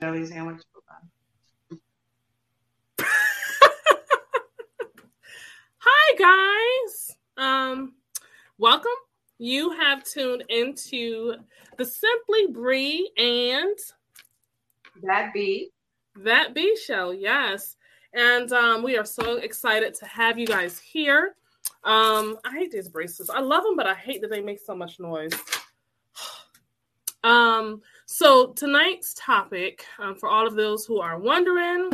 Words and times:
jelly 0.00 0.24
sandwich. 0.26 0.62
Hi 5.78 6.14
guys. 6.16 7.16
Um 7.36 7.94
welcome. 8.58 8.92
You 9.38 9.70
have 9.70 10.04
tuned 10.04 10.44
into 10.48 11.34
the 11.76 11.84
Simply 11.84 12.46
Bree 12.48 13.10
and 13.16 13.76
That 15.02 15.32
be 15.32 15.70
That 16.16 16.54
Be 16.54 16.76
show. 16.76 17.10
Yes. 17.10 17.76
And 18.14 18.52
um, 18.52 18.82
we 18.82 18.96
are 18.96 19.04
so 19.04 19.36
excited 19.36 19.94
to 19.94 20.06
have 20.06 20.38
you 20.38 20.46
guys 20.46 20.78
here. 20.78 21.34
Um, 21.84 22.38
I 22.44 22.52
hate 22.52 22.70
these 22.70 22.88
braces. 22.88 23.30
I 23.30 23.40
love 23.40 23.64
them, 23.64 23.76
but 23.76 23.86
I 23.86 23.94
hate 23.94 24.22
that 24.22 24.30
they 24.30 24.40
make 24.40 24.60
so 24.60 24.74
much 24.74 24.98
noise. 24.98 25.32
um, 27.22 27.82
so 28.10 28.54
tonight's 28.54 29.12
topic, 29.12 29.84
um, 29.98 30.14
for 30.14 30.30
all 30.30 30.46
of 30.46 30.56
those 30.56 30.86
who 30.86 30.98
are 30.98 31.18
wondering, 31.18 31.90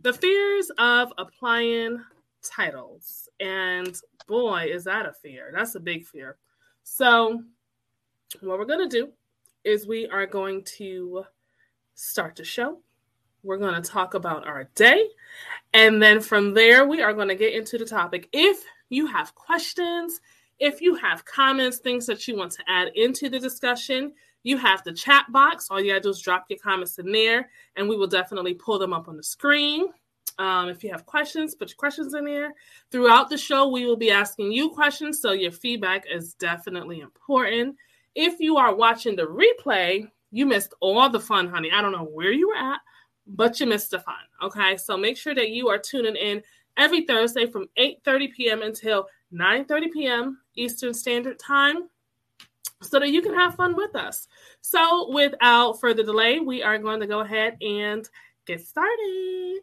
the 0.00 0.14
fears 0.14 0.70
of 0.78 1.12
applying 1.18 2.02
titles. 2.42 3.28
And 3.38 3.94
boy, 4.26 4.70
is 4.72 4.84
that 4.84 5.04
a 5.04 5.12
fear. 5.12 5.52
That's 5.54 5.74
a 5.74 5.80
big 5.80 6.06
fear. 6.06 6.38
So, 6.82 7.42
what 8.40 8.58
we're 8.58 8.64
going 8.64 8.88
to 8.88 8.98
do 9.00 9.12
is 9.64 9.86
we 9.86 10.06
are 10.06 10.24
going 10.24 10.64
to 10.78 11.24
start 11.94 12.36
the 12.36 12.44
show. 12.44 12.78
We're 13.42 13.58
going 13.58 13.80
to 13.80 13.86
talk 13.86 14.14
about 14.14 14.46
our 14.46 14.64
day. 14.76 15.10
And 15.74 16.02
then 16.02 16.22
from 16.22 16.54
there, 16.54 16.88
we 16.88 17.02
are 17.02 17.12
going 17.12 17.28
to 17.28 17.34
get 17.34 17.52
into 17.52 17.76
the 17.76 17.84
topic. 17.84 18.30
If 18.32 18.64
you 18.88 19.06
have 19.08 19.34
questions, 19.34 20.22
if 20.58 20.80
you 20.80 20.94
have 20.94 21.26
comments, 21.26 21.80
things 21.80 22.06
that 22.06 22.26
you 22.26 22.34
want 22.34 22.52
to 22.52 22.62
add 22.66 22.92
into 22.94 23.28
the 23.28 23.38
discussion, 23.38 24.14
you 24.42 24.56
have 24.56 24.82
the 24.84 24.92
chat 24.92 25.30
box. 25.30 25.68
All 25.70 25.80
you 25.80 25.92
gotta 25.92 26.00
do 26.00 26.10
is 26.10 26.20
drop 26.20 26.46
your 26.48 26.58
comments 26.58 26.98
in 26.98 27.12
there, 27.12 27.50
and 27.76 27.88
we 27.88 27.96
will 27.96 28.06
definitely 28.06 28.54
pull 28.54 28.78
them 28.78 28.92
up 28.92 29.08
on 29.08 29.16
the 29.16 29.22
screen. 29.22 29.88
Um, 30.38 30.68
if 30.68 30.84
you 30.84 30.90
have 30.90 31.04
questions, 31.04 31.54
put 31.54 31.70
your 31.70 31.76
questions 31.76 32.14
in 32.14 32.24
there. 32.24 32.54
Throughout 32.92 33.28
the 33.28 33.36
show, 33.36 33.68
we 33.68 33.86
will 33.86 33.96
be 33.96 34.10
asking 34.10 34.52
you 34.52 34.70
questions, 34.70 35.20
so 35.20 35.32
your 35.32 35.50
feedback 35.50 36.04
is 36.08 36.34
definitely 36.34 37.00
important. 37.00 37.76
If 38.14 38.38
you 38.38 38.56
are 38.56 38.74
watching 38.74 39.16
the 39.16 39.26
replay, 39.26 40.08
you 40.30 40.46
missed 40.46 40.74
all 40.80 41.08
the 41.08 41.20
fun, 41.20 41.48
honey. 41.48 41.70
I 41.72 41.82
don't 41.82 41.92
know 41.92 42.04
where 42.04 42.32
you 42.32 42.48
were 42.48 42.56
at, 42.56 42.80
but 43.26 43.58
you 43.58 43.66
missed 43.66 43.90
the 43.90 43.98
fun. 43.98 44.14
Okay, 44.42 44.76
so 44.76 44.96
make 44.96 45.16
sure 45.16 45.34
that 45.34 45.50
you 45.50 45.68
are 45.68 45.78
tuning 45.78 46.16
in 46.16 46.42
every 46.76 47.04
Thursday 47.04 47.46
from 47.46 47.68
8:30 47.76 48.32
p.m. 48.32 48.62
until 48.62 49.08
9:30 49.32 49.92
p.m. 49.92 50.38
Eastern 50.54 50.94
Standard 50.94 51.38
Time 51.38 51.88
so 52.82 52.98
that 52.98 53.10
you 53.10 53.22
can 53.22 53.34
have 53.34 53.54
fun 53.54 53.76
with 53.76 53.94
us. 53.96 54.28
So, 54.60 55.10
without 55.10 55.80
further 55.80 56.02
delay, 56.02 56.40
we 56.40 56.62
are 56.62 56.78
going 56.78 57.00
to 57.00 57.06
go 57.06 57.20
ahead 57.20 57.56
and 57.60 58.08
get 58.46 58.60
started. 58.66 59.62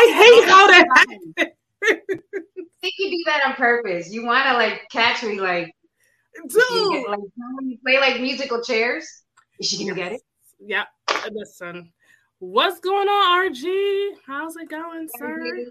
I 0.00 0.12
hate 0.16 0.48
how 0.48 0.66
that 0.66 0.86
happened. 0.94 1.52
I 1.82 2.64
think 2.80 2.94
you 2.98 3.10
do 3.10 3.22
that 3.26 3.42
on 3.46 3.54
purpose. 3.54 4.10
You 4.10 4.24
want 4.24 4.46
to 4.46 4.54
like 4.54 4.88
catch 4.90 5.22
me, 5.22 5.38
like, 5.38 5.74
Dude. 6.34 6.92
get, 6.92 7.08
like 7.08 7.18
you 7.62 7.78
play 7.84 7.98
like 7.98 8.20
musical 8.20 8.62
chairs. 8.62 9.06
Is 9.58 9.68
she 9.68 9.84
gonna 9.84 9.94
get 9.94 10.12
it? 10.12 10.22
Yeah, 10.58 10.84
listen. 11.30 11.92
What's 12.38 12.80
going 12.80 13.08
on, 13.08 13.52
RG? 13.52 14.12
How's 14.26 14.56
it 14.56 14.70
going, 14.70 15.08
sir? 15.18 15.66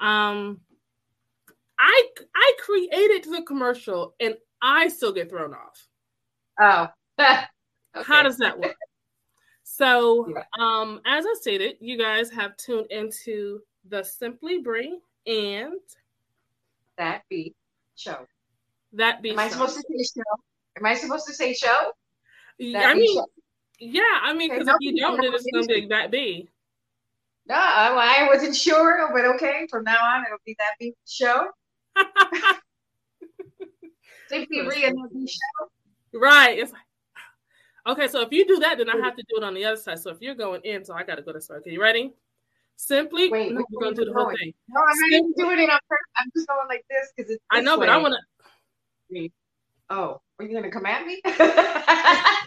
Um, 0.00 0.60
I 1.78 2.08
I 2.34 2.52
created 2.58 3.30
the 3.30 3.42
commercial 3.46 4.16
and 4.18 4.34
I 4.60 4.88
still 4.88 5.12
get 5.12 5.30
thrown 5.30 5.54
off. 5.54 5.86
Oh, 6.60 6.88
How 7.94 8.22
does 8.24 8.38
that 8.38 8.58
work? 8.58 8.74
So, 9.72 10.26
Yeah. 10.28 10.42
um, 10.58 11.00
as 11.06 11.24
I 11.24 11.34
stated, 11.34 11.76
you 11.80 11.96
guys 11.96 12.28
have 12.32 12.56
tuned 12.56 12.90
into 12.90 13.62
the 13.88 14.02
Simply 14.02 14.58
Bree 14.58 15.00
and 15.26 15.78
that 16.96 17.22
be 17.28 17.54
show? 17.94 18.26
that 18.94 19.22
be. 19.22 19.30
Am 19.30 19.38
I 19.38 19.48
supposed 19.48 19.76
to 19.76 19.82
say 19.82 20.02
show? 20.02 20.40
Am 20.76 20.84
I 20.84 20.94
supposed 20.94 21.26
to 21.28 21.34
say 21.34 21.54
show? 21.54 21.92
That 22.58 22.84
I 22.84 22.94
mean, 22.94 23.16
show. 23.16 23.26
yeah, 23.78 24.02
I 24.22 24.32
mean, 24.32 24.50
because 24.50 24.66
if 24.66 24.74
you 24.80 24.96
don't, 25.00 25.20
then 25.20 25.32
it's 25.32 25.46
gonna 25.52 25.66
be 25.66 25.86
that 25.86 26.10
be. 26.10 26.48
No, 27.46 27.54
I 27.54 28.26
wasn't 28.26 28.56
sure, 28.56 29.08
but 29.14 29.24
okay. 29.36 29.68
From 29.70 29.84
now 29.84 30.04
on, 30.04 30.24
it'll 30.26 30.38
be 30.44 30.56
that 30.58 30.72
be 30.80 30.94
show. 31.06 31.48
Simply 34.28 34.62
Rhea 34.66 34.88
and 34.88 34.98
that 34.98 35.10
be 35.14 35.28
show. 35.28 36.18
Right. 36.18 36.58
It's 36.58 36.72
like, 36.72 36.82
okay, 37.86 38.08
so 38.08 38.20
if 38.22 38.32
you 38.32 38.46
do 38.46 38.58
that, 38.60 38.78
then 38.78 38.88
I 38.88 38.96
have 38.98 39.16
to 39.16 39.22
do 39.28 39.36
it 39.38 39.44
on 39.44 39.54
the 39.54 39.64
other 39.64 39.76
side. 39.76 39.98
So 39.98 40.10
if 40.10 40.18
you're 40.20 40.34
going 40.34 40.60
in, 40.64 40.84
so 40.84 40.94
I 40.94 41.02
got 41.04 41.16
to 41.16 41.22
go 41.22 41.32
this 41.32 41.48
way. 41.48 41.56
Okay, 41.56 41.72
you 41.72 41.80
ready? 41.82 42.12
Simply, 42.76 43.30
Wait, 43.30 43.52
no, 43.52 43.62
we're 43.70 43.80
going 43.80 43.94
to 43.94 44.04
do 44.04 44.10
the 44.10 44.14
whole 44.14 44.24
going? 44.26 44.36
thing. 44.38 44.54
No, 44.68 44.80
I'm 44.80 45.00
not 45.00 45.12
even 45.12 45.32
doing 45.36 45.58
it 45.58 45.70
on 45.70 45.78
purpose. 45.88 46.12
I'm 46.16 46.30
just 46.34 46.48
going 46.48 46.68
like 46.68 46.84
this 46.88 47.12
because 47.16 47.30
it's. 47.30 47.42
I 47.50 47.58
this 47.58 47.64
know, 47.66 47.78
but 47.78 47.88
I 47.88 47.98
want 47.98 48.14
to. 49.12 49.28
Oh, 49.90 50.20
are 50.38 50.44
you 50.44 50.54
gonna 50.54 50.70
come 50.70 50.86
at 50.86 51.04
me? 51.04 51.20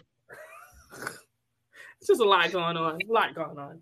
It's 2.03 2.09
just 2.09 2.19
a 2.19 2.25
lot 2.25 2.51
going 2.51 2.75
on. 2.75 2.99
A 3.01 3.13
lot 3.13 3.33
going 3.33 3.57
on. 3.57 3.79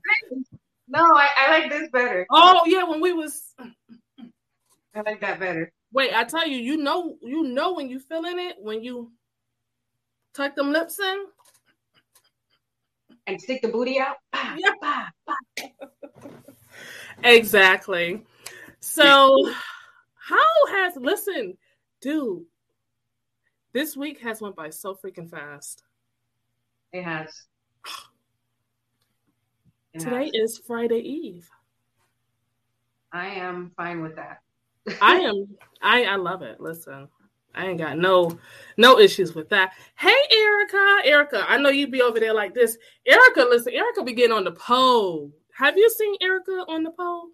no, 0.88 1.00
I, 1.00 1.28
I 1.40 1.60
like 1.60 1.72
this 1.72 1.90
better. 1.90 2.28
Oh 2.30 2.62
yeah, 2.68 2.84
when 2.84 3.02
we 3.02 3.14
was 3.14 3.56
I 4.94 5.02
like 5.04 5.22
that 5.22 5.40
better. 5.40 5.72
wait, 5.92 6.14
I 6.14 6.24
tell 6.26 6.48
you, 6.48 6.58
you 6.58 6.78
know, 6.78 7.18
you 7.24 7.42
know 7.42 7.74
when 7.74 7.90
you 7.90 7.98
feeling 7.98 8.38
it 8.38 8.58
when 8.60 8.84
you 8.84 9.12
tuck 10.36 10.56
them 10.56 10.72
lips 10.72 11.00
in. 11.00 11.26
And 13.28 13.40
stick 13.40 13.62
the 13.62 13.68
booty 13.70 14.00
out. 14.00 14.18
Bah, 14.32 14.56
Yeah. 14.58 14.72
bah, 14.82 15.06
bah. 15.28 15.68
Exactly. 17.24 18.26
So, 18.80 19.54
how 20.16 20.66
has 20.70 20.96
listen, 20.96 21.58
dude? 22.02 22.44
This 23.74 23.96
week 23.96 24.20
has 24.22 24.42
went 24.42 24.56
by 24.56 24.70
so 24.70 24.96
freaking 24.96 25.30
fast. 25.30 25.84
It 26.92 27.04
has. 27.04 27.46
It 29.94 30.00
Today 30.00 30.26
has. 30.26 30.34
is 30.34 30.58
Friday 30.66 31.00
Eve. 31.00 31.50
I 33.14 33.28
am 33.28 33.72
fine 33.78 34.02
with 34.02 34.16
that. 34.16 34.40
I 35.02 35.16
am. 35.20 35.48
I 35.82 36.06
I 36.06 36.16
love 36.16 36.42
it. 36.42 36.60
Listen, 36.60 37.08
I 37.56 37.68
ain't 37.68 37.80
got 37.80 37.98
no 37.98 38.38
no 38.78 39.00
issues 39.00 39.36
with 39.36 39.50
that. 39.50 39.74
Hey, 39.98 40.16
Erica, 40.32 40.98
Erica, 41.04 41.46
I 41.48 41.58
know 41.58 41.70
you'd 41.70 41.92
be 41.92 42.02
over 42.02 42.20
there 42.20 42.34
like 42.34 42.54
this. 42.54 42.78
Erica, 43.06 43.42
listen, 43.50 43.74
Erica 43.74 44.04
be 44.04 44.14
getting 44.14 44.36
on 44.36 44.44
the 44.44 44.52
pole. 44.52 45.32
Have 45.56 45.78
you 45.78 45.90
seen 45.90 46.16
Erica 46.22 46.66
on 46.68 46.84
the 46.84 46.92
pole? 46.92 47.28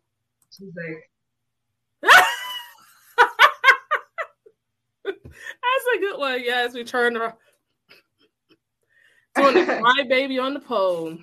She's 0.52 0.72
like, 0.76 2.12
That's 5.06 5.96
a 5.96 6.00
good 6.00 6.20
one. 6.20 6.42
Yes, 6.44 6.74
we 6.74 6.84
turned 6.84 7.18
her 7.18 7.34
doing 9.36 9.54
the 9.54 9.66
cry 9.82 10.04
baby 10.10 10.40
on 10.40 10.54
the 10.54 10.60
pole. 10.60 11.18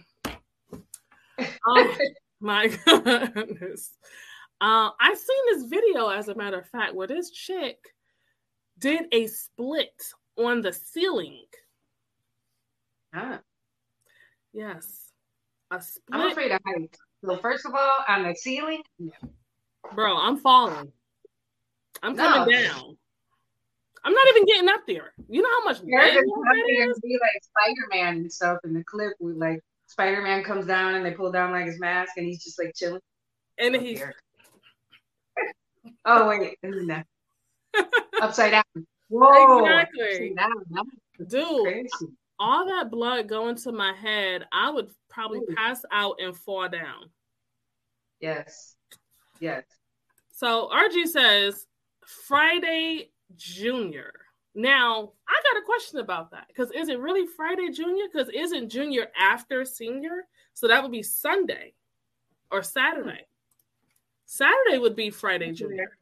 Oh 1.66 1.97
my 2.41 2.69
goodness. 2.69 3.92
Uh, 4.60 4.91
I 5.01 5.15
seen 5.15 5.45
this 5.47 5.65
video, 5.69 6.09
as 6.09 6.28
a 6.28 6.34
matter 6.34 6.59
of 6.59 6.69
fact, 6.69 6.95
where 6.95 7.07
this 7.07 7.30
chick 7.30 7.78
did 8.78 9.06
a 9.12 9.26
split 9.26 10.03
on 10.36 10.60
the 10.60 10.72
ceiling. 10.72 11.44
huh. 13.15 13.38
Yes. 14.53 15.10
A 15.71 15.80
split. 15.80 16.21
I'm 16.21 16.30
afraid 16.30 16.53
of 16.53 16.60
heights. 16.66 16.98
So 17.24 17.36
first 17.38 17.65
of 17.66 17.74
all, 17.74 17.92
on 18.09 18.22
the 18.24 18.34
ceiling, 18.34 18.82
Bro, 19.94 20.16
I'm 20.16 20.36
falling. 20.38 20.92
I'm 22.03 22.16
coming 22.16 22.53
No. 22.53 22.62
down. 22.62 22.98
I'm 24.04 24.12
not 24.12 24.28
even 24.28 24.44
getting 24.44 24.68
up 24.68 24.86
there. 24.86 25.12
You 25.28 25.41
know 25.41 25.48
how 25.60 25.65
much 25.65 25.78
Erica's 25.91 26.16
leg 26.16 26.62
there 26.66 26.91
is? 26.91 27.00
be 27.00 27.18
like 27.21 27.42
Spider 27.42 27.86
Man 27.91 28.16
and 28.18 28.32
stuff 28.32 28.59
in 28.65 28.74
the 28.74 28.84
clip 28.84 29.15
with 29.18 29.36
like 29.36 29.62
Spider 29.86 30.21
Man 30.21 30.44
comes 30.44 30.66
down 30.66 30.94
and 30.94 31.04
they 31.06 31.12
pull 31.12 31.32
down 31.32 31.53
like 31.53 31.65
his 31.66 31.80
mask 31.80 32.12
and 32.16 32.26
he's 32.26 32.44
just 32.44 32.59
like 32.62 32.74
chilling. 32.74 33.00
And 33.59 33.74
he's 33.76 34.03
oh 36.04 36.28
wait, 36.28 36.59
upside 38.22 38.53
down? 38.53 38.86
Whoa, 39.09 39.65
Exactly. 39.65 40.34
down. 40.36 40.86
Dude. 41.28 41.62
crazy. 41.62 42.12
all 42.38 42.66
that 42.66 42.91
blood 42.91 43.28
going 43.28 43.56
to 43.56 43.72
my 43.72 43.92
head, 43.92 44.44
I 44.53 44.71
would 44.71 44.91
probably 45.09 45.38
Ooh. 45.38 45.54
pass 45.56 45.84
out 45.92 46.16
and 46.21 46.36
fall 46.36 46.68
down. 46.68 47.10
Yes. 48.21 48.76
Yes. 49.41 49.65
So 50.32 50.68
RG 50.72 51.06
says 51.06 51.66
Friday 52.26 53.10
Junior. 53.36 54.12
Now 54.54 55.12
I 55.28 55.42
got 55.53 55.62
a 55.62 55.65
question 55.65 56.00
about 56.00 56.30
that 56.30 56.47
because 56.48 56.71
is 56.71 56.88
it 56.88 56.98
really 56.98 57.26
Friday 57.36 57.71
Junior? 57.71 58.04
Because 58.12 58.28
isn't 58.28 58.68
Junior 58.68 59.09
after 59.18 59.65
Senior? 59.65 60.26
So 60.54 60.68
that 60.68 60.82
would 60.82 60.92
be 60.92 61.03
Sunday 61.03 61.74
or 62.50 62.62
Saturday. 62.62 63.26
Saturday 64.26 64.78
would 64.78 64.97
be 64.97 65.10
Friday 65.10 65.47
mm-hmm. 65.47 65.54
Junior. 65.54 65.98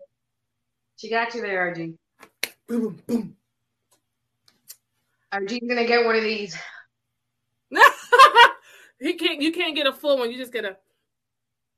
She 1.03 1.11
got 1.11 1.35
you 1.35 1.43
there, 1.43 1.75
RG. 1.75 1.97
Boom, 2.69 2.81
boom. 2.81 3.03
boom. 3.09 3.37
RG's 5.35 5.67
gonna 5.69 5.85
get 5.85 6.05
one 6.07 6.15
of 6.15 6.23
these. 6.23 6.57
he 9.01 9.15
can't. 9.15 9.43
You 9.43 9.51
can't 9.51 9.75
get 9.75 9.89
a 9.89 9.93
full 9.93 10.17
one. 10.17 10.31
You 10.31 10.39
just 10.39 10.53
get 10.53 10.65
a 10.65 10.77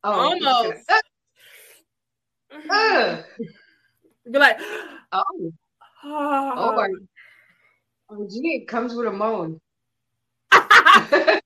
Oh, 0.02 0.34
he's 0.34 0.44
almost. 0.44 0.78
gonna- 2.50 2.62
Ugh. 2.70 3.24
Be 4.30 4.38
like, 4.38 4.60
Oh, 5.10 5.22
oh, 6.04 6.76
oh, 8.10 8.14
RG 8.14 8.30
it 8.42 8.68
comes 8.68 8.92
with 8.94 9.06
a 9.06 9.10
moan. 9.10 9.58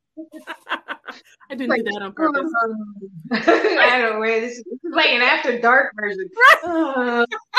I 1.51 1.55
didn't 1.55 1.77
do 1.77 1.83
that 1.93 2.03
on 2.03 2.13
purpose. 2.13 2.53
I 3.33 3.99
don't 3.99 4.13
know 4.15 4.19
where 4.19 4.41
this 4.41 4.59
is. 4.59 4.65
This 4.65 4.85
is 4.85 4.95
like 4.95 5.11
an 5.11 5.23
after 5.23 5.59
dark 5.61 5.95
version. 5.97 6.29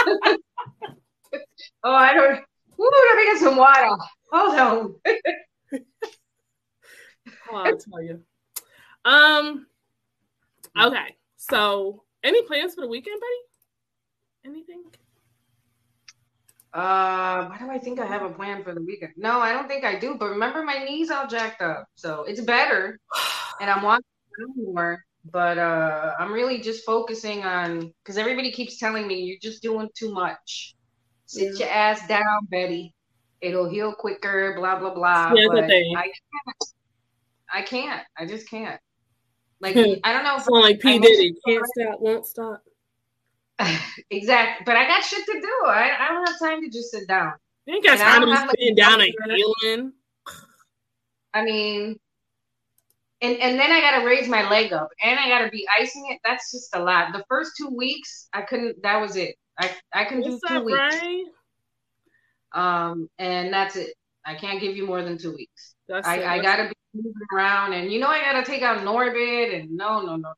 oh, 1.83 1.93
I 1.93 2.13
don't. 2.13 2.39
Ooh, 2.79 2.91
let 3.09 3.17
me 3.17 3.25
get 3.25 3.39
some 3.39 3.55
water. 3.55 3.87
Hold 4.31 4.59
on. 4.59 4.95
Oh, 7.51 7.55
I'll 7.55 7.77
tell 7.77 8.01
you. 8.01 8.21
Um. 9.05 9.67
Okay. 10.79 11.15
So, 11.37 12.03
any 12.23 12.43
plans 12.43 12.75
for 12.75 12.81
the 12.81 12.87
weekend, 12.87 13.19
buddy? 13.19 14.55
Anything? 14.55 14.83
Uh, 16.73 17.47
why 17.47 17.57
do 17.59 17.69
I 17.69 17.79
think 17.79 17.99
I 17.99 18.05
have 18.05 18.21
a 18.21 18.29
plan 18.29 18.63
for 18.63 18.75
the 18.75 18.81
weekend? 18.81 19.13
No, 19.17 19.39
I 19.39 19.51
don't 19.53 19.67
think 19.67 19.83
I 19.83 19.97
do. 19.97 20.15
But 20.15 20.29
remember, 20.29 20.63
my 20.63 20.83
knees 20.83 21.09
all 21.09 21.27
jacked 21.27 21.61
up, 21.61 21.87
so 21.95 22.23
it's 22.23 22.41
better, 22.41 22.99
and 23.59 23.69
I'm 23.69 23.81
walking 23.81 24.03
more. 24.55 25.03
But 25.25 25.57
uh, 25.57 26.13
I'm 26.19 26.31
really 26.31 26.59
just 26.61 26.85
focusing 26.85 27.43
on 27.43 27.93
because 28.03 28.17
everybody 28.17 28.51
keeps 28.51 28.77
telling 28.79 29.07
me 29.07 29.21
you're 29.21 29.37
just 29.41 29.61
doing 29.61 29.89
too 29.97 30.13
much. 30.13 30.75
Sit 31.25 31.53
Yeah. 31.59 31.65
your 31.65 31.69
ass 31.75 32.07
down, 32.07 32.45
Betty. 32.49 32.93
It'll 33.41 33.69
heal 33.69 33.93
quicker. 33.93 34.55
Blah 34.57 34.79
blah 34.79 34.93
blah. 34.93 35.29
Here's 35.35 35.49
the 35.49 35.55
but 35.61 35.67
thing. 35.67 35.93
I 35.97 36.03
can't. 36.03 36.73
I 37.53 37.61
can't. 37.61 38.03
I 38.17 38.25
just 38.25 38.49
can't. 38.49 38.79
Like 39.61 39.75
Hmm. 39.75 39.93
I 40.03 40.13
don't 40.13 40.23
know. 40.23 40.37
If, 40.37 40.43
Sound 40.43 40.61
like 40.61 40.79
P 40.79 40.95
I 40.95 40.97
Diddy. 40.99 41.31
mentioned- 41.33 41.37
Can't 41.45 41.65
stop, 41.67 41.99
won't 42.01 42.25
stop. 42.25 42.61
exactly. 44.09 44.63
But 44.65 44.77
I 44.77 44.87
got 44.87 45.03
shit 45.03 45.25
to 45.25 45.33
do. 45.33 45.65
I, 45.67 45.91
I 45.99 46.07
don't 46.13 46.27
have 46.27 46.39
time 46.39 46.61
to 46.63 46.69
just 46.69 46.91
sit 46.91 47.07
down. 47.07 47.33
You 47.65 47.75
ain't 47.75 47.83
got 47.83 47.97
time 47.99 48.21
to 48.21 48.25
don't 48.25 48.29
be 48.29 48.37
have, 48.37 48.47
like, 48.47 48.55
sitting 48.57 48.75
down 48.75 49.01
and 49.01 49.13
doctor- 49.19 49.35
healing. 49.35 49.93
I 51.33 51.43
mean, 51.43 51.99
and 53.21 53.37
and 53.37 53.59
then 53.59 53.71
I 53.71 53.81
gotta 53.81 54.05
raise 54.05 54.27
my 54.27 54.49
leg 54.49 54.71
up, 54.71 54.89
and 55.03 55.19
I 55.19 55.27
gotta 55.27 55.49
be 55.49 55.67
icing 55.77 56.07
it. 56.09 56.19
That's 56.23 56.51
just 56.51 56.75
a 56.75 56.79
lot. 56.79 57.11
The 57.13 57.23
first 57.27 57.51
two 57.57 57.69
weeks, 57.69 58.29
I 58.33 58.43
couldn't. 58.43 58.81
That 58.83 59.01
was 59.01 59.15
it. 59.15 59.35
I 59.59 59.71
I 59.93 60.05
can 60.05 60.21
do 60.21 60.39
two 60.47 60.55
up, 60.55 60.63
weeks, 60.63 60.95
um, 62.53 63.09
and 63.17 63.53
that's 63.53 63.75
it. 63.75 63.93
I 64.25 64.35
can't 64.35 64.61
give 64.61 64.77
you 64.77 64.85
more 64.85 65.03
than 65.03 65.17
two 65.17 65.33
weeks. 65.33 65.75
That's 65.87 66.07
it. 66.07 66.11
I, 66.11 66.35
I 66.35 66.41
gotta 66.41 66.69
be 66.69 66.75
moving 66.93 67.13
around, 67.35 67.73
and 67.73 67.91
you 67.91 67.99
know 67.99 68.07
I 68.07 68.21
gotta 68.21 68.45
take 68.45 68.61
out 68.61 68.79
Norbit, 68.79 69.59
and 69.59 69.71
no, 69.71 70.01
no, 70.01 70.15
no, 70.15 70.33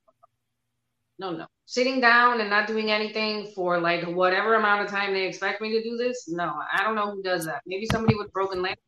no, 1.19 1.31
no, 1.31 1.37
no. 1.37 1.45
Sitting 1.65 2.01
down 2.01 2.41
and 2.41 2.49
not 2.49 2.67
doing 2.67 2.91
anything 2.91 3.47
for 3.53 3.79
like 3.79 4.03
whatever 4.05 4.55
amount 4.55 4.83
of 4.83 4.91
time 4.91 5.13
they 5.13 5.25
expect 5.25 5.61
me 5.61 5.71
to 5.71 5.83
do 5.83 5.97
this. 5.97 6.27
No, 6.27 6.53
I 6.73 6.83
don't 6.83 6.95
know 6.95 7.11
who 7.11 7.21
does 7.21 7.45
that. 7.45 7.61
Maybe 7.65 7.85
somebody 7.91 8.15
with 8.15 8.33
broken 8.33 8.61
legs. 8.61 8.81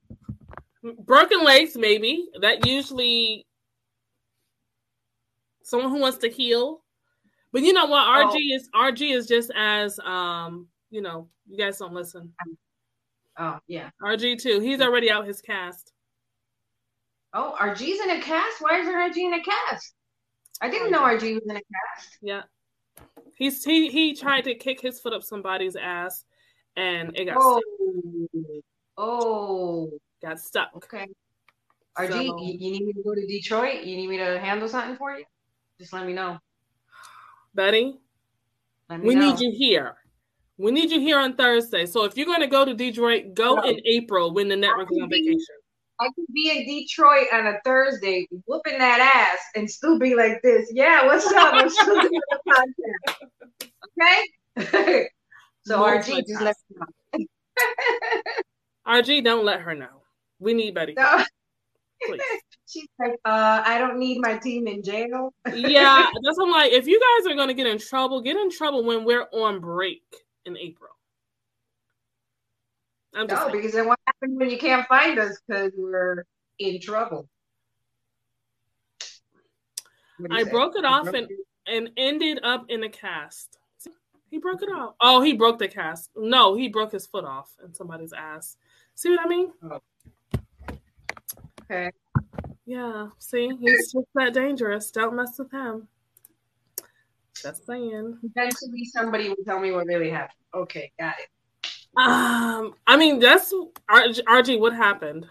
broken 1.06 1.44
legs 1.44 1.78
maybe 1.78 2.28
that 2.42 2.66
usually 2.68 3.46
someone 5.63 5.89
who 5.92 6.00
wants 6.00 6.18
to 6.19 6.30
heal 6.30 6.83
but 7.51 7.62
you 7.62 7.74
know 7.74 7.86
what 7.86 8.06
rg 8.06 8.31
Oh. 8.33 8.38
is 8.56 8.69
rg 8.75 9.15
is 9.15 9.27
just 9.27 9.51
as 9.56 10.00
um 10.00 10.68
you 10.92 11.01
know 11.01 11.27
you 11.48 11.57
guys 11.57 11.77
don't 11.77 11.94
listen 11.94 12.31
Oh 13.38 13.57
yeah. 13.68 13.89
rg 14.01 14.39
too 14.42 14.60
he's 14.60 14.81
already 14.81 15.10
out 15.12 15.25
his 15.25 15.42
cast 15.42 15.92
Oh, 17.36 17.56
RG's 17.60 18.00
in 18.00 18.12
a 18.12 18.21
cast? 18.21 18.62
Why 18.62 18.80
is 18.80 18.88
RG 18.88 19.18
in 19.18 19.33
a 19.33 19.42
cast? 19.42 19.95
I 20.62 20.69
didn't 20.69 20.92
know 20.92 21.01
RG 21.01 21.33
was 21.33 21.42
in 21.50 21.56
a 21.57 21.62
cast. 21.62 22.18
yeah 22.21 22.44
he's 23.36 23.63
he 23.63 23.89
he 23.89 24.13
tried 24.15 24.42
to 24.44 24.54
kick 24.54 24.80
his 24.80 25.00
foot 25.00 25.13
up 25.13 25.24
somebody's 25.24 25.75
ass 25.75 26.25
and 26.75 27.18
it 27.18 27.25
got 27.25 27.38
Oh, 27.39 27.60
stuck, 27.60 28.63
oh, 28.98 29.89
got 30.21 30.39
stuck 30.39 30.69
okay. 30.75 31.07
RG, 31.98 32.12
So- 32.12 32.21
you, 32.21 32.54
you 32.60 32.71
need 32.71 32.86
me 32.86 32.94
to 32.94 33.01
go 33.04 33.15
to 33.15 33.25
Detroit? 33.25 33.83
You 33.83 33.95
need 33.98 34.10
me 34.10 34.18
to 34.18 34.39
handle 34.39 34.68
something 34.69 34.95
for 34.95 35.18
you? 35.18 35.25
Just 35.84 35.92
let 35.92 36.06
me 36.08 36.14
know. 36.14 36.40
betty 37.54 38.00
Let 38.90 39.02
me 39.02 39.08
we 39.10 39.16
know. 39.16 39.32
need 39.32 39.40
you 39.42 39.52
here 39.52 39.98
we 40.58 40.72
need 40.72 40.90
you 40.92 41.02
here 41.02 41.20
on 41.20 41.36
thursday 41.36 41.86
so 41.86 42.06
if 42.06 42.16
you're 42.16 42.26
going 42.26 42.40
to 42.40 42.48
go 42.48 42.64
to 42.64 42.74
detroit 42.74 43.34
go 43.34 43.60
in 43.64 43.82
april 43.86 44.34
when 44.34 44.48
the 44.48 44.56
network 44.56 44.90
is 44.94 44.98
on 45.02 45.10
vacation 45.10 45.42
I 46.00 46.06
could 46.16 46.26
be 46.34 46.52
in 46.52 46.66
Detroit 46.66 47.28
on 47.32 47.46
a 47.48 47.60
Thursday, 47.64 48.28
whooping 48.48 48.80
that 48.80 49.00
ass, 49.14 49.40
and 49.56 49.70
still 49.70 50.00
be 50.00 50.16
like 50.16 50.42
this. 50.42 50.70
Yeah, 50.74 51.06
what's 51.06 51.28
up? 51.28 51.54
I'm 51.54 51.70
still 51.70 52.02
doing 52.02 52.20
the 52.30 52.40
podcast. 53.62 54.58
Okay. 54.58 55.10
so 55.66 55.80
RG, 55.80 56.26
just 56.28 56.42
let 56.42 56.56
me 57.16 57.20
know. 57.20 57.26
RG, 58.88 59.24
don't 59.24 59.46
let 59.46 59.62
her 59.62 59.76
know. 59.76 60.02
We 60.40 60.54
need 60.56 60.74
Betty. 60.74 60.94
No. 60.98 61.24
Please. 62.08 62.22
She's 62.68 62.88
like, 63.00 63.13
uh, 63.25 63.62
I 63.65 63.77
don't 63.77 64.00
need 64.00 64.19
my 64.21 64.38
team 64.38 64.68
in 64.68 64.81
jail. 64.83 65.33
Yeah, 65.54 66.06
that's 66.24 66.38
what 66.38 66.45
I'm 66.45 66.51
like. 66.51 66.71
If 66.71 66.88
you 66.88 67.00
guys 67.00 67.31
are 67.31 67.36
gonna 67.36 67.54
get 67.54 67.68
in 67.68 67.77
trouble, 67.77 68.21
get 68.21 68.38
in 68.38 68.50
trouble 68.50 68.83
when 68.83 69.04
we're 69.06 69.27
on 69.33 69.60
break 69.60 70.04
in 70.45 70.57
April. 70.57 70.92
I'm 73.13 73.27
No, 73.27 73.36
saying. 73.36 73.51
because 73.51 73.74
then 73.74 73.88
what 73.88 74.00
happens 74.07 74.39
when 74.39 74.50
you 74.50 74.57
can't 74.57 74.88
find 74.88 75.19
us 75.19 75.38
because 75.48 75.71
we're 75.77 76.25
in 76.60 76.80
trouble? 76.81 77.27
What 80.18 80.30
do 80.30 80.36
you 80.36 80.42
I 80.42 80.44
say? 80.44 80.50
broke 80.50 80.75
it 80.75 80.81
You 80.83 80.88
off 80.88 81.04
broke 81.04 81.15
and 81.15 81.27
it? 81.29 81.39
and 81.67 81.89
ended 81.98 82.39
up 82.43 82.65
in 82.70 82.84
a 82.84 82.89
cast. 82.89 83.58
He 84.32 84.39
broke 84.39 84.63
it 84.63 84.70
off. 84.70 84.96
Oh, 85.00 85.22
he 85.22 85.34
broke 85.34 85.60
the 85.60 85.67
cast. 85.67 86.10
No, 86.15 86.55
he 86.55 86.67
broke 86.67 86.91
his 86.91 87.05
foot 87.05 87.24
off 87.24 87.51
in 87.63 87.74
somebody's 87.74 88.13
ass. 88.13 88.58
See 88.96 89.10
what 89.12 89.20
I 89.24 89.27
mean? 89.27 89.51
Okay. 91.70 91.91
Yeah. 92.65 93.10
See, 93.20 93.50
he's 93.60 93.91
just 93.91 94.08
that 94.15 94.34
dangerous. 94.34 94.91
Don't 94.91 95.15
mess 95.15 95.38
with 95.38 95.51
him. 95.51 95.88
Just 97.36 97.65
saying. 97.65 98.17
Eventually, 98.24 98.86
somebody 98.86 99.29
will 99.29 99.43
tell 99.46 99.60
me 99.60 99.72
what 99.72 99.86
really 99.86 100.10
happened. 100.10 100.38
Okay, 100.53 100.91
got 101.00 101.15
it. 101.20 101.29
Um, 101.98 102.75
I 102.88 102.98
mean, 102.98 103.20
that's 103.20 103.53
RG. 103.89 104.60
What 104.60 104.74
happened? 104.74 105.27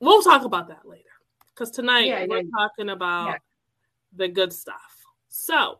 We'll 0.00 0.22
talk 0.22 0.44
about 0.44 0.68
that 0.68 0.86
later. 0.86 1.04
Because 1.50 1.70
tonight 1.70 2.06
Yeah, 2.06 2.26
we're 2.28 2.38
yeah. 2.38 2.50
talking 2.56 2.90
about 2.90 3.26
Yeah. 3.26 3.38
the 4.14 4.28
good 4.28 4.52
stuff. 4.52 4.96
So, 5.28 5.78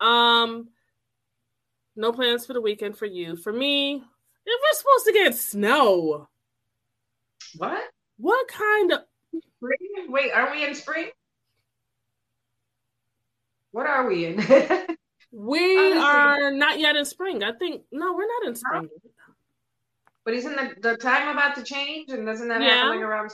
um, 0.00 0.68
no 1.94 2.12
plans 2.12 2.46
for 2.46 2.52
the 2.54 2.60
weekend 2.60 2.96
for 2.96 3.06
you. 3.06 3.36
For 3.36 3.52
me, 3.52 3.96
if 3.96 4.60
we're 4.62 4.78
supposed 4.78 5.06
to 5.06 5.12
get 5.12 5.34
snow, 5.34 6.28
What? 7.56 7.90
what 8.16 8.48
kind 8.48 8.92
of 8.92 9.00
Spring? 9.30 10.06
Wait, 10.08 10.32
are 10.32 10.50
we 10.50 10.64
in 10.64 10.74
spring? 10.74 11.06
What 13.72 13.86
are 13.86 14.08
we 14.08 14.24
in? 14.26 14.36
we 15.32 15.92
are 15.92 16.50
not 16.50 16.78
yet 16.80 16.96
in 16.96 17.04
spring. 17.04 17.42
I 17.42 17.52
think 17.52 17.82
no, 17.92 18.12
we're 18.14 18.26
not 18.26 18.48
in 18.48 18.54
spring. 18.56 18.88
but 20.24 20.34
isn't 20.34 20.56
the, 20.56 20.74
the 20.90 20.96
time 20.96 21.28
about 21.28 21.54
to 21.56 21.62
change? 21.62 22.10
And 22.10 22.26
doesn't 22.26 22.48
that 22.48 22.60
Yeah. 22.62 22.68
happen 22.76 22.90
like 22.90 23.00
around? 23.00 23.30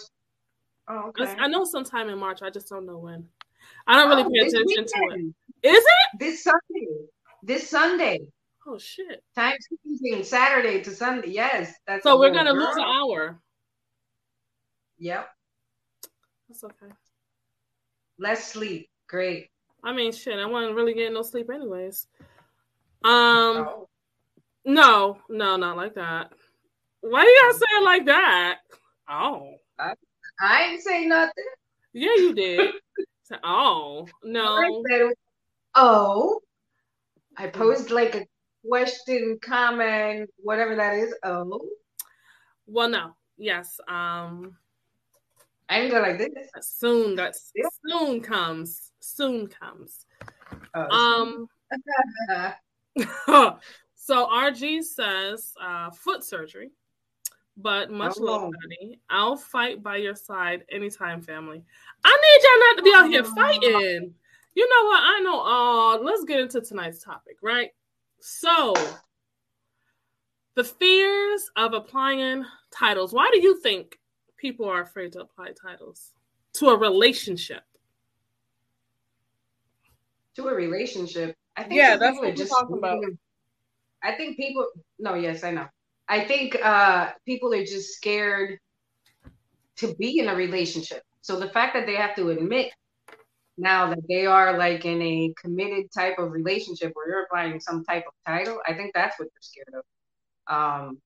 Oh, 0.88 1.08
okay. 1.08 1.34
I 1.38 1.46
know 1.48 1.64
sometime 1.64 2.08
in 2.08 2.18
March. 2.18 2.42
I 2.42 2.50
just 2.50 2.68
don't 2.68 2.84
know 2.86 2.98
when. 2.98 3.28
I 3.86 3.96
don't 3.96 4.08
really 4.10 4.24
Oh, 4.24 4.30
pay 4.30 4.40
attention 4.48 4.84
to 4.86 5.14
it. 5.14 5.34
Is 5.68 5.84
it? 5.84 6.18
This 6.18 6.42
Sunday. 6.44 6.86
This 7.42 7.70
Sunday. 7.70 8.20
Oh 8.66 8.78
shit! 8.78 9.22
Time 9.34 9.56
changing 9.84 10.24
Saturday 10.24 10.80
to 10.82 10.90
Sunday. 10.90 11.28
Yes, 11.28 11.74
that's. 11.86 12.02
So 12.02 12.18
we're 12.18 12.32
gonna 12.32 12.52
lose 12.54 12.76
an 12.76 12.82
hour. 12.82 13.38
Yep. 14.98 15.28
That's 16.54 16.62
okay. 16.62 16.92
Less 18.16 18.52
sleep. 18.52 18.88
Great. 19.08 19.48
I 19.82 19.92
mean, 19.92 20.12
shit, 20.12 20.38
I 20.38 20.46
wasn't 20.46 20.76
really 20.76 20.94
getting 20.94 21.14
no 21.14 21.22
sleep 21.22 21.50
anyways. 21.52 22.06
Um, 23.02 23.66
Oh. 23.66 23.88
no, 24.64 25.18
no, 25.28 25.56
not 25.56 25.76
like 25.76 25.94
that. 25.96 26.32
Why 27.00 27.22
you 27.24 27.40
gotta 27.42 27.58
say 27.58 27.66
it 27.76 27.84
like 27.84 28.06
that? 28.06 28.58
Oh, 29.10 29.56
I, 29.80 29.94
I 30.40 30.62
ain't 30.62 30.82
say 30.82 31.06
nothing. 31.06 31.44
Yeah, 31.92 32.14
you 32.16 32.34
did. 32.34 32.70
oh 33.42 34.06
no. 34.22 34.44
I 34.44 34.82
said, 34.88 35.12
oh, 35.74 36.40
I 37.36 37.48
posed 37.48 37.90
like 37.90 38.14
a 38.14 38.24
question, 38.64 39.40
comment, 39.42 40.30
whatever 40.36 40.76
that 40.76 40.94
is. 40.94 41.14
Oh. 41.24 41.68
Well, 42.68 42.88
no. 42.88 43.16
Yes. 43.36 43.80
Um. 43.88 44.56
I 45.68 45.80
didn't 45.80 45.92
go 45.92 46.00
like 46.00 46.18
this. 46.18 46.48
Soon. 46.60 47.14
That's 47.14 47.50
yeah. 47.54 47.64
soon 47.86 48.20
comes. 48.20 48.92
Soon 49.00 49.46
comes. 49.46 50.06
Oh, 50.74 50.88
um. 50.88 51.48
so 53.94 54.26
RG 54.28 54.82
says 54.82 55.52
uh, 55.60 55.90
foot 55.90 56.22
surgery, 56.22 56.70
but 57.56 57.90
much 57.90 58.16
oh. 58.18 58.24
love, 58.24 58.52
buddy. 58.62 59.00
I'll 59.08 59.36
fight 59.36 59.82
by 59.82 59.96
your 59.96 60.14
side 60.14 60.64
anytime, 60.70 61.22
family. 61.22 61.64
I 62.04 62.18
need 62.22 62.42
y'all 62.44 62.60
not 62.60 62.76
to 62.76 62.82
be 62.82 62.94
out 62.94 63.10
here 63.10 63.24
fighting. 63.24 64.14
You 64.54 64.68
know 64.68 64.88
what? 64.88 65.02
I 65.02 65.20
know. 65.20 65.40
Uh, 65.40 65.98
let's 66.04 66.24
get 66.24 66.40
into 66.40 66.60
tonight's 66.60 67.02
topic, 67.02 67.38
right? 67.42 67.70
So, 68.20 68.74
the 70.54 70.62
fears 70.62 71.50
of 71.56 71.72
applying 71.72 72.44
titles. 72.70 73.12
Why 73.12 73.30
do 73.32 73.40
you 73.40 73.60
think 73.60 73.98
people 74.44 74.68
are 74.68 74.82
afraid 74.82 75.10
to 75.10 75.22
apply 75.22 75.48
titles 75.52 76.12
to 76.52 76.68
a 76.68 76.76
relationship? 76.76 77.62
To 80.36 80.48
a 80.48 80.54
relationship, 80.54 81.34
I 81.56 81.62
think 81.62 81.74
yeah, 81.74 81.96
that's 81.96 82.16
what 82.16 82.26
we're 82.26 82.34
just 82.34 82.50
talking 82.50 82.76
about. 82.76 83.02
I 84.02 84.12
think 84.12 84.36
people. 84.36 84.66
No, 84.98 85.14
yes, 85.14 85.44
I 85.44 85.52
know. 85.52 85.66
I 86.08 86.26
think 86.26 86.58
uh, 86.62 87.12
people 87.24 87.54
are 87.54 87.64
just 87.64 87.94
scared 87.94 88.58
to 89.76 89.94
be 89.94 90.18
in 90.18 90.28
a 90.28 90.34
relationship. 90.34 91.02
So 91.22 91.40
the 91.40 91.48
fact 91.48 91.72
that 91.72 91.86
they 91.86 91.96
have 91.96 92.14
to 92.16 92.28
admit 92.28 92.70
now 93.56 93.88
that 93.88 94.06
they 94.10 94.26
are 94.26 94.58
like 94.58 94.84
in 94.84 95.00
a 95.00 95.32
committed 95.40 95.90
type 95.90 96.18
of 96.18 96.32
relationship 96.32 96.90
where 96.92 97.08
you're 97.08 97.22
applying 97.22 97.60
some 97.60 97.82
type 97.82 98.04
of 98.06 98.12
title, 98.26 98.58
I 98.66 98.74
think 98.74 98.92
that's 98.92 99.18
what 99.18 99.28
they're 99.32 99.40
scared 99.40 99.74
of. 99.78 99.84
Um, 100.54 100.98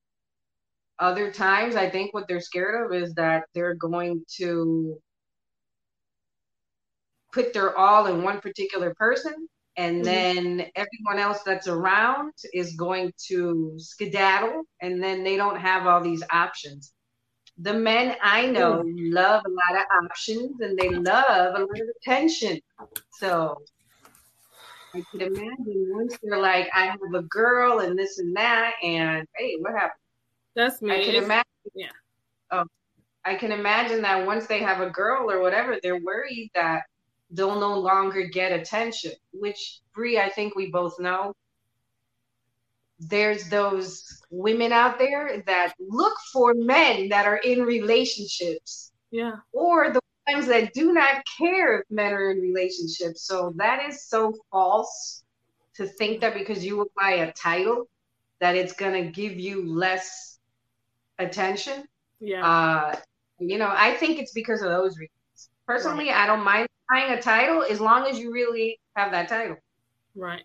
other 0.99 1.33
times, 1.33 1.77
I 1.77 1.89
think 1.89 2.13
what 2.13 2.27
they're 2.29 2.41
scared 2.41 2.87
of 2.87 3.03
is 3.03 3.15
that 3.15 3.45
they're 3.55 3.75
going 3.75 4.25
to 4.37 4.99
put 7.33 7.53
their 7.53 7.77
all 7.77 8.07
in 8.07 8.23
one 8.23 8.41
particular 8.41 8.95
person 8.95 9.49
and 9.77 9.97
mm-hmm. 9.97 10.05
then 10.05 10.67
everyone 10.75 11.19
else 11.19 11.43
that's 11.45 11.69
around 11.69 12.33
is 12.53 12.75
going 12.75 13.13
to 13.29 13.75
skedaddle 13.79 14.63
and 14.83 15.03
then 15.03 15.23
they 15.23 15.37
don't 15.37 15.59
have 15.59 15.87
all 15.87 16.03
these 16.03 16.23
options. 16.33 16.93
The 17.61 17.75
men 17.75 18.17
i 18.23 18.47
know 18.47 18.85
love 18.87 19.43
a 19.45 19.51
lot 19.51 19.81
of 19.81 20.05
options 20.05 20.61
and 20.61 20.79
they 20.79 20.91
love 20.91 21.57
a 21.57 21.61
lot 21.61 21.81
of 21.81 21.89
attention. 22.01 22.61
So 23.19 23.61
i 24.95 25.03
could 25.11 25.23
imagine 25.23 25.91
once 25.93 26.17
they're 26.23 26.39
like 26.39 26.69
i 26.75 26.87
have 26.87 26.99
a 27.15 27.23
girl 27.23 27.81
and 27.81 27.99
this 27.99 28.19
and 28.19 28.35
that 28.35 28.73
and 28.83 29.27
hey 29.37 29.57
what 29.61 29.75
happened 29.75 30.01
that's 30.59 30.83
me 30.83 30.93
i 30.93 31.05
can 31.05 31.15
imagine 31.15 31.45
yeah 31.75 31.87
oh 32.51 32.65
i 33.25 33.35
can 33.35 33.53
imagine 33.53 34.03
that 34.03 34.27
once 34.27 34.47
they 34.47 34.59
have 34.59 34.81
a 34.81 34.91
girl 34.91 35.31
or 35.31 35.41
whatever 35.41 35.79
they're 35.83 36.03
worried 36.03 36.51
that 36.55 36.83
they'll 37.31 37.61
no 37.61 37.79
longer 37.79 38.27
get 38.27 38.53
attention, 38.53 39.13
which 39.33 39.81
Bree, 39.95 40.19
I 40.19 40.29
think 40.29 40.55
we 40.55 40.71
both 40.71 40.99
know. 40.99 41.35
There's 42.99 43.49
those 43.49 44.23
women 44.31 44.73
out 44.73 44.99
there 44.99 45.43
that 45.47 45.75
look 45.79 46.15
for 46.33 46.55
men 46.55 47.09
that 47.11 47.27
are 47.27 47.37
in 47.37 47.63
relationships. 47.63 48.93
Yeah. 49.11 49.37
Or 49.53 49.93
the 49.93 50.01
ones 50.31 50.47
that 50.47 50.73
do 50.73 50.93
not 50.93 51.23
care 51.39 51.81
if 51.81 51.85
men 51.91 52.13
are 52.13 52.31
in 52.31 52.41
relationships. 52.41 53.23
So 53.23 53.53
that 53.57 53.89
is 53.89 54.09
so 54.09 54.35
false 54.51 55.23
to 55.75 55.87
think 55.87 56.21
that 56.21 56.35
because 56.35 56.65
you 56.65 56.81
apply 56.81 57.13
a 57.13 57.33
title 57.33 57.89
that 58.41 58.57
it's 58.57 58.73
going 58.73 59.05
to 59.05 59.11
give 59.11 59.39
you 59.39 59.69
less 59.73 60.38
attention. 61.19 61.85
Yeah. 62.21 62.47
Uh, 62.47 62.97
you 63.39 63.59
know, 63.59 63.71
I 63.71 63.95
think 63.95 64.19
it's 64.19 64.33
because 64.33 64.63
of 64.63 64.71
those 64.71 64.99
reasons. 64.99 65.51
Personally, 65.67 66.09
right. 66.09 66.17
I 66.17 66.27
don't 66.27 66.45
mind 66.45 66.69
buying 66.91 67.13
a 67.13 67.21
title 67.21 67.63
as 67.63 67.81
long 67.81 68.07
as 68.07 68.19
you 68.19 68.33
really 68.33 68.81
have 68.97 69.13
that 69.13 69.29
title. 69.29 69.57
Right. 70.15 70.43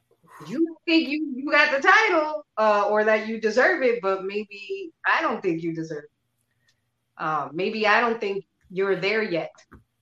You 0.48 0.78
think 0.86 1.10
you 1.10 1.32
you 1.36 1.52
got 1.52 1.72
the 1.72 1.88
title, 1.88 2.46
uh, 2.58 2.88
or 2.90 3.04
that 3.04 3.28
you 3.28 3.40
deserve 3.40 3.84
it, 3.84 4.02
but 4.02 4.26
maybe 4.26 4.92
I 5.06 5.22
don't 5.22 5.42
think 5.42 5.62
you 5.62 5.74
deserve 5.74 6.04
it. 6.06 6.10
Uh, 7.18 7.50
maybe 7.54 7.88
I 7.88 8.02
don't 8.02 8.20
think 8.20 8.46
you're 8.70 8.96
there 8.96 9.22
yet. 9.22 9.54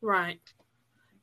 Right. 0.01 0.39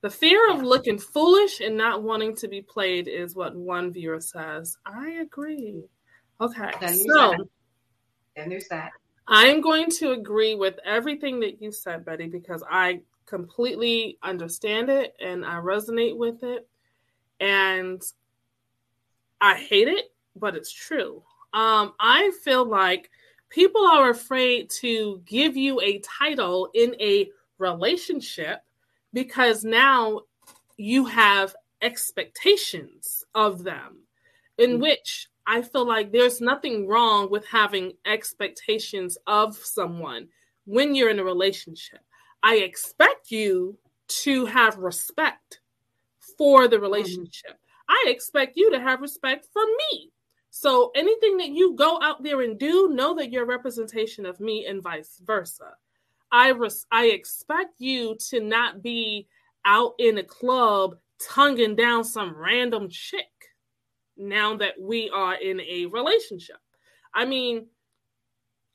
The 0.03 0.11
fear 0.11 0.51
of 0.53 0.63
looking 0.63 0.99
foolish 0.99 1.61
and 1.61 1.77
not 1.77 2.03
wanting 2.03 2.37
to 2.37 2.49
be 2.49 2.63
played 2.63 3.09
is 3.09 3.35
what 3.35 3.57
one 3.57 3.93
viewer 3.93 4.21
says. 4.21 4.77
I 4.87 5.11
agree. 5.23 5.83
Okay. 6.41 6.71
Then 6.81 6.99
so, 6.99 7.35
and 8.37 8.53
there's 8.53 8.69
that. 8.69 8.93
I'm 9.29 9.61
going 9.61 9.91
to 9.99 10.13
agree 10.13 10.55
with 10.55 10.79
everything 10.85 11.41
that 11.41 11.61
you 11.61 11.71
said, 11.71 12.05
Betty, 12.05 12.29
because 12.29 12.63
I 12.69 13.03
completely 13.27 14.17
understand 14.23 14.89
it 14.89 15.15
and 15.21 15.45
I 15.45 15.57
resonate 15.57 16.17
with 16.17 16.43
it. 16.43 16.67
And 17.39 18.03
I 19.41 19.55
hate 19.57 19.89
it, 19.89 20.13
but 20.35 20.57
it's 20.57 20.73
true. 20.73 21.23
Um, 21.53 21.93
I 22.01 22.33
feel 22.43 22.65
like 22.65 23.11
people 23.51 23.87
are 23.87 24.11
afraid 24.11 24.71
to 24.71 25.23
give 25.27 25.57
you 25.57 25.81
a 25.81 26.01
title 26.01 26.71
in 26.75 26.97
a 27.01 27.31
relationship 27.59 28.63
because 29.13 29.63
now 29.63 30.23
you 30.77 31.05
have 31.05 31.55
expectations 31.83 33.25
of 33.35 33.63
them, 33.63 33.99
in 34.57 34.73
mm-hmm. 34.73 34.83
which 34.83 35.29
I 35.51 35.63
feel 35.63 35.87
like 35.87 36.13
there's 36.13 36.43
nothing 36.43 36.87
wrong 36.87 37.31
with 37.31 37.47
having 37.47 37.95
expectations 38.05 39.17
of 39.27 39.57
someone 39.57 40.29
when 40.67 40.95
you're 40.95 41.09
in 41.09 41.21
a 41.21 41.25
relationship. 41.25 42.01
I 42.43 42.57
expect 42.57 43.31
you 43.31 43.79
to 44.09 44.45
have 44.45 44.77
respect 44.77 45.61
for 46.37 46.69
the 46.69 46.77
mm-hmm. 46.77 46.83
relationship. 46.83 47.53
Mm-hmm. 47.53 48.09
I 48.09 48.11
expect 48.11 48.59
you 48.59 48.71
to 48.73 48.79
have 48.79 49.01
respect 49.01 49.47
for 49.51 49.63
me. 49.65 50.13
So 50.51 50.93
anything 50.95 51.39
that 51.39 51.49
you 51.49 51.75
go 51.75 51.99
out 52.03 52.23
there 52.23 52.43
and 52.43 52.59
do, 52.59 52.91
know 52.91 53.15
that 53.15 53.33
you're 53.33 53.45
a 53.45 53.47
representation 53.47 54.27
of 54.27 54.41
me 54.41 54.67
and 54.67 54.83
vice 54.83 55.19
versa. 55.25 55.73
I 56.31 56.51
res- 56.51 56.87
I 56.93 57.07
expect 57.07 57.73
you 57.79 58.19
to 58.29 58.41
not 58.41 58.83
be 58.83 59.29
out 59.65 59.95
in 59.99 60.19
a 60.19 60.23
club 60.23 60.97
tonguing 61.27 61.75
down 61.75 62.05
some 62.05 62.37
random 62.37 62.91
chick 62.91 63.38
now 64.19 64.57
that 64.57 64.75
we 64.81 65.11
are 65.11 65.35
in 65.35 65.61
a 65.61 65.87
relationship. 65.87 66.59
I 67.15 67.25
mean, 67.25 67.67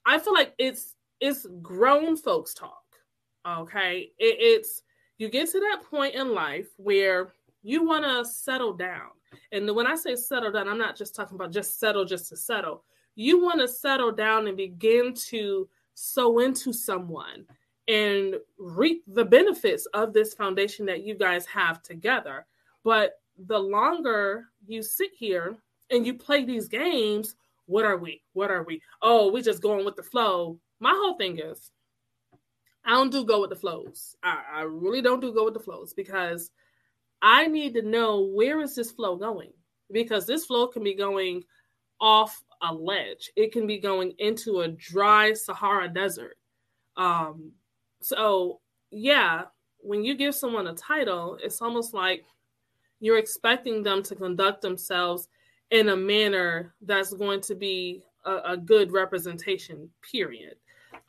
I 0.06 0.20
feel 0.20 0.34
like 0.34 0.54
it's 0.58 0.96
it's 1.20 1.46
grown 1.62 2.18
folks 2.18 2.54
talk. 2.54 2.84
Okay. 3.48 4.12
It, 4.18 4.38
it's, 4.40 4.84
you 5.18 5.30
get 5.30 5.50
to 5.52 5.60
that 5.60 5.84
point 5.90 6.16
in 6.16 6.34
life 6.34 6.68
where 6.78 7.34
you 7.62 7.86
want 7.86 8.04
to 8.04 8.30
settle 8.30 8.74
down. 8.74 9.10
And 9.52 9.74
when 9.74 9.88
I 9.88 9.96
say 9.96 10.16
settle 10.16 10.52
down, 10.52 10.68
I'm 10.68 10.78
not 10.78 10.98
just 10.98 11.16
talking 11.16 11.36
about 11.36 11.52
just 11.52 11.80
settle 11.80 12.06
just 12.06 12.30
to 12.30 12.38
settle. 12.38 12.84
You 13.16 13.42
want 13.42 13.60
to 13.62 13.68
settle 13.68 14.12
down 14.12 14.48
and 14.48 14.58
begin 14.58 15.14
to 15.30 15.70
sow 15.94 16.40
into 16.40 16.74
someone 16.74 17.46
and 17.88 18.36
reap 18.58 19.04
the 19.08 19.26
benefits 19.26 19.86
of 19.94 20.14
this 20.14 20.34
foundation 20.34 20.86
that 20.88 21.04
you 21.04 21.16
guys 21.16 21.46
have 21.46 21.82
together. 21.82 22.46
But 22.84 23.14
the 23.48 23.60
longer 23.60 24.46
you 24.68 24.82
sit 24.84 25.12
here 25.18 25.58
and 25.90 26.06
you 26.06 26.14
play 26.14 26.44
these 26.44 26.68
games, 26.68 27.36
what 27.66 27.86
are 27.86 27.98
we? 27.98 28.22
What 28.34 28.52
are 28.52 28.64
we? 28.64 28.82
Oh, 29.02 29.32
we 29.32 29.42
just 29.42 29.62
going 29.62 29.86
with 29.86 29.96
the 29.96 30.04
flow. 30.04 30.60
My 30.80 30.92
whole 30.92 31.16
thing 31.16 31.40
is 31.40 31.72
I 32.86 32.92
don't 32.92 33.12
do 33.12 33.26
go 33.26 33.42
with 33.42 33.50
the 33.50 33.56
flows. 33.56 34.16
I, 34.24 34.42
I 34.56 34.62
really 34.64 35.02
don't 35.02 35.22
do 35.22 35.34
go 35.34 35.46
with 35.46 35.54
the 35.54 35.60
flows 35.60 35.94
because 35.94 36.52
I 37.22 37.48
need 37.48 37.74
to 37.76 37.82
know 37.82 38.22
where 38.22 38.60
is 38.62 38.76
this 38.76 38.92
flow 38.92 39.16
going 39.16 39.54
because 39.92 40.26
this 40.26 40.46
flow 40.46 40.68
can 40.68 40.84
be 40.84 40.94
going 40.94 41.44
off 42.02 42.44
a 42.62 42.74
ledge. 42.74 43.32
It 43.36 43.54
can 43.54 43.66
be 43.66 43.80
going 43.80 44.14
into 44.20 44.62
a 44.62 44.68
dry 44.68 45.34
Sahara 45.34 45.88
desert. 45.88 46.36
Um, 46.98 47.54
so 48.02 48.60
yeah, 48.92 49.44
when 49.80 50.04
you 50.04 50.16
give 50.16 50.36
someone 50.36 50.68
a 50.68 50.74
title, 50.74 51.38
it's 51.42 51.62
almost 51.62 51.94
like 51.94 52.26
you're 53.04 53.18
expecting 53.18 53.84
them 53.84 54.02
to 54.02 54.16
conduct 54.16 54.62
themselves 54.62 55.28
in 55.72 55.90
a 55.90 55.96
manner 55.96 56.74
that's 56.82 57.14
going 57.14 57.42
to 57.42 57.54
be 57.54 58.02
a, 58.24 58.38
a 58.46 58.58
good 58.58 58.94
representation. 58.94 59.90
Period. 60.10 60.56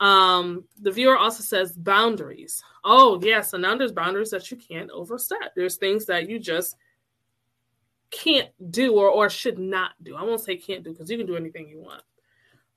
Um, 0.01 0.65
the 0.81 0.91
viewer 0.91 1.17
also 1.17 1.41
says 1.41 1.71
boundaries. 1.71 2.61
Oh, 2.83 3.17
yes, 3.23 3.53
and 3.53 3.61
now 3.61 3.77
there's 3.77 3.93
boundaries 3.93 4.31
that 4.31 4.51
you 4.51 4.57
can't 4.57 4.91
overstep. 4.91 5.55
There's 5.55 5.77
things 5.77 6.05
that 6.07 6.27
you 6.27 6.37
just 6.37 6.75
can't 8.11 8.49
do 8.71 8.95
or, 8.95 9.07
or 9.07 9.29
should 9.29 9.57
not 9.57 9.91
do. 10.03 10.17
I 10.17 10.23
won't 10.23 10.41
say 10.41 10.57
can't 10.57 10.83
do 10.83 10.91
because 10.91 11.09
you 11.09 11.17
can 11.17 11.27
do 11.27 11.37
anything 11.37 11.69
you 11.69 11.79
want. 11.79 12.03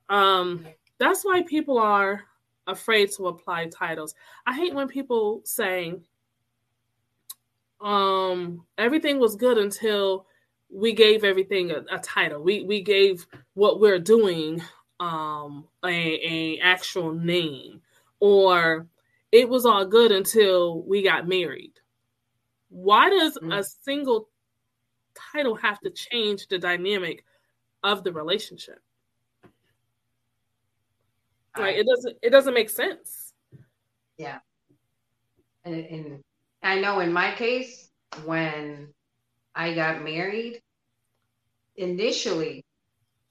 Um, 0.08 0.64
that's 0.98 1.24
why 1.24 1.42
people 1.42 1.78
are 1.78 2.22
afraid 2.68 3.10
to 3.16 3.26
apply 3.26 3.66
titles. 3.66 4.14
I 4.46 4.54
hate 4.54 4.74
when 4.74 4.86
people 4.86 5.40
say, 5.44 5.94
um, 7.80 8.64
everything 8.76 9.18
was 9.18 9.36
good 9.36 9.58
until 9.58 10.26
we 10.70 10.92
gave 10.92 11.24
everything 11.24 11.70
a, 11.70 11.84
a 11.90 11.98
title. 11.98 12.42
We 12.42 12.62
we 12.62 12.82
gave 12.82 13.26
what 13.54 13.80
we're 13.80 13.98
doing 13.98 14.62
um 15.00 15.66
a, 15.84 15.88
a 15.88 16.58
actual 16.58 17.12
name 17.12 17.80
or 18.20 18.88
it 19.30 19.48
was 19.48 19.64
all 19.64 19.84
good 19.84 20.10
until 20.10 20.82
we 20.82 21.02
got 21.02 21.28
married. 21.28 21.72
Why 22.68 23.10
does 23.10 23.36
mm-hmm. 23.36 23.52
a 23.52 23.62
single 23.62 24.28
title 25.32 25.54
have 25.56 25.80
to 25.80 25.90
change 25.90 26.48
the 26.48 26.58
dynamic 26.58 27.24
of 27.84 28.04
the 28.04 28.12
relationship? 28.12 28.80
Right, 31.56 31.76
it 31.76 31.86
doesn't 31.86 32.16
it 32.22 32.30
doesn't 32.30 32.54
make 32.54 32.70
sense. 32.70 33.32
Yeah. 34.16 34.38
And, 35.64 35.84
and 35.86 36.24
I 36.62 36.80
know 36.80 37.00
in 37.00 37.12
my 37.12 37.32
case, 37.34 37.88
when 38.24 38.92
I 39.54 39.74
got 39.74 40.02
married, 40.02 40.60
initially, 41.76 42.64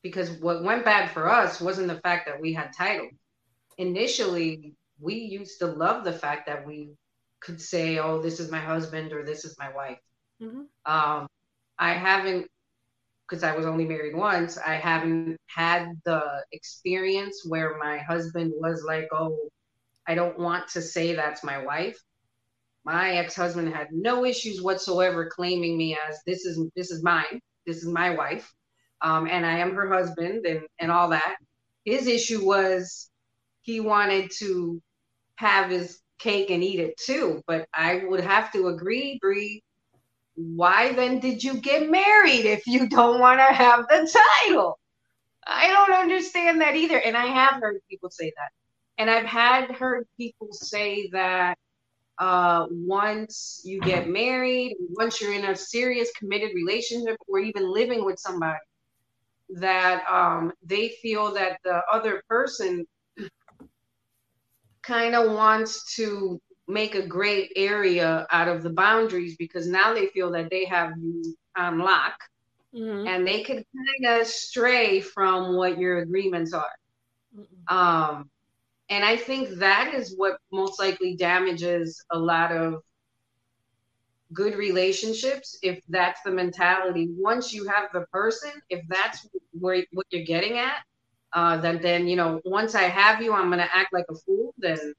because 0.02 0.32
what 0.32 0.64
went 0.64 0.86
bad 0.86 1.12
for 1.12 1.30
us 1.30 1.60
wasn't 1.60 1.88
the 1.88 2.02
fact 2.02 2.28
that 2.28 2.40
we 2.40 2.54
had 2.54 2.72
title. 2.74 3.10
Initially, 3.78 4.74
we 5.00 5.16
used 5.16 5.60
to 5.60 5.68
love 5.68 6.04
the 6.04 6.14
fact 6.14 6.48
that 6.48 6.66
we 6.66 6.92
could 7.40 7.62
say, 7.62 8.00
"Oh, 8.00 8.22
this 8.22 8.40
is 8.40 8.50
my 8.50 8.60
husband" 8.60 9.14
or 9.14 9.24
"This 9.24 9.46
is 9.46 9.58
my 9.60 9.70
wife." 9.74 10.00
Mm-hmm. 10.42 10.64
Um, 10.86 11.28
I 11.78 11.94
haven't, 11.94 12.50
because 13.28 13.44
I 13.44 13.56
was 13.56 13.66
only 13.66 13.86
married 13.86 14.16
once. 14.16 14.58
I 14.58 14.76
haven't 14.76 15.38
had 15.48 16.00
the 16.06 16.44
experience 16.52 17.46
where 17.46 17.78
my 17.78 17.98
husband 18.00 18.54
was 18.56 18.84
like, 18.84 19.10
"Oh, 19.12 19.50
I 20.08 20.16
don't 20.16 20.40
want 20.40 20.70
to 20.70 20.82
say 20.82 21.14
that's 21.14 21.44
my 21.44 21.64
wife." 21.64 22.02
My 22.88 23.18
ex-husband 23.18 23.68
had 23.74 23.90
no 23.92 24.24
issues 24.24 24.62
whatsoever 24.62 25.26
claiming 25.26 25.78
me 25.78 25.98
as 26.08 26.22
this 26.26 26.46
is 26.46 26.58
this 26.74 26.90
is 26.90 27.04
mine, 27.04 27.42
this 27.66 27.84
is 27.84 27.90
my 27.90 28.12
wife, 28.12 28.50
um, 29.02 29.28
and 29.28 29.46
I 29.46 29.58
am 29.58 29.76
her 29.76 29.94
husband, 29.94 30.46
and 30.46 30.62
and 30.80 30.90
all 30.90 31.10
that. 31.10 31.36
His 31.84 32.08
issue 32.08 32.46
was 32.46 33.10
he 33.60 33.82
wanted 33.82 34.32
to 34.40 34.82
have 35.36 35.70
his 35.70 36.00
cake 36.18 36.50
and 36.50 36.64
eat 36.64 36.80
it 36.80 36.96
too. 36.96 37.42
But 37.46 37.68
I 37.74 38.06
would 38.06 38.22
have 38.22 38.54
to 38.54 38.70
agree, 38.70 39.20
Bree. 39.22 39.62
Why 40.36 40.94
then 40.94 41.20
did 41.20 41.44
you 41.44 41.56
get 41.56 41.92
married 41.92 42.46
if 42.46 42.68
you 42.68 42.88
don't 42.88 43.20
want 43.20 43.42
to 43.42 43.54
have 43.54 43.86
the 43.90 44.10
title? 44.48 44.80
I 45.46 45.68
don't 45.68 45.94
understand 45.94 46.62
that 46.62 46.78
either. 46.78 47.02
And 47.02 47.18
I 47.18 47.26
have 47.26 47.62
heard 47.62 47.82
people 47.90 48.12
say 48.12 48.32
that. 48.38 48.52
And 48.98 49.10
I've 49.10 49.26
had 49.26 49.72
heard 49.72 50.08
people 50.18 50.54
say 50.54 51.10
that 51.12 51.58
uh, 52.20 52.66
once 52.72 53.62
you 53.64 53.80
get 53.82 54.10
married, 54.10 54.76
once 54.92 55.22
you're 55.22 55.34
in 55.34 55.46
a 55.46 55.56
serious 55.56 56.10
committed 56.18 56.52
relationship 56.56 57.18
or 57.28 57.40
even 57.40 57.72
living 57.72 58.04
with 58.04 58.20
somebody, 58.20 58.58
that 59.50 60.04
um, 60.10 60.52
they 60.64 60.90
feel 61.02 61.34
that 61.34 61.60
the 61.64 61.82
other 61.92 62.24
person 62.28 62.86
kind 64.82 65.16
of 65.16 65.32
wants 65.32 65.96
to 65.96 66.40
make 66.68 66.96
a 66.96 67.06
great 67.06 67.52
area 67.56 68.28
out 68.32 68.48
of 68.48 68.64
the 68.64 68.70
boundaries 68.70 69.36
because 69.38 69.68
now 69.68 69.94
they 69.94 70.08
feel 70.08 70.32
that 70.32 70.50
they 70.50 70.66
have 70.66 70.92
you 70.98 71.36
on 71.56 71.80
lock 71.80 72.20
mm-hmm. 72.74 73.08
and 73.08 73.26
they 73.26 73.42
can 73.42 73.56
kind 73.56 74.22
of 74.22 74.28
stray 74.28 75.00
from 75.00 75.56
what 75.56 75.78
your 75.78 76.00
agreements 76.00 76.54
are. 76.54 76.76
Mm-hmm. 77.38 77.76
Um, 77.76 78.30
and 78.90 79.04
I 79.04 79.18
think 79.18 79.50
that 79.60 79.94
is 79.94 80.14
what 80.16 80.38
most 80.52 80.80
likely 80.80 81.16
damages 81.16 82.04
a 82.12 82.18
lot 82.20 82.52
of 82.52 82.82
good 84.34 84.56
relationships 84.56 85.58
if 85.62 85.82
that's 85.90 86.22
the 86.24 86.32
mentality. 86.32 87.08
Once 87.18 87.54
you 87.54 87.66
have 87.68 87.90
the 87.94 88.06
person, 88.12 88.52
if 88.70 88.82
that's 88.90 89.28
where 89.52 89.84
what 89.92 90.06
you're 90.10 90.26
getting 90.26 90.58
at, 90.58 90.84
uh, 91.34 91.58
then 91.58 91.82
then 91.82 92.08
you 92.08 92.16
know 92.16 92.42
once 92.46 92.76
I 92.76 92.84
have 92.84 93.22
you, 93.22 93.34
I'm 93.34 93.50
gonna 93.50 93.70
act 93.74 93.94
like 93.94 94.06
a 94.10 94.16
fool. 94.16 94.54
Then 94.58 94.94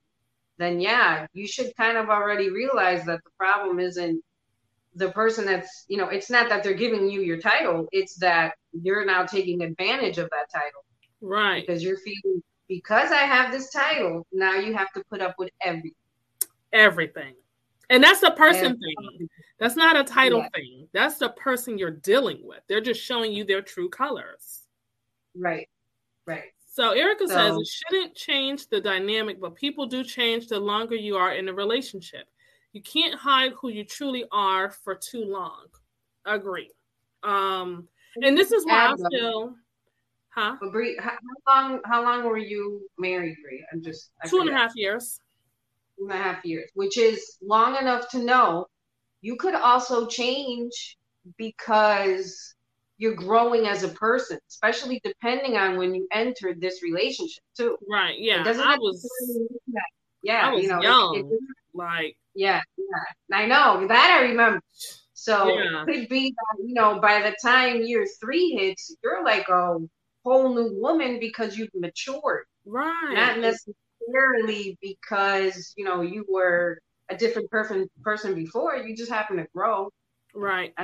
then 0.59 0.81
yeah, 0.81 1.27
you 1.33 1.47
should 1.47 1.75
kind 1.77 1.99
of 1.99 2.09
already 2.11 2.51
realize 2.51 3.05
that 3.07 3.21
the 3.25 3.31
problem 3.39 3.81
isn't 3.81 4.23
the 4.95 5.11
person 5.13 5.45
that's 5.47 5.85
you 5.89 5.97
know 5.97 6.09
it's 6.09 6.31
not 6.31 6.49
that 6.49 6.63
they're 6.63 6.75
giving 6.75 7.09
you 7.09 7.21
your 7.21 7.39
title 7.39 7.87
it's 7.93 8.17
that 8.17 8.55
you're 8.73 9.05
now 9.05 9.25
taking 9.25 9.63
advantage 9.63 10.19
of 10.19 10.29
that 10.31 10.47
title 10.53 10.85
right 11.21 11.65
because 11.67 11.83
you're 11.83 11.99
feeling 11.99 12.43
because 12.69 13.11
i 13.11 13.23
have 13.23 13.51
this 13.51 13.71
title 13.71 14.27
now 14.33 14.55
you 14.55 14.75
have 14.75 14.93
to 14.93 15.03
put 15.11 15.21
up 15.21 15.35
with 15.39 15.51
everything 15.63 15.93
everything 16.73 17.35
and 17.91 18.03
that's 18.03 18.23
a 18.23 18.31
person 18.31 18.79
thing 18.79 19.29
that's 19.59 19.77
not 19.77 19.97
a 19.97 20.05
title 20.05 20.41
yeah. 20.41 20.49
thing 20.55 20.89
that's 20.93 21.19
the 21.19 21.31
person 21.31 21.79
you're 21.79 21.91
dealing 21.91 22.39
with 22.43 22.61
they're 22.69 22.81
just 22.81 23.03
showing 23.03 23.33
you 23.33 23.45
their 23.45 23.63
true 23.63 23.89
colors 23.89 24.65
right 25.35 25.69
Right. 26.29 26.53
So 26.71 26.91
Erica 26.91 27.27
so, 27.27 27.35
says 27.35 27.57
it 27.57 27.67
shouldn't 27.67 28.15
change 28.15 28.69
the 28.69 28.83
dynamic, 28.83 29.41
but 29.41 29.57
people 29.57 29.87
do 29.87 30.05
change 30.05 30.47
the 30.47 30.61
longer 30.61 30.95
you 30.95 31.17
are 31.17 31.33
in 31.33 31.49
a 31.49 31.55
relationship. 31.55 32.27
You 32.75 32.83
can't 32.83 33.15
hide 33.15 33.53
who 33.59 33.71
you 33.71 33.83
truly 33.83 34.27
are 34.31 34.71
for 34.71 34.95
too 34.95 35.25
long. 35.25 35.65
Agree. 36.27 36.71
Um, 37.23 37.89
and 38.23 38.37
this 38.37 38.53
is 38.53 38.67
why 38.67 38.93
I 38.93 39.09
feel, 39.11 39.55
huh? 40.31 40.57
But 40.61 40.73
Bree, 40.73 40.99
how, 41.01 41.17
long? 41.47 41.81
How 41.85 42.03
long 42.03 42.25
were 42.25 42.39
you 42.39 42.89
married, 42.99 43.37
Bree? 43.43 43.65
I'm 43.73 43.83
just 43.83 44.11
I 44.23 44.29
two 44.29 44.41
and 44.41 44.51
a 44.51 44.53
half 44.53 44.73
years. 44.75 45.21
Two 45.99 46.05
and 46.05 46.13
a 46.13 46.23
half 46.23 46.45
years, 46.45 46.71
which 46.75 46.97
is 46.99 47.39
long 47.43 47.77
enough 47.77 48.09
to 48.11 48.19
know 48.19 48.67
you 49.21 49.37
could 49.37 49.55
also 49.55 50.07
change 50.07 50.97
because 51.37 52.55
you're 52.99 53.15
growing 53.15 53.67
as 53.67 53.85
a 53.85 53.89
person, 53.89 54.39
especially 54.49 55.01
depending 55.05 55.57
on 55.57 55.77
when 55.77 55.95
you 55.95 56.07
entered 56.13 56.61
this 56.61 56.83
relationship 56.83 57.43
too. 57.57 57.77
Right. 57.89 58.17
Yeah. 58.19 58.43
I 58.47 58.77
was. 58.79 59.09
Yeah. 60.23 60.49
I 60.49 60.53
was 60.53 60.63
you 60.63 60.69
know, 60.69 60.83
young. 60.83 61.17
It, 61.17 61.27
it, 61.33 61.41
like. 61.75 62.17
Yeah. 62.35 62.61
Yeah. 62.77 63.37
I 63.37 63.47
know 63.47 63.87
that 63.87 64.19
I 64.21 64.29
remember. 64.29 64.61
So 65.15 65.49
yeah. 65.49 65.83
it 65.83 65.87
could 65.87 66.09
be 66.09 66.31
that 66.31 66.65
you 66.65 66.75
know 66.75 67.01
by 67.01 67.23
the 67.23 67.37
time 67.43 67.83
year 67.83 68.07
three 68.21 68.51
hits, 68.51 68.95
you're 69.03 69.25
like 69.25 69.49
a 69.49 69.79
whole 70.29 70.55
new 70.55 70.81
woman 70.81 71.19
because 71.21 71.57
you've 71.57 71.71
matured. 71.75 72.45
Right. 72.65 73.13
Not 73.15 73.39
necessarily 73.39 74.79
because 74.81 75.75
you 75.77 75.85
know 75.85 76.03
you 76.03 76.25
were 76.29 76.79
a 77.09 77.17
different 77.17 77.51
person 77.51 77.89
person 78.03 78.35
before. 78.35 78.77
You 78.77 78.97
just 78.97 79.11
happen 79.11 79.37
to 79.37 79.47
grow. 79.55 79.91
Right. 80.35 80.75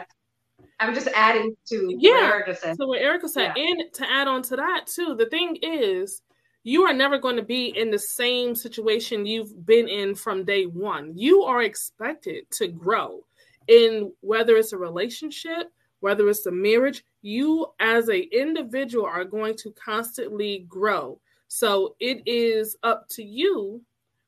I'm 0.80 0.94
just 0.94 1.08
adding 1.14 1.54
to 1.68 1.96
yeah. 1.98 2.12
what 2.12 2.22
Erica 2.22 2.54
said. 2.56 2.76
So 2.76 2.86
what 2.86 3.00
Erica 3.00 3.28
said, 3.28 3.52
yeah. 3.56 3.64
and 3.64 3.92
to 3.94 4.10
add 4.10 4.28
on 4.28 4.42
to 4.42 4.56
that 4.56 4.86
too, 4.86 5.14
the 5.16 5.26
thing 5.26 5.58
is, 5.62 6.22
you 6.62 6.82
are 6.84 6.94
never 6.94 7.18
going 7.18 7.36
to 7.36 7.42
be 7.42 7.66
in 7.66 7.90
the 7.90 7.98
same 7.98 8.54
situation 8.54 9.26
you've 9.26 9.66
been 9.66 9.88
in 9.88 10.14
from 10.14 10.44
day 10.44 10.64
one. 10.64 11.12
You 11.16 11.42
are 11.42 11.62
expected 11.62 12.44
to 12.52 12.68
grow 12.68 13.20
in 13.68 14.12
whether 14.20 14.56
it's 14.56 14.72
a 14.72 14.78
relationship, 14.78 15.70
whether 16.00 16.28
it's 16.28 16.46
a 16.46 16.50
marriage. 16.50 17.04
You 17.24 17.68
as 17.80 18.08
a 18.10 18.20
individual 18.20 19.06
are 19.06 19.24
going 19.24 19.56
to 19.56 19.72
constantly 19.72 20.66
grow. 20.68 21.18
So 21.48 21.96
it 21.98 22.22
is 22.26 22.76
up 22.82 23.08
to 23.10 23.24
you 23.24 23.82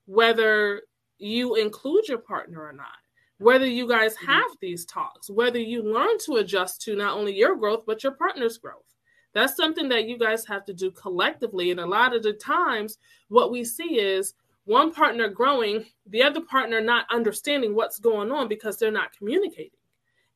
whether 0.07 0.83
you 1.19 1.57
include 1.57 2.09
your 2.09 2.19
partner 2.19 2.63
or 2.63 2.73
not 2.73 2.97
whether 3.39 3.67
you 3.67 3.87
guys 3.89 4.15
mm-hmm. 4.15 4.33
have 4.33 4.51
these 4.61 4.85
talks, 4.85 5.29
whether 5.29 5.59
you 5.59 5.83
learn 5.83 6.19
to 6.25 6.37
adjust 6.37 6.83
to 6.83 6.97
not 6.97 7.17
only 7.17 7.35
your 7.35 7.57
growth, 7.57 7.85
but 7.87 8.03
your 8.03 8.13
partner's 8.13 8.59
growth. 8.59 8.95
That's 9.35 9.57
something 9.57 9.89
that 9.91 10.09
you 10.09 10.19
guys 10.19 10.47
have 10.47 10.65
to 10.65 10.73
do 10.73 10.91
collectively. 10.91 11.71
And 11.71 11.81
a 11.81 11.87
lot 11.87 12.17
of 12.17 12.23
the 12.23 12.33
times, 12.33 12.97
what 13.29 13.51
we 13.51 13.65
see 13.65 13.99
is 14.01 14.33
one 14.65 14.93
partner 14.93 15.29
growing, 15.29 15.85
the 16.07 16.23
other 16.23 16.41
partner 16.41 16.81
not 16.81 17.07
understanding 17.13 17.75
what's 17.75 17.99
going 17.99 18.33
on 18.33 18.49
because 18.49 18.79
they're 18.79 18.91
not 18.91 19.17
communicating 19.17 19.76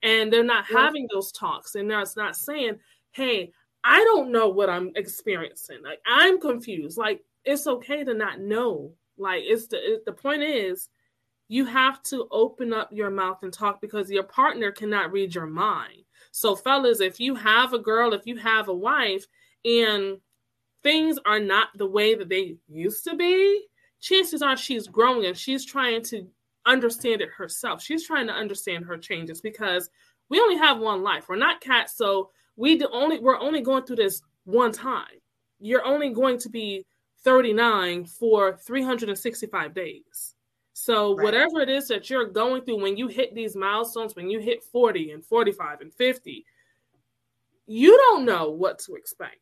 and 0.03 0.33
they're 0.33 0.43
not 0.43 0.65
having 0.67 1.09
those 1.13 1.33
talks. 1.33 1.75
And 1.75 1.91
they're 1.91 2.05
not 2.17 2.37
saying, 2.37 2.79
hey, 3.13 3.53
I 3.85 4.03
don't 4.05 4.33
know 4.33 4.49
what 4.49 4.71
I'm 4.71 4.93
experiencing. 4.97 5.83
Like, 5.83 6.01
I'm 6.07 6.41
confused. 6.41 6.99
Like, 6.99 7.23
it's 7.45 7.67
okay 7.67 8.05
to 8.05 8.15
not 8.15 8.41
know. 8.41 8.93
Like, 9.17 9.43
it's 9.45 9.69
the, 9.69 9.95
it, 9.95 10.05
the 10.05 10.13
point 10.13 10.43
is, 10.43 10.89
you 11.49 11.65
have 11.65 12.03
to 12.05 12.29
open 12.31 12.73
up 12.73 12.91
your 12.93 13.11
mouth 13.11 13.43
and 13.43 13.53
talk 13.53 13.81
because 13.81 14.11
your 14.11 14.23
partner 14.23 14.71
cannot 14.71 15.13
read 15.13 15.35
your 15.35 15.47
mind. 15.47 16.05
So, 16.31 16.55
fellas, 16.55 17.01
if 17.01 17.19
you 17.19 17.35
have 17.35 17.73
a 17.73 17.79
girl, 17.79 18.13
if 18.15 18.27
you 18.27 18.37
have 18.37 18.69
a 18.69 18.75
wife, 18.75 19.27
and 19.65 20.19
things 20.83 21.19
are 21.27 21.41
not 21.41 21.69
the 21.77 21.87
way 21.87 22.15
that 22.15 22.29
they 22.29 22.57
used 22.69 23.05
to 23.05 23.17
be, 23.17 23.67
chances 24.01 24.43
are 24.43 24.57
she's 24.57 24.87
growing 24.87 25.27
and 25.27 25.37
she's 25.37 25.65
trying 25.65 26.03
to 26.05 26.27
understand 26.71 27.21
it 27.21 27.31
herself. 27.31 27.83
She's 27.83 28.07
trying 28.07 28.27
to 28.29 28.33
understand 28.33 28.85
her 28.85 28.97
changes 28.97 29.41
because 29.41 29.91
we 30.29 30.41
only 30.41 30.57
have 30.57 30.79
one 30.79 31.03
life. 31.03 31.29
We're 31.29 31.37
not 31.37 31.61
cats, 31.61 31.97
so 31.97 32.31
we 32.57 32.83
only 32.93 33.19
we're 33.19 33.41
only 33.41 33.61
going 33.61 33.85
through 33.85 33.97
this 33.97 34.23
one 34.45 34.73
time. 34.73 35.21
You're 35.59 35.85
only 35.85 36.11
going 36.11 36.39
to 36.39 36.49
be 36.49 36.87
39 37.25 38.07
for 38.07 38.57
365 38.57 39.75
days. 39.75 40.35
So 40.73 41.15
right. 41.15 41.25
whatever 41.25 41.61
it 41.61 41.69
is 41.69 41.89
that 41.89 42.09
you're 42.09 42.27
going 42.27 42.63
through 42.63 42.81
when 42.81 42.97
you 42.97 43.09
hit 43.09 43.35
these 43.35 43.55
milestones, 43.55 44.17
when 44.17 44.31
you 44.31 44.41
hit 44.41 44.63
40 44.63 45.11
and 45.13 45.25
45 45.25 45.83
and 45.83 45.93
50, 45.93 46.47
you 47.67 47.97
don't 47.97 48.25
know 48.25 48.51
what 48.51 48.79
to 48.81 48.95
expect. 48.95 49.37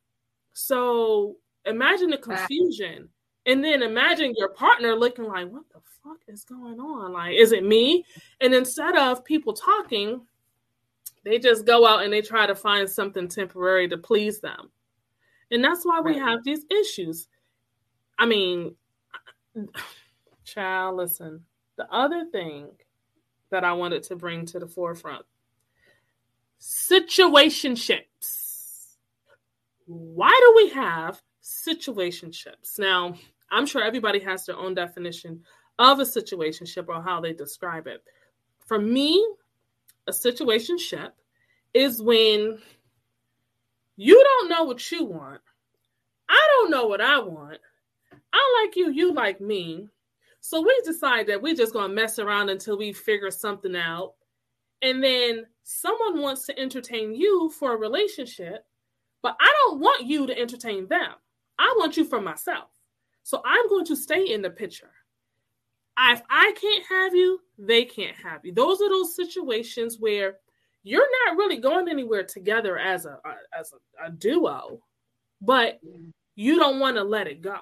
So 0.52 1.36
imagine 1.64 2.10
the 2.10 2.18
confusion. 2.18 3.08
And 3.48 3.64
then 3.64 3.82
imagine 3.82 4.34
your 4.36 4.50
partner 4.50 4.94
looking 4.94 5.24
like, 5.24 5.48
what 5.48 5.64
the 5.72 5.80
fuck 6.04 6.18
is 6.28 6.44
going 6.44 6.78
on? 6.78 7.14
Like, 7.14 7.34
is 7.34 7.52
it 7.52 7.64
me? 7.64 8.04
And 8.42 8.54
instead 8.54 8.94
of 8.94 9.24
people 9.24 9.54
talking, 9.54 10.20
they 11.24 11.38
just 11.38 11.64
go 11.64 11.86
out 11.86 12.02
and 12.02 12.12
they 12.12 12.20
try 12.20 12.46
to 12.46 12.54
find 12.54 12.88
something 12.88 13.26
temporary 13.26 13.88
to 13.88 13.96
please 13.96 14.40
them. 14.40 14.70
And 15.50 15.64
that's 15.64 15.86
why 15.86 16.00
we 16.00 16.18
have 16.18 16.44
these 16.44 16.66
issues. 16.70 17.26
I 18.18 18.26
mean, 18.26 18.74
child, 20.44 20.96
listen. 20.96 21.40
The 21.76 21.90
other 21.90 22.26
thing 22.30 22.68
that 23.50 23.64
I 23.64 23.72
wanted 23.72 24.02
to 24.04 24.16
bring 24.16 24.46
to 24.46 24.58
the 24.58 24.68
forefront 24.68 25.24
situationships. 26.60 28.96
Why 29.86 30.38
do 30.38 30.52
we 30.56 30.68
have 30.70 31.22
situationships? 31.42 32.78
Now, 32.78 33.14
I'm 33.50 33.66
sure 33.66 33.82
everybody 33.82 34.18
has 34.20 34.46
their 34.46 34.56
own 34.56 34.74
definition 34.74 35.42
of 35.78 36.00
a 36.00 36.04
situationship 36.04 36.88
or 36.88 37.02
how 37.02 37.20
they 37.20 37.32
describe 37.32 37.86
it. 37.86 38.02
For 38.66 38.78
me, 38.78 39.26
a 40.06 40.12
situationship 40.12 41.12
is 41.74 42.02
when 42.02 42.58
you 43.96 44.22
don't 44.22 44.48
know 44.48 44.64
what 44.64 44.90
you 44.90 45.04
want. 45.04 45.40
I 46.28 46.48
don't 46.52 46.70
know 46.70 46.86
what 46.86 47.00
I 47.00 47.18
want. 47.18 47.58
I 48.32 48.62
like 48.62 48.76
you, 48.76 48.90
you 48.90 49.12
like 49.12 49.40
me. 49.40 49.88
So 50.40 50.60
we 50.60 50.80
decide 50.84 51.26
that 51.26 51.42
we're 51.42 51.54
just 51.54 51.72
going 51.72 51.88
to 51.90 51.94
mess 51.94 52.18
around 52.18 52.48
until 52.48 52.78
we 52.78 52.92
figure 52.92 53.30
something 53.30 53.74
out. 53.74 54.14
And 54.82 55.02
then 55.02 55.46
someone 55.64 56.20
wants 56.20 56.46
to 56.46 56.58
entertain 56.58 57.14
you 57.14 57.50
for 57.50 57.74
a 57.74 57.78
relationship, 57.78 58.64
but 59.22 59.36
I 59.40 59.52
don't 59.64 59.80
want 59.80 60.06
you 60.06 60.26
to 60.26 60.38
entertain 60.38 60.86
them. 60.86 61.10
I 61.58 61.74
want 61.78 61.96
you 61.96 62.04
for 62.04 62.20
myself. 62.20 62.70
So 63.28 63.42
I'm 63.44 63.68
going 63.68 63.84
to 63.84 63.94
stay 63.94 64.32
in 64.32 64.40
the 64.40 64.48
picture. 64.48 64.90
If 65.98 66.22
I 66.30 66.54
can't 66.58 66.84
have 66.88 67.14
you, 67.14 67.40
they 67.58 67.84
can't 67.84 68.16
have 68.16 68.42
you. 68.42 68.54
Those 68.54 68.80
are 68.80 68.88
those 68.88 69.14
situations 69.14 69.98
where 70.00 70.36
you're 70.82 71.06
not 71.26 71.36
really 71.36 71.58
going 71.58 71.90
anywhere 71.90 72.24
together 72.24 72.78
as 72.78 73.04
a, 73.04 73.18
as 73.52 73.74
a, 73.74 74.06
a 74.06 74.10
duo, 74.10 74.80
but 75.42 75.78
you 76.36 76.58
don't 76.58 76.80
want 76.80 76.96
to 76.96 77.04
let 77.04 77.26
it 77.26 77.42
go. 77.42 77.58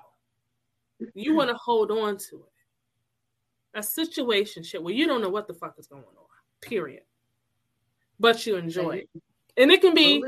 You 1.14 1.34
want 1.34 1.50
to 1.50 1.56
hold 1.56 1.90
on 1.90 2.16
to 2.16 2.36
it. 2.36 3.78
A 3.80 3.82
situation 3.82 4.62
shit 4.62 4.80
where 4.80 4.94
you 4.94 5.08
don't 5.08 5.20
know 5.20 5.30
what 5.30 5.48
the 5.48 5.54
fuck 5.54 5.74
is 5.80 5.88
going 5.88 6.04
on. 6.04 6.26
Period. 6.60 7.02
But 8.20 8.46
you 8.46 8.54
enjoy 8.54 8.98
it. 8.98 9.10
And 9.56 9.72
it 9.72 9.80
can 9.80 9.94
be 9.94 10.22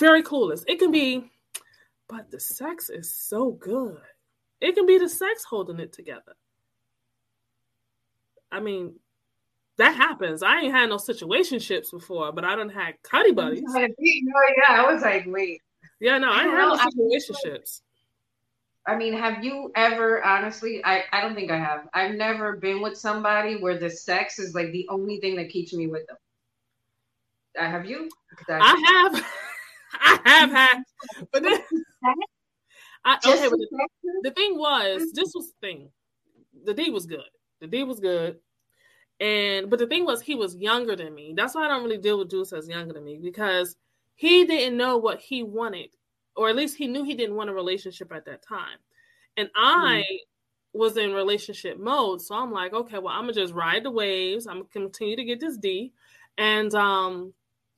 very 0.00 0.24
clueless. 0.24 0.64
It 0.66 0.80
can 0.80 0.90
be, 0.90 1.30
but 2.08 2.32
the 2.32 2.40
sex 2.40 2.90
is 2.90 3.14
so 3.14 3.52
good. 3.52 4.00
It 4.62 4.76
can 4.76 4.86
be 4.86 4.96
the 4.96 5.08
sex 5.08 5.42
holding 5.42 5.80
it 5.80 5.92
together. 5.92 6.36
I 8.52 8.60
mean, 8.60 8.94
that 9.76 9.96
happens. 9.96 10.44
I 10.44 10.60
ain't 10.60 10.72
had 10.72 10.88
no 10.88 10.98
situationships 10.98 11.90
before, 11.90 12.30
but 12.30 12.44
I 12.44 12.54
don't 12.54 12.68
have 12.68 12.94
cuddy 13.02 13.32
buddies. 13.32 13.64
Oh 13.68 13.88
yeah, 13.98 14.22
I 14.68 14.92
was 14.92 15.02
like, 15.02 15.24
wait. 15.26 15.60
Yeah, 15.98 16.18
no, 16.18 16.30
I, 16.30 16.42
I 16.42 16.42
had 16.44 16.92
no 16.94 17.10
situationships. 17.10 17.80
I 18.86 18.94
mean, 18.94 19.14
have 19.14 19.42
you 19.42 19.72
ever 19.74 20.24
honestly? 20.24 20.80
I 20.84 21.04
I 21.12 21.20
don't 21.22 21.34
think 21.34 21.50
I 21.50 21.58
have. 21.58 21.88
I've 21.92 22.14
never 22.14 22.56
been 22.56 22.80
with 22.80 22.96
somebody 22.96 23.56
where 23.56 23.78
the 23.78 23.90
sex 23.90 24.38
is 24.38 24.54
like 24.54 24.70
the 24.70 24.86
only 24.88 25.18
thing 25.18 25.34
that 25.36 25.48
keeps 25.48 25.72
me 25.72 25.88
with 25.88 26.06
them. 26.06 26.16
Uh, 27.58 27.68
have 27.68 27.84
you? 27.84 28.08
I, 28.48 28.58
I 28.60 29.12
have. 29.12 29.26
I 30.00 30.20
have 30.24 30.50
had, 30.50 30.82
but 31.32 31.42
then, 31.42 31.60
I, 33.04 33.16
okay. 33.26 33.48
The, 33.48 33.68
the 34.22 34.30
thing 34.30 34.56
was, 34.56 35.12
this 35.12 35.32
was 35.34 35.48
the 35.48 35.66
thing. 35.66 35.90
The 36.64 36.74
D 36.74 36.90
was 36.90 37.06
good. 37.06 37.20
The 37.60 37.66
D 37.66 37.84
was 37.84 38.00
good. 38.00 38.38
And 39.20 39.70
but 39.70 39.78
the 39.78 39.86
thing 39.86 40.04
was, 40.04 40.20
he 40.20 40.34
was 40.34 40.56
younger 40.56 40.96
than 40.96 41.14
me. 41.14 41.34
That's 41.36 41.54
why 41.54 41.64
I 41.64 41.68
don't 41.68 41.84
really 41.84 41.98
deal 41.98 42.18
with 42.18 42.30
dudes 42.30 42.52
as 42.52 42.68
younger 42.68 42.94
than 42.94 43.04
me 43.04 43.18
because 43.22 43.76
he 44.14 44.44
didn't 44.44 44.76
know 44.76 44.96
what 44.98 45.20
he 45.20 45.42
wanted 45.42 45.90
or 46.36 46.48
at 46.48 46.56
least 46.56 46.76
he 46.76 46.86
knew 46.86 47.04
he 47.04 47.14
didn't 47.14 47.36
want 47.36 47.50
a 47.50 47.54
relationship 47.54 48.12
at 48.12 48.24
that 48.26 48.42
time. 48.42 48.78
And 49.36 49.48
I 49.54 50.04
mm-hmm. 50.06 50.78
was 50.78 50.96
in 50.96 51.12
relationship 51.12 51.78
mode, 51.78 52.20
so 52.20 52.34
I'm 52.34 52.52
like, 52.52 52.72
okay, 52.72 52.98
well, 52.98 53.14
I'm 53.14 53.22
gonna 53.22 53.32
just 53.34 53.54
ride 53.54 53.84
the 53.84 53.90
waves. 53.90 54.46
I'm 54.46 54.58
gonna 54.58 54.68
continue 54.72 55.16
to 55.16 55.24
get 55.24 55.40
this 55.40 55.56
D, 55.56 55.92
and 56.38 56.74
um, 56.74 57.32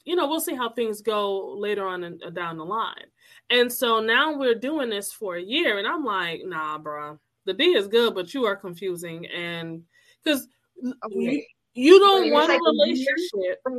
you 0.05 0.17
know, 0.17 0.29
we'll 0.29 0.41
see 0.41 0.55
how 0.55 0.71
things 0.71 1.01
go 1.01 1.55
later 1.57 1.87
on 1.87 2.05
in, 2.05 2.19
down 2.33 2.59
the 2.59 2.65
line. 2.65 3.07
And 3.55 3.73
so 3.73 4.01
now 4.01 4.37
we're 4.37 4.57
doing 4.57 4.91
this 4.91 5.13
for 5.13 5.37
a 5.37 5.43
year, 5.43 5.79
and 5.79 5.87
I'm 5.87 6.05
like, 6.05 6.43
nah, 6.45 6.77
bro, 6.77 7.21
the 7.45 7.55
D 7.55 7.77
is 7.77 7.87
good, 7.87 8.13
but 8.13 8.35
you 8.35 8.45
are 8.47 8.57
confusing, 8.57 9.27
and 9.27 9.83
because 10.23 10.49
okay. 11.07 11.47
You 11.77 11.99
don't 11.99 12.31
want 12.31 12.49
like 12.49 12.61
a 12.61 12.71
relationship. 12.71 13.61
A 13.67 13.71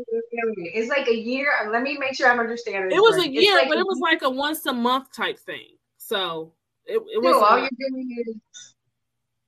it's 0.74 0.90
like 0.90 1.08
a 1.08 1.16
year. 1.16 1.50
Let 1.72 1.82
me 1.82 1.98
make 1.98 2.14
sure 2.14 2.30
I'm 2.30 2.40
understanding. 2.42 2.92
It 2.92 3.00
was 3.00 3.18
a 3.18 3.30
year, 3.30 3.56
like 3.56 3.70
but 3.70 3.78
a 3.78 3.82
it 3.82 3.86
was 3.86 4.00
like 4.00 4.22
a 4.22 4.30
once 4.30 4.66
a 4.66 4.74
month 4.74 5.14
type 5.14 5.40
thing. 5.40 5.78
So 5.98 6.52
it, 6.86 7.02
it 7.14 7.22
was 7.22 7.36
all 7.36 7.58
you're 7.58 7.70
doing 7.90 8.26
is 8.28 8.36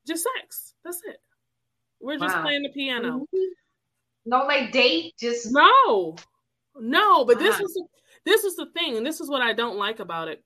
just 0.06 0.26
sex. 0.36 0.76
That's 0.84 1.02
it. 1.06 1.22
We're 2.00 2.18
just 2.18 2.36
wow. 2.36 2.44
playing 2.44 2.64
the 2.64 2.70
piano. 2.70 3.20
Mm-hmm. 3.20 3.38
No, 4.28 4.46
like 4.46 4.72
date. 4.72 5.14
Just 5.20 5.52
no, 5.52 6.16
no. 6.80 7.26
But 7.26 7.38
wow. 7.38 7.44
this 7.44 7.60
is 7.60 7.82
this 8.28 8.44
is 8.44 8.56
the 8.56 8.68
thing, 8.68 8.98
and 8.98 9.06
this 9.06 9.22
is 9.22 9.30
what 9.30 9.42
I 9.42 9.54
don't 9.54 9.78
like 9.78 10.00
about 10.00 10.28
it 10.28 10.44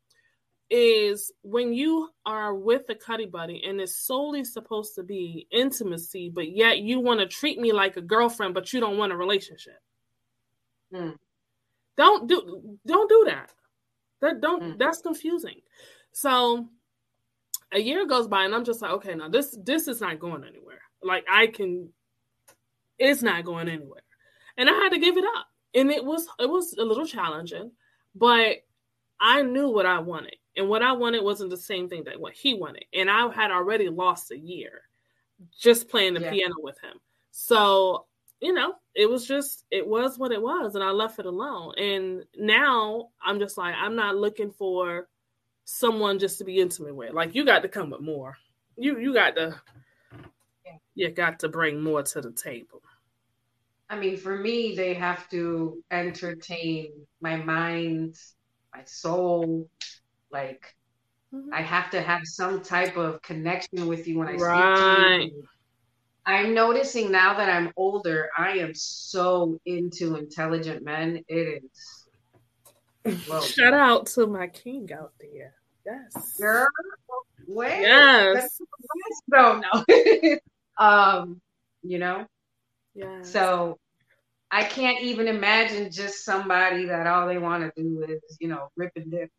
is 0.72 1.34
when 1.42 1.74
you 1.74 2.10
are 2.26 2.56
with 2.56 2.84
a 2.90 2.96
cuddy 2.96 3.26
buddy 3.26 3.62
and 3.68 3.82
it's 3.82 3.94
solely 3.94 4.46
supposed 4.46 4.96
to 4.96 5.04
be 5.04 5.46
intimacy, 5.52 6.32
but 6.34 6.50
yet 6.50 6.80
you 6.80 7.02
want 7.02 7.20
to 7.20 7.28
treat 7.28 7.60
me 7.60 7.74
like 7.74 7.98
a 7.98 8.02
girlfriend, 8.02 8.54
but 8.54 8.72
you 8.72 8.80
don't 8.80 8.98
want 8.98 9.12
a 9.12 9.18
relationship. 9.18 9.80
Mm. 10.94 11.16
Don't 11.98 12.28
do 12.28 12.78
don't 12.88 13.10
do 13.10 13.26
that. 13.28 13.52
That 14.22 14.40
don't 14.40 14.64
mm. 14.64 14.80
that's 14.80 15.02
confusing. 15.02 15.60
So 16.14 16.70
a 17.74 17.80
year 17.80 18.08
goes 18.08 18.30
by 18.30 18.46
and 18.46 18.56
I'm 18.56 18.64
just 18.64 18.82
like, 18.82 18.92
okay, 18.92 19.14
now 19.14 19.28
this 19.28 19.58
this 19.62 19.90
is 19.90 20.00
not 20.00 20.20
going 20.20 20.46
anywhere. 20.46 20.82
Like 21.04 21.26
I 21.30 21.48
can 21.48 21.90
it's 22.98 23.22
not 23.22 23.44
going 23.44 23.68
anywhere. 23.68 24.04
And 24.56 24.70
I 24.70 24.74
had 24.74 24.94
to 24.94 25.00
give 25.00 25.18
it 25.18 25.26
up. 25.36 25.48
And 25.74 25.92
it 25.92 26.04
was 26.04 26.28
it 26.40 26.50
was 26.50 26.74
a 26.74 26.84
little 26.84 27.06
challenging, 27.06 27.72
but 28.16 28.58
I 29.20 29.42
knew 29.42 29.70
what 29.70 29.86
I 29.86 30.00
wanted 30.00 30.36
and 30.56 30.68
what 30.68 30.82
I 30.82 30.92
wanted 30.92 31.24
wasn't 31.24 31.50
the 31.50 31.58
same 31.58 31.88
thing 31.88 32.04
that 32.06 32.20
what 32.20 32.34
he 32.34 32.54
wanted. 32.54 32.86
And 32.94 33.10
I 33.10 33.32
had 33.32 33.52
already 33.52 33.90
lost 33.90 34.32
a 34.32 34.38
year 34.38 34.82
just 35.58 35.90
playing 35.90 36.14
the 36.16 36.22
yeah. 36.22 36.32
piano 36.32 36.56
with 36.60 36.80
him. 36.82 37.00
So, 37.32 38.06
you 38.42 38.54
know, 38.54 38.74
it 38.96 39.10
was 39.10 39.26
just, 39.26 39.66
it 39.72 39.88
was 39.88 40.18
what 40.18 40.32
it 40.32 40.42
was. 40.42 40.76
And 40.76 40.84
I 40.84 40.92
left 40.92 41.20
it 41.20 41.26
alone. 41.26 41.74
And 41.78 42.24
now 42.38 43.10
I'm 43.24 43.40
just 43.40 43.58
like, 43.58 43.76
I'm 43.76 43.96
not 43.96 44.18
looking 44.18 44.52
for 44.52 45.08
someone 45.64 46.20
just 46.20 46.38
to 46.40 46.44
be 46.44 46.60
intimate 46.60 46.96
with. 46.96 47.14
Like, 47.14 47.34
you 47.34 47.46
got 47.46 47.62
to 47.62 47.70
come 47.70 47.92
with 47.92 48.02
more. 48.02 48.38
You, 48.76 49.00
you 49.00 49.14
got 49.14 49.36
to, 49.36 49.56
yeah. 50.66 50.78
you 50.96 51.10
got 51.12 51.40
to 51.40 51.50
bring 51.50 51.82
more 51.82 52.04
to 52.04 52.22
the 52.22 52.32
table. 52.32 52.82
I 53.92 53.98
mean, 53.98 54.16
for 54.16 54.38
me, 54.38 54.74
they 54.74 54.94
have 54.94 55.30
to 55.32 55.84
entertain 55.92 56.94
my 57.20 57.36
mind, 57.36 58.16
my 58.74 58.86
soul, 58.86 59.70
like 60.32 60.74
mm-hmm. 61.36 61.54
I 61.54 61.62
have 61.62 61.92
to 61.92 62.02
have 62.02 62.22
some 62.24 62.62
type 62.62 62.96
of 62.96 63.22
connection 63.22 63.88
with 63.88 64.08
you 64.08 64.18
when 64.18 64.30
I 64.30 64.36
right. 64.36 65.20
speak 65.20 65.32
to 65.34 65.36
you. 65.36 65.44
I'm 66.26 66.54
noticing 66.54 67.12
now 67.12 67.34
that 67.34 67.50
I'm 67.50 67.74
older, 67.76 68.30
I 68.38 68.60
am 68.60 68.74
so 68.74 69.60
into 69.66 70.16
intelligent 70.16 70.86
men. 70.86 71.26
It 71.28 71.62
is. 71.62 72.08
Whoa. 73.28 73.42
Shout 73.42 73.74
out 73.74 74.06
to 74.08 74.26
my 74.26 74.48
king 74.48 74.90
out 74.94 75.12
there. 75.20 75.54
Yes. 75.86 76.38
Girl, 76.40 76.66
wait. 77.46 77.82
Yes. 77.82 78.58
No, 79.28 79.62
no. 79.62 80.38
um, 80.78 81.42
you 81.84 82.00
know? 82.00 82.26
Yeah. 82.94 83.22
So 83.22 83.80
I 84.52 84.64
can't 84.64 85.02
even 85.02 85.28
imagine 85.28 85.92
just 85.92 86.26
somebody 86.26 86.86
that 86.86 87.08
all 87.08 87.28
they 87.28 87.38
want 87.38 87.64
to 87.64 87.82
do 87.82 88.04
is, 88.04 88.38
you 88.40 88.48
know, 88.48 88.70
rip 88.76 88.92
and 88.96 89.12
dip 89.12 89.32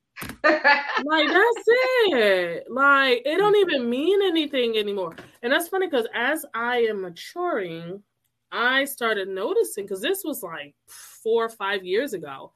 like 0.45 1.29
that's 1.29 1.65
it. 1.67 2.65
Like 2.71 3.23
it 3.25 3.39
don't 3.39 3.57
even 3.57 3.89
mean 3.89 4.23
anything 4.23 4.77
anymore. 4.77 5.17
And 5.43 5.53
that's 5.53 5.69
funny 5.69 5.87
because 5.87 6.07
as 6.15 6.45
I 6.55 6.79
am 6.83 7.03
maturing, 7.03 8.03
I 8.51 8.85
started 8.85 9.29
noticing 9.29 9.85
because 9.85 10.01
this 10.01 10.23
was 10.25 10.43
like 10.43 10.75
four 10.87 11.45
or 11.45 11.49
five 11.49 11.85
years 11.85 12.13
ago. 12.13 12.53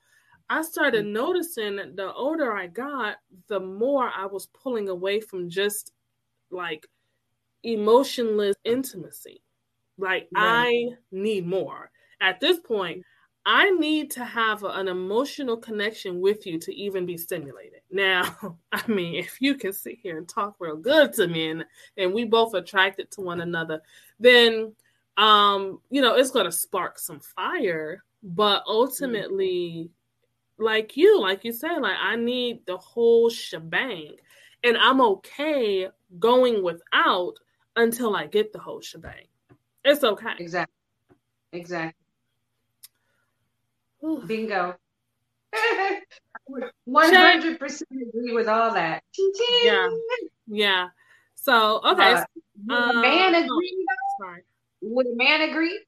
I 0.48 0.62
started 0.62 1.06
mm. 1.06 1.12
noticing 1.12 1.76
the 1.96 2.12
older 2.14 2.52
I 2.52 2.68
got, 2.68 3.16
the 3.48 3.58
more 3.58 4.10
I 4.14 4.26
was 4.26 4.46
pulling 4.46 4.88
away 4.88 5.20
from 5.20 5.48
just 5.48 5.92
like 6.50 6.86
emotionless 7.64 8.54
intimacy. 8.64 9.42
Like 9.98 10.28
right. 10.34 10.88
I 10.88 10.88
need 11.10 11.46
more. 11.46 11.90
At 12.20 12.40
this 12.40 12.58
point, 12.60 13.04
I 13.44 13.70
need 13.70 14.10
to 14.12 14.24
have 14.24 14.64
a, 14.64 14.68
an 14.68 14.88
emotional 14.88 15.56
connection 15.56 16.20
with 16.20 16.46
you 16.46 16.58
to 16.58 16.74
even 16.74 17.06
be 17.06 17.16
stimulated. 17.16 17.80
Now, 17.90 18.58
I 18.72 18.86
mean, 18.88 19.14
if 19.14 19.40
you 19.40 19.54
can 19.54 19.72
sit 19.72 19.98
here 20.02 20.18
and 20.18 20.28
talk 20.28 20.56
real 20.58 20.76
good 20.76 21.12
to 21.14 21.28
me 21.28 21.50
and, 21.50 21.64
and 21.96 22.12
we 22.12 22.24
both 22.24 22.52
attracted 22.54 23.10
to 23.12 23.20
one 23.20 23.40
another, 23.40 23.80
then 24.18 24.74
um, 25.16 25.80
you 25.88 26.02
know, 26.02 26.14
it's 26.16 26.30
gonna 26.30 26.52
spark 26.52 26.98
some 26.98 27.20
fire. 27.20 28.02
But 28.22 28.64
ultimately, 28.66 29.88
mm-hmm. 30.58 30.64
like 30.64 30.96
you, 30.96 31.20
like 31.20 31.44
you 31.44 31.52
said, 31.52 31.78
like 31.78 31.96
I 32.00 32.16
need 32.16 32.66
the 32.66 32.76
whole 32.76 33.30
shebang. 33.30 34.16
And 34.64 34.76
I'm 34.76 35.00
okay 35.00 35.88
going 36.18 36.62
without 36.62 37.34
until 37.76 38.16
I 38.16 38.26
get 38.26 38.52
the 38.52 38.58
whole 38.58 38.80
shebang. 38.80 39.26
It's 39.86 40.02
okay. 40.02 40.32
Exactly. 40.38 40.74
Exactly. 41.52 41.94
Bingo. 44.26 44.74
100% 46.88 47.82
agree 47.90 48.32
with 48.32 48.48
all 48.48 48.74
that. 48.74 49.02
Yeah. 49.64 49.88
Yeah. 50.46 50.88
So, 51.34 51.80
okay. 51.84 52.14
Uh, 52.14 52.24
would 52.66 52.96
a 52.96 53.00
man 53.00 53.34
um, 53.34 53.44
agree? 53.44 53.86
Sorry. 54.20 54.42
Would 54.82 55.06
a 55.06 55.16
man 55.16 55.50
agree? 55.50 55.80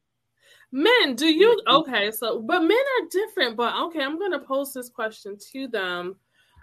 Men, 0.71 1.17
do 1.17 1.27
you 1.27 1.61
okay? 1.67 2.11
So, 2.11 2.41
but 2.41 2.61
men 2.61 2.77
are 2.77 3.09
different. 3.11 3.57
But 3.57 3.75
okay, 3.87 4.01
I'm 4.01 4.19
going 4.19 4.33
to 4.33 4.39
pose 4.39 4.73
this 4.73 4.89
question 4.89 5.37
to 5.53 5.67
them. 5.67 6.17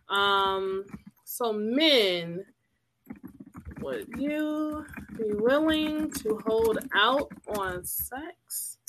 Um, 0.10 0.86
so 1.26 1.52
men, 1.52 2.45
would 3.86 4.08
you 4.17 4.84
be 5.15 5.32
willing 5.34 6.10
to 6.10 6.41
hold 6.48 6.80
out 6.95 7.32
on 7.56 7.86
sex 7.86 8.80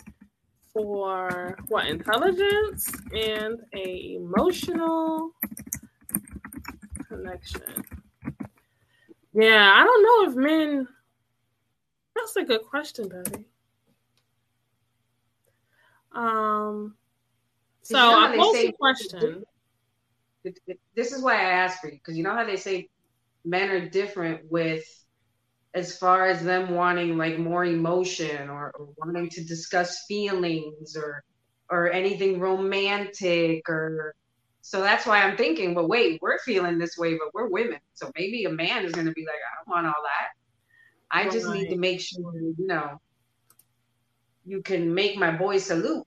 for 0.72 1.58
what 1.68 1.86
intelligence 1.86 2.90
and 3.14 3.60
a 3.74 4.14
emotional 4.14 5.32
connection. 7.06 7.84
Yeah, 9.34 9.70
I 9.74 9.84
don't 9.84 10.02
know 10.02 10.30
if 10.30 10.36
men. 10.36 10.88
That's 12.14 12.36
a 12.36 12.44
good 12.44 12.62
question, 12.62 13.08
Betty. 13.08 13.44
Um. 16.12 16.94
So 17.82 17.98
I 17.98 18.34
posed 18.34 18.64
a 18.64 18.72
question. 18.72 19.44
This 20.94 21.12
is 21.12 21.22
why 21.22 21.34
I 21.34 21.50
asked 21.50 21.80
for 21.80 21.88
you 21.88 21.98
because 21.98 22.16
you 22.16 22.22
know 22.22 22.34
how 22.34 22.46
they 22.46 22.56
say 22.56 22.88
men 23.46 23.70
are 23.70 23.88
different 23.88 24.50
with 24.50 24.84
as 25.74 25.96
far 25.96 26.26
as 26.26 26.42
them 26.42 26.74
wanting 26.74 27.16
like 27.16 27.38
more 27.38 27.64
emotion 27.64 28.48
or, 28.48 28.72
or 28.78 28.88
wanting 28.98 29.28
to 29.30 29.44
discuss 29.44 30.04
feelings 30.06 30.96
or 30.96 31.22
or 31.70 31.90
anything 31.92 32.40
romantic 32.40 33.68
or 33.68 34.14
so 34.62 34.80
that's 34.80 35.06
why 35.06 35.22
I'm 35.22 35.36
thinking, 35.36 35.74
but 35.74 35.88
wait, 35.88 36.20
we're 36.20 36.40
feeling 36.40 36.76
this 36.76 36.98
way, 36.98 37.12
but 37.12 37.32
we're 37.32 37.48
women. 37.48 37.78
So 37.94 38.10
maybe 38.16 38.46
a 38.46 38.50
man 38.50 38.84
is 38.84 38.90
going 38.90 39.06
to 39.06 39.12
be 39.12 39.24
like, 39.24 39.36
I 39.36 39.54
don't 39.58 39.76
want 39.76 39.86
all 39.86 40.02
that. 40.02 40.30
I 41.08 41.30
just 41.30 41.48
need 41.48 41.68
to 41.68 41.76
make 41.76 42.00
sure, 42.00 42.34
you 42.34 42.66
know, 42.66 43.00
you 44.44 44.62
can 44.62 44.92
make 44.92 45.16
my 45.18 45.30
boy 45.30 45.58
salute. 45.58 46.04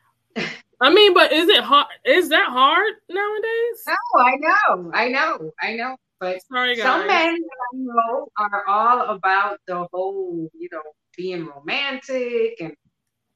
I 0.80 0.94
mean, 0.94 1.14
but 1.14 1.32
is 1.32 1.48
it 1.48 1.64
hard? 1.64 1.88
Is 2.04 2.28
that 2.28 2.48
hard 2.48 2.92
nowadays? 3.08 3.82
No, 3.88 4.22
I 4.22 4.36
know, 4.36 4.90
I 4.94 5.08
know, 5.08 5.50
I 5.60 5.72
know. 5.72 5.96
But 6.20 6.40
Sorry, 6.50 6.76
some 6.76 7.06
men 7.06 7.36
I 7.36 7.76
know 7.76 8.28
are 8.38 8.64
all 8.66 9.14
about 9.16 9.58
the 9.66 9.86
whole, 9.92 10.48
you 10.54 10.68
know, 10.72 10.82
being 11.16 11.46
romantic 11.46 12.60
and 12.60 12.74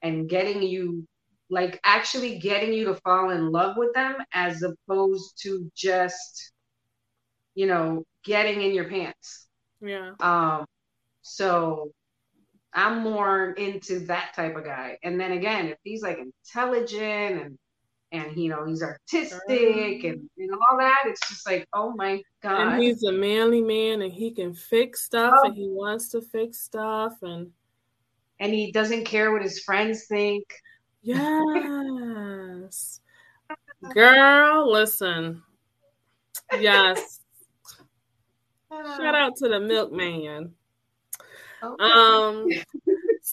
and 0.03 0.29
getting 0.29 0.63
you 0.63 1.07
like 1.51 1.81
actually 1.85 2.39
getting 2.39 2.73
you 2.73 2.87
to 2.87 2.95
fall 2.97 3.31
in 3.31 3.51
love 3.51 3.77
with 3.77 3.93
them 3.95 4.17
as 4.33 4.63
opposed 4.63 5.43
to 5.43 5.71
just 5.77 6.53
you 7.55 7.67
know 7.67 8.05
getting 8.25 8.63
in 8.63 8.73
your 8.75 8.89
pants. 8.89 9.49
Yeah. 9.81 10.13
Um 10.21 10.65
so 11.23 11.93
i'm 12.73 13.03
more 13.03 13.53
into 13.53 14.01
that 14.07 14.33
type 14.35 14.57
of 14.57 14.65
guy. 14.65 14.97
And 15.03 15.21
then 15.21 15.33
again 15.33 15.67
if 15.67 15.79
he's 15.83 16.03
like 16.03 16.19
intelligent 16.19 17.43
and 17.43 17.59
and 18.13 18.37
you 18.37 18.49
know 18.49 18.65
he's 18.67 18.83
artistic 18.83 20.05
and, 20.05 20.29
and 20.37 20.51
all 20.53 20.79
that 20.79 21.05
it's 21.07 21.29
just 21.29 21.47
like 21.47 21.67
oh 21.73 21.93
my 21.95 22.21
god. 22.43 22.75
and 22.75 22.83
he's 22.83 23.05
a 23.05 23.13
manly 23.13 23.61
man 23.61 24.03
and 24.03 24.13
he 24.13 24.33
can 24.33 24.53
fix 24.53 25.05
stuff 25.05 25.33
oh. 25.37 25.47
and 25.47 25.55
he 25.55 25.69
wants 25.69 26.09
to 26.09 26.21
fix 26.21 26.59
stuff 26.59 27.15
and 27.23 27.51
and 28.41 28.53
he 28.55 28.73
doesn't 28.73 29.05
care 29.05 29.31
what 29.31 29.43
his 29.43 29.61
friends 29.61 30.07
think. 30.07 30.45
Yes. 31.03 33.01
Girl 33.95 34.73
listen. 34.73 35.43
Yes. 36.59 37.21
Shout 38.71 39.15
out 39.15 39.37
to 39.37 39.49
the 39.49 39.61
milkman. 39.61 40.55
Okay. 41.63 41.85
um 41.85 42.49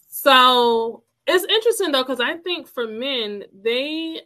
so 0.10 1.04
it's 1.26 1.46
interesting 1.46 1.94
though 1.94 2.04
because 2.04 2.20
i 2.20 2.36
think 2.36 2.68
for 2.68 2.86
men 2.86 3.46
they 3.64 4.20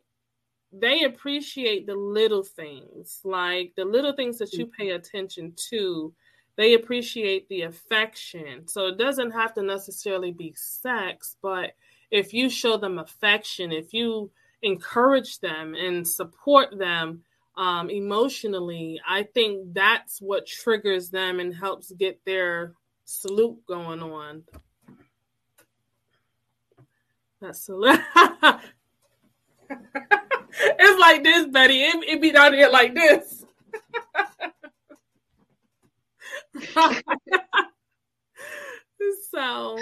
they 0.72 1.04
appreciate 1.04 1.86
the 1.86 1.96
little 1.96 2.44
things, 2.44 3.20
like 3.24 3.74
the 3.76 3.86
little 3.86 4.14
things 4.14 4.38
that 4.38 4.54
you 4.54 4.66
pay 4.66 4.92
attention 4.92 5.54
to. 5.70 6.14
They 6.56 6.74
appreciate 6.74 7.48
the 7.50 7.64
affection. 7.64 8.68
So 8.68 8.88
it 8.88 8.98
doesn't 8.98 9.32
have 9.32 9.54
to 9.56 9.64
necessarily 9.64 10.32
be 10.32 10.54
sex, 10.56 11.36
but 11.42 11.72
if 12.10 12.34
you 12.34 12.50
show 12.50 12.78
them 12.78 13.00
affection, 13.00 13.72
if 13.72 13.94
you 13.94 14.32
encourage 14.62 15.40
them 15.40 15.76
and 15.76 16.08
support 16.08 16.78
them 16.78 17.24
um, 17.58 17.90
emotionally, 17.90 19.02
I 19.08 19.24
think 19.24 19.74
that's 19.74 20.22
what 20.22 20.46
triggers 20.46 21.10
them 21.10 21.40
and 21.40 21.56
helps 21.56 21.92
get 21.92 22.20
their 22.26 22.76
salute 23.06 23.66
going 23.68 24.02
on. 24.02 24.44
That's 27.42 27.66
salute. 27.66 28.00
it's 30.64 31.00
like 31.00 31.24
this, 31.24 31.48
Betty. 31.48 31.84
It, 31.84 32.04
it 32.08 32.22
be 32.22 32.32
down 32.32 32.54
here 32.54 32.70
like 32.70 32.94
this. 32.94 33.46
so, 39.32 39.78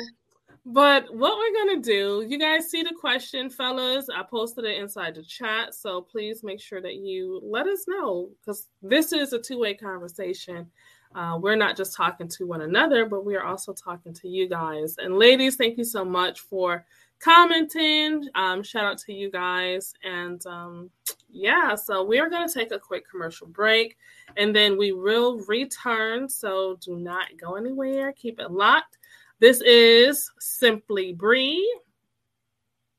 but 0.66 1.14
what 1.14 1.38
we're 1.38 1.66
gonna 1.66 1.82
do, 1.82 2.26
you 2.28 2.38
guys 2.38 2.70
see 2.70 2.84
the 2.84 2.94
question, 3.00 3.50
fellas. 3.50 4.08
I 4.14 4.24
posted 4.24 4.66
it 4.66 4.78
inside 4.78 5.16
the 5.16 5.24
chat, 5.24 5.74
so 5.74 6.02
please 6.02 6.44
make 6.44 6.62
sure 6.62 6.82
that 6.82 6.96
you 6.96 7.42
let 7.44 7.68
us 7.68 7.86
know 7.88 8.30
because 8.40 8.68
this 8.82 9.12
is 9.12 9.34
a 9.34 9.40
two-way 9.40 9.74
conversation. 9.74 10.70
Uh, 11.16 11.40
we're 11.42 11.56
not 11.56 11.76
just 11.76 11.96
talking 11.96 12.28
to 12.28 12.46
one 12.46 12.62
another, 12.62 13.06
but 13.06 13.26
we 13.26 13.36
are 13.36 13.44
also 13.44 13.74
talking 13.74 14.14
to 14.14 14.28
you 14.28 14.48
guys. 14.48 14.96
And 15.00 15.18
ladies, 15.18 15.56
thank 15.56 15.78
you 15.78 15.84
so 15.84 16.06
much 16.06 16.42
for 16.42 16.86
commenting. 17.20 18.28
Um, 18.36 18.64
shout 18.64 18.86
out 18.86 18.98
to 19.00 19.14
you 19.14 19.30
guys. 19.30 19.94
And 20.04 20.44
um, 20.46 20.90
yeah, 21.30 21.76
so 21.76 22.04
we 22.04 22.20
are 22.20 22.30
going 22.30 22.48
to 22.48 22.54
take 22.54 22.72
a 22.72 22.80
quick 22.80 23.10
commercial 23.10 23.48
break 23.48 23.98
and 24.38 24.56
then 24.56 24.78
we 24.78 24.92
will 24.92 25.40
return. 25.48 26.30
So 26.30 26.78
do 26.84 26.96
not 26.96 27.28
go 27.40 27.56
anywhere. 27.56 28.14
Keep 28.14 28.40
it 28.40 28.52
locked. 28.52 28.98
This 29.40 29.62
is 29.62 30.32
Simply 30.40 31.14
Bree. 31.14 31.80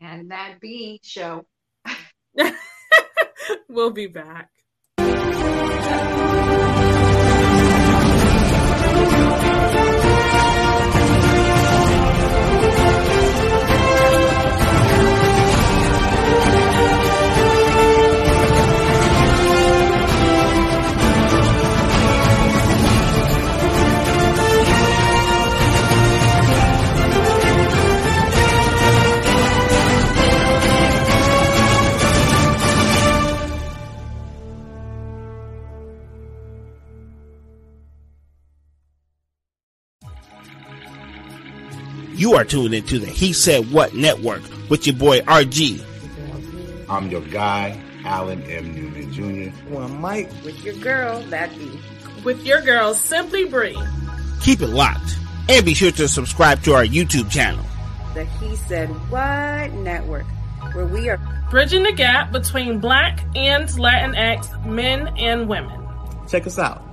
And 0.01 0.31
that 0.31 0.61
B 0.61 1.01
show. 1.03 1.45
we'll 3.69 3.91
be 3.91 4.07
back. 4.07 4.51
You 42.31 42.37
are 42.37 42.45
tuned 42.45 42.75
into 42.75 43.01
the 43.01 43.09
He 43.09 43.33
Said 43.33 43.73
What 43.73 43.93
Network 43.93 44.43
with 44.69 44.87
your 44.87 44.95
boy 44.95 45.19
RG. 45.23 45.85
I'm 46.89 47.11
your 47.11 47.23
guy, 47.23 47.77
Alan 48.05 48.41
M. 48.45 48.73
Newman 48.73 49.13
Jr. 49.53 49.69
Well, 49.69 49.89
Mike. 49.89 50.31
With 50.45 50.65
your 50.65 50.75
girl, 50.75 51.23
that 51.23 51.51
be. 51.59 51.69
With 52.23 52.47
your 52.47 52.63
girl, 52.63 52.95
Simply 52.95 53.47
Bree. 53.47 53.77
Keep 54.43 54.61
it 54.61 54.69
locked. 54.69 55.19
And 55.49 55.67
be 55.67 55.75
sure 55.75 55.91
to 55.91 56.07
subscribe 56.07 56.63
to 56.63 56.75
our 56.75 56.85
YouTube 56.85 57.33
channel. 57.33 57.65
The 58.15 58.25
He 58.25 58.55
Said 58.55 58.91
What 59.11 59.73
Network, 59.73 60.27
where 60.73 60.87
we 60.87 61.09
are 61.09 61.19
bridging 61.51 61.83
the 61.83 61.91
gap 61.91 62.31
between 62.31 62.79
Black 62.79 63.25
and 63.35 63.69
Latinx 63.71 64.65
men 64.65 65.09
and 65.19 65.49
women. 65.49 65.81
Check 66.29 66.47
us 66.47 66.61
out. 66.61 66.90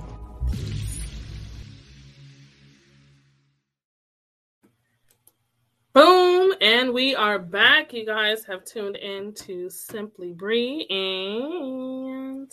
Boom, 5.98 6.54
and 6.60 6.94
we 6.94 7.16
are 7.16 7.40
back. 7.40 7.92
You 7.92 8.06
guys 8.06 8.44
have 8.44 8.64
tuned 8.64 8.94
in 8.94 9.34
to 9.34 9.68
Simply 9.68 10.32
Bree 10.32 10.86
and 10.90 12.48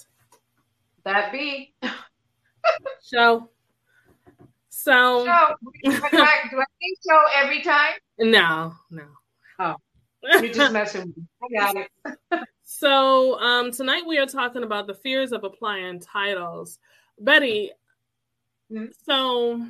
that 1.03 1.31
B 1.31 1.75
show. 3.08 3.51
So, 4.69 5.25
show. 5.25 5.55
Do 5.84 5.91
I, 5.91 6.39
think 6.49 6.97
show 7.08 7.23
every 7.36 7.62
time? 7.62 7.93
No, 8.17 8.73
no. 8.89 9.03
Oh, 9.60 9.75
you're 10.23 10.51
just 10.51 10.73
messing 10.73 11.01
with 11.01 11.15
me. 11.15 11.23
I 11.43 11.73
got 11.73 11.88
it. 12.34 12.47
so, 12.63 13.39
um, 13.39 13.69
tonight 13.71 14.08
we 14.08 14.17
are 14.17 14.25
talking 14.25 14.63
about 14.63 14.88
the 14.88 14.95
fears 14.95 15.31
of 15.31 15.43
applying 15.43 15.99
titles. 15.99 16.79
Betty, 17.19 17.69
mm-hmm. 18.71 18.86
so 19.05 19.63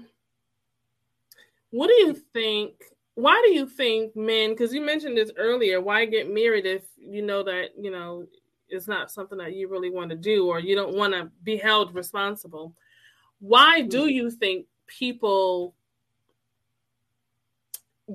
what 1.71 1.87
do 1.87 1.93
you 1.93 2.13
think? 2.13 2.85
Why 3.15 3.41
do 3.45 3.53
you 3.53 3.67
think 3.67 4.15
men? 4.15 4.51
Because 4.51 4.73
you 4.73 4.81
mentioned 4.81 5.17
this 5.17 5.31
earlier. 5.37 5.81
Why 5.81 6.05
get 6.05 6.31
married 6.31 6.65
if 6.65 6.83
you 6.97 7.21
know 7.21 7.43
that 7.43 7.69
you 7.79 7.91
know 7.91 8.25
it's 8.67 8.87
not 8.87 9.11
something 9.11 9.37
that 9.37 9.55
you 9.55 9.67
really 9.67 9.89
want 9.89 10.09
to 10.11 10.15
do, 10.15 10.47
or 10.47 10.59
you 10.59 10.75
don't 10.75 10.95
want 10.95 11.13
to 11.13 11.31
be 11.43 11.57
held 11.57 11.95
responsible? 11.95 12.73
Why 13.39 13.81
do 13.81 14.01
mm-hmm. 14.01 14.09
you 14.09 14.31
think 14.31 14.67
people 14.87 15.75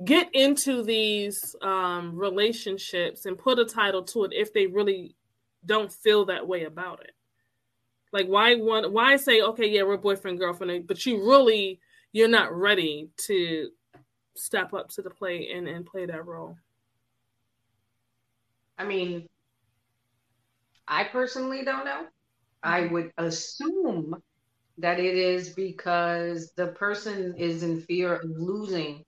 get 0.05 0.33
into 0.33 0.83
these 0.83 1.55
um, 1.61 2.15
relationships 2.15 3.25
and 3.25 3.37
put 3.37 3.59
a 3.59 3.65
title 3.65 4.03
to 4.03 4.23
it 4.23 4.31
if 4.33 4.53
they 4.53 4.67
really 4.67 5.15
don't 5.65 5.91
feel 5.91 6.25
that 6.25 6.47
way 6.47 6.63
about 6.63 7.01
it. 7.01 7.11
Like 8.13 8.27
why 8.27 8.55
want 8.55 8.91
why 8.91 9.15
say 9.15 9.41
okay 9.41 9.67
yeah 9.67 9.83
we're 9.83 9.97
boyfriend 9.97 10.37
girlfriend 10.37 10.85
but 10.85 11.05
you 11.05 11.25
really 11.25 11.79
you're 12.11 12.27
not 12.27 12.53
ready 12.53 13.09
to 13.27 13.69
step 14.35 14.73
up 14.73 14.89
to 14.89 15.01
the 15.01 15.09
plate 15.09 15.49
and, 15.51 15.67
and 15.67 15.85
play 15.85 16.05
that 16.05 16.25
role. 16.25 16.57
I 18.77 18.85
mean, 18.85 19.27
I 20.87 21.03
personally 21.05 21.63
don't 21.63 21.85
know. 21.85 22.05
I 22.63 22.87
would 22.87 23.11
assume 23.17 24.21
that 24.77 24.99
it 24.99 25.15
is 25.15 25.49
because 25.49 26.51
the 26.55 26.67
person 26.67 27.35
is 27.37 27.63
in 27.63 27.81
fear 27.81 28.15
of 28.15 28.21
losing 28.25 29.05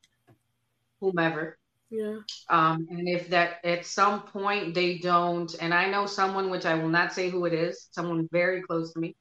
whomever. 0.99 1.57
Yeah. 1.89 2.17
Um, 2.49 2.87
and 2.89 3.07
if 3.07 3.29
that 3.29 3.63
at 3.63 3.85
some 3.85 4.23
point 4.23 4.73
they 4.73 4.97
don't, 4.97 5.53
and 5.59 5.73
I 5.73 5.89
know 5.89 6.05
someone, 6.05 6.49
which 6.49 6.65
I 6.65 6.75
will 6.75 6.89
not 6.89 7.13
say 7.13 7.29
who 7.29 7.45
it 7.45 7.53
is, 7.53 7.87
someone 7.91 8.27
very 8.31 8.61
close 8.61 8.93
to 8.93 8.99
me, 8.99 9.15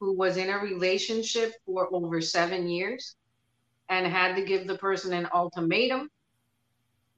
who 0.00 0.16
was 0.16 0.36
in 0.36 0.50
a 0.50 0.58
relationship 0.58 1.52
for 1.64 1.88
over 1.94 2.20
seven 2.20 2.68
years 2.68 3.14
and 3.88 4.06
had 4.06 4.36
to 4.36 4.44
give 4.44 4.66
the 4.66 4.78
person 4.78 5.12
an 5.12 5.28
ultimatum 5.34 6.08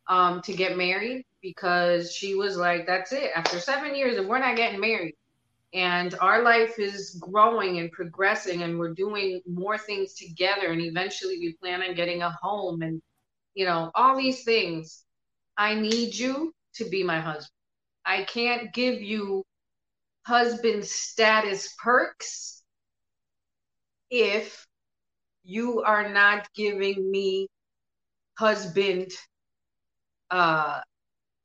um, 0.08 0.42
to 0.42 0.52
get 0.52 0.76
married 0.76 1.24
because 1.42 2.12
she 2.12 2.34
was 2.34 2.56
like, 2.56 2.86
that's 2.86 3.12
it. 3.12 3.30
After 3.34 3.60
seven 3.60 3.94
years, 3.94 4.16
and 4.16 4.28
we're 4.28 4.38
not 4.38 4.56
getting 4.56 4.80
married. 4.80 5.14
And 5.72 6.14
our 6.20 6.42
life 6.42 6.78
is 6.78 7.18
growing 7.20 7.78
and 7.80 7.90
progressing, 7.90 8.62
and 8.62 8.78
we're 8.78 8.94
doing 8.94 9.40
more 9.46 9.76
things 9.76 10.14
together. 10.14 10.68
And 10.68 10.80
eventually, 10.80 11.38
we 11.38 11.54
plan 11.60 11.82
on 11.82 11.94
getting 11.94 12.22
a 12.22 12.30
home 12.42 12.82
and 12.82 13.02
you 13.54 13.64
know, 13.64 13.90
all 13.94 14.16
these 14.16 14.44
things. 14.44 15.04
I 15.56 15.74
need 15.74 16.14
you 16.14 16.52
to 16.74 16.88
be 16.88 17.04
my 17.04 17.20
husband. 17.20 17.50
I 18.04 18.24
can't 18.24 18.72
give 18.72 19.00
you 19.00 19.44
husband 20.26 20.84
status 20.84 21.74
perks 21.82 22.62
if 24.10 24.63
you 25.44 25.82
are 25.82 26.08
not 26.10 26.48
giving 26.54 27.10
me 27.10 27.48
husband 28.38 29.10
uh 30.30 30.80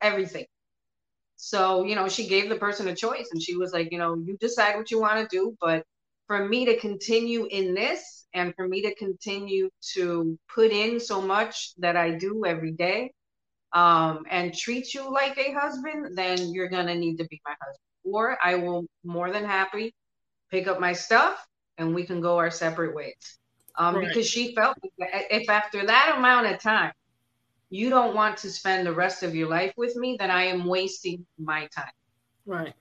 everything. 0.02 0.46
So, 1.36 1.84
you 1.84 1.94
know, 1.94 2.08
she 2.08 2.28
gave 2.28 2.48
the 2.48 2.56
person 2.56 2.88
a 2.88 2.96
choice 2.96 3.30
and 3.32 3.42
she 3.42 3.56
was 3.56 3.72
like, 3.72 3.92
you 3.92 3.98
know, 3.98 4.16
you 4.24 4.36
decide 4.40 4.76
what 4.76 4.90
you 4.90 5.00
want 5.00 5.18
to 5.18 5.36
do, 5.36 5.56
but 5.60 5.84
for 6.26 6.48
me 6.48 6.66
to 6.66 6.78
continue 6.78 7.46
in 7.46 7.74
this 7.74 8.26
and 8.34 8.54
for 8.56 8.68
me 8.68 8.82
to 8.82 8.94
continue 8.94 9.70
to 9.94 10.38
put 10.54 10.70
in 10.70 11.00
so 11.00 11.20
much 11.22 11.72
that 11.78 11.96
I 11.96 12.12
do 12.12 12.44
every 12.46 12.72
day 12.72 13.12
um, 13.72 14.24
and 14.30 14.54
treat 14.54 14.94
you 14.94 15.12
like 15.12 15.38
a 15.38 15.52
husband, 15.52 16.16
then 16.16 16.52
you're 16.52 16.70
to 16.70 16.94
need 16.94 17.18
to 17.18 17.24
be 17.26 17.40
my 17.46 17.52
husband. 17.52 17.78
Or 18.04 18.38
I 18.42 18.56
will 18.56 18.86
more 19.04 19.32
than 19.32 19.44
happy 19.44 19.94
pick 20.50 20.68
up 20.68 20.80
my 20.80 20.92
stuff 20.92 21.44
and 21.78 21.94
we 21.94 22.04
can 22.04 22.20
go 22.20 22.38
our 22.38 22.50
separate 22.50 22.94
ways. 22.94 23.39
Um, 23.76 23.96
right. 23.96 24.08
Because 24.08 24.28
she 24.28 24.54
felt 24.54 24.76
if 24.98 25.48
after 25.48 25.86
that 25.86 26.14
amount 26.16 26.46
of 26.46 26.60
time 26.60 26.92
you 27.70 27.88
don't 27.88 28.14
want 28.14 28.36
to 28.38 28.50
spend 28.50 28.86
the 28.86 28.92
rest 28.92 29.22
of 29.22 29.34
your 29.34 29.48
life 29.48 29.72
with 29.76 29.96
me, 29.96 30.16
then 30.18 30.30
I 30.30 30.44
am 30.44 30.64
wasting 30.64 31.24
my 31.38 31.68
time. 31.74 31.92
Right. 32.44 32.74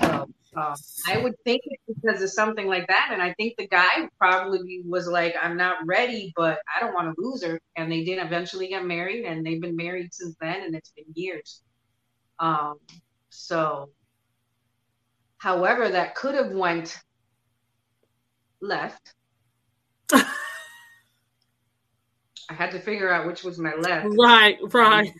So 0.00 0.28
um, 0.56 0.74
I 1.06 1.18
would 1.18 1.34
think 1.44 1.62
it 1.64 1.80
because 1.86 2.22
of 2.22 2.30
something 2.30 2.66
like 2.66 2.86
that. 2.86 3.10
And 3.12 3.20
I 3.20 3.34
think 3.34 3.56
the 3.58 3.66
guy 3.66 4.08
probably 4.18 4.80
was 4.86 5.06
like, 5.06 5.34
I'm 5.40 5.56
not 5.56 5.84
ready, 5.84 6.32
but 6.34 6.60
I 6.74 6.80
don't 6.80 6.94
want 6.94 7.14
to 7.14 7.20
lose 7.20 7.44
her. 7.44 7.60
And 7.76 7.92
they 7.92 8.04
did 8.04 8.24
eventually 8.24 8.68
get 8.68 8.86
married 8.86 9.24
and 9.24 9.44
they've 9.44 9.60
been 9.60 9.76
married 9.76 10.14
since 10.14 10.34
then 10.40 10.62
and 10.62 10.74
it's 10.74 10.90
been 10.90 11.04
years. 11.14 11.62
Um, 12.38 12.76
so 13.28 13.90
however, 15.38 15.90
that 15.90 16.14
could 16.14 16.34
have 16.34 16.52
went 16.52 16.98
left. 18.60 19.14
I 20.12 20.24
had 22.48 22.70
to 22.72 22.80
figure 22.80 23.12
out 23.12 23.26
which 23.26 23.42
was 23.42 23.58
my 23.58 23.74
left. 23.74 24.06
Right, 24.10 24.58
right. 24.72 25.12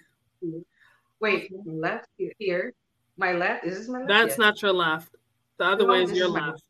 Wait, 1.21 1.51
left 1.65 2.09
here. 2.39 2.73
My 3.17 3.33
left. 3.33 3.65
Is 3.65 3.79
this 3.79 3.89
my 3.89 3.99
left? 3.99 4.09
That's 4.09 4.39
not 4.39 4.61
your 4.63 4.73
left. 4.73 5.15
The 5.59 5.65
other 5.65 5.87
no, 5.87 5.93
way 5.93 6.03
is 6.03 6.13
your 6.13 6.29
left. 6.29 6.63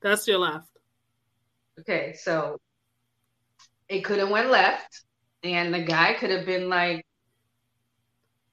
That's 0.00 0.26
your 0.26 0.38
left. 0.38 0.68
Okay, 1.78 2.14
so 2.14 2.58
it 3.88 4.00
could 4.00 4.18
have 4.18 4.30
went 4.30 4.50
left, 4.50 5.02
and 5.42 5.72
the 5.72 5.82
guy 5.82 6.14
could 6.14 6.30
have 6.30 6.46
been 6.46 6.68
like, 6.68 7.06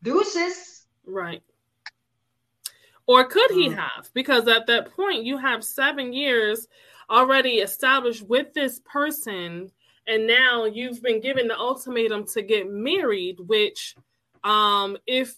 "Deuces." 0.04 0.86
Right. 1.06 1.42
Or 3.08 3.24
could 3.24 3.52
he 3.52 3.70
mm. 3.70 3.76
have? 3.76 4.10
Because 4.14 4.48
at 4.50 4.68
that 4.68 4.92
point, 4.94 5.24
you 5.24 5.38
have 5.38 5.64
seven 5.64 6.12
years 6.12 6.68
already 7.10 7.56
established 7.56 8.24
with 8.24 8.54
this 8.54 8.80
person, 8.86 9.72
and 10.08 10.28
now 10.28 10.66
you've 10.66 11.02
been 11.02 11.22
given 11.22 11.48
the 11.48 11.58
ultimatum 11.58 12.26
to 12.28 12.42
get 12.42 12.70
married. 12.70 13.40
Which, 13.40 13.96
um, 14.44 14.98
if 15.06 15.36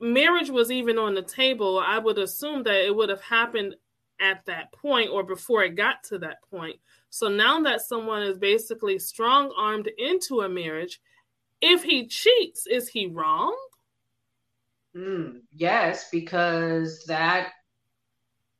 marriage 0.00 0.50
was 0.50 0.70
even 0.70 0.98
on 0.98 1.14
the 1.14 1.22
table, 1.22 1.78
I 1.78 1.98
would 1.98 2.18
assume 2.18 2.62
that 2.64 2.84
it 2.86 2.94
would 2.94 3.08
have 3.08 3.22
happened 3.22 3.76
at 4.20 4.44
that 4.46 4.72
point 4.72 5.10
or 5.10 5.22
before 5.22 5.62
it 5.62 5.76
got 5.76 6.02
to 6.04 6.18
that 6.18 6.38
point. 6.50 6.76
So 7.10 7.28
now 7.28 7.60
that 7.62 7.80
someone 7.80 8.22
is 8.22 8.38
basically 8.38 8.98
strong 8.98 9.52
armed 9.56 9.88
into 9.98 10.40
a 10.40 10.48
marriage, 10.48 11.00
if 11.60 11.82
he 11.82 12.06
cheats, 12.06 12.66
is 12.66 12.88
he 12.88 13.06
wrong? 13.06 13.56
Mm, 14.96 15.42
yes, 15.54 16.08
because 16.10 17.04
that 17.06 17.50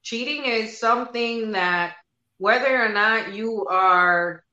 cheating 0.02 0.44
is 0.44 0.78
something 0.78 1.52
that 1.52 1.96
whether 2.38 2.82
or 2.82 2.88
not 2.88 3.34
you 3.34 3.66
are 3.66 4.44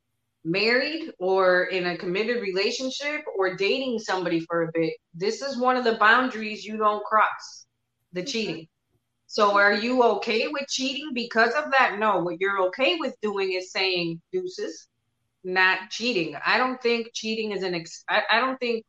married 0.43 1.11
or 1.19 1.65
in 1.65 1.87
a 1.87 1.97
committed 1.97 2.41
relationship 2.41 3.23
or 3.37 3.55
dating 3.55 3.99
somebody 3.99 4.39
for 4.41 4.63
a 4.63 4.71
bit, 4.73 4.93
this 5.13 5.41
is 5.41 5.57
one 5.57 5.75
of 5.75 5.83
the 5.83 5.95
boundaries 5.95 6.63
you 6.63 6.77
don't 6.77 7.03
cross 7.03 7.65
the 8.13 8.21
mm-hmm. 8.21 8.27
cheating. 8.27 8.67
So 9.27 9.57
are 9.57 9.73
you 9.73 10.03
okay 10.03 10.47
with 10.47 10.67
cheating 10.69 11.11
because 11.13 11.53
of 11.55 11.71
that? 11.71 11.97
No, 11.99 12.19
what 12.19 12.39
you're 12.39 12.67
okay 12.67 12.95
with 12.97 13.15
doing 13.21 13.53
is 13.53 13.71
saying 13.71 14.21
deuces, 14.31 14.87
not 15.43 15.89
cheating. 15.89 16.35
I 16.45 16.57
don't 16.57 16.81
think 16.81 17.09
cheating 17.13 17.51
is 17.51 17.63
an 17.63 17.75
ex 17.75 18.03
I, 18.07 18.21
I 18.31 18.39
don't 18.39 18.59
think 18.59 18.85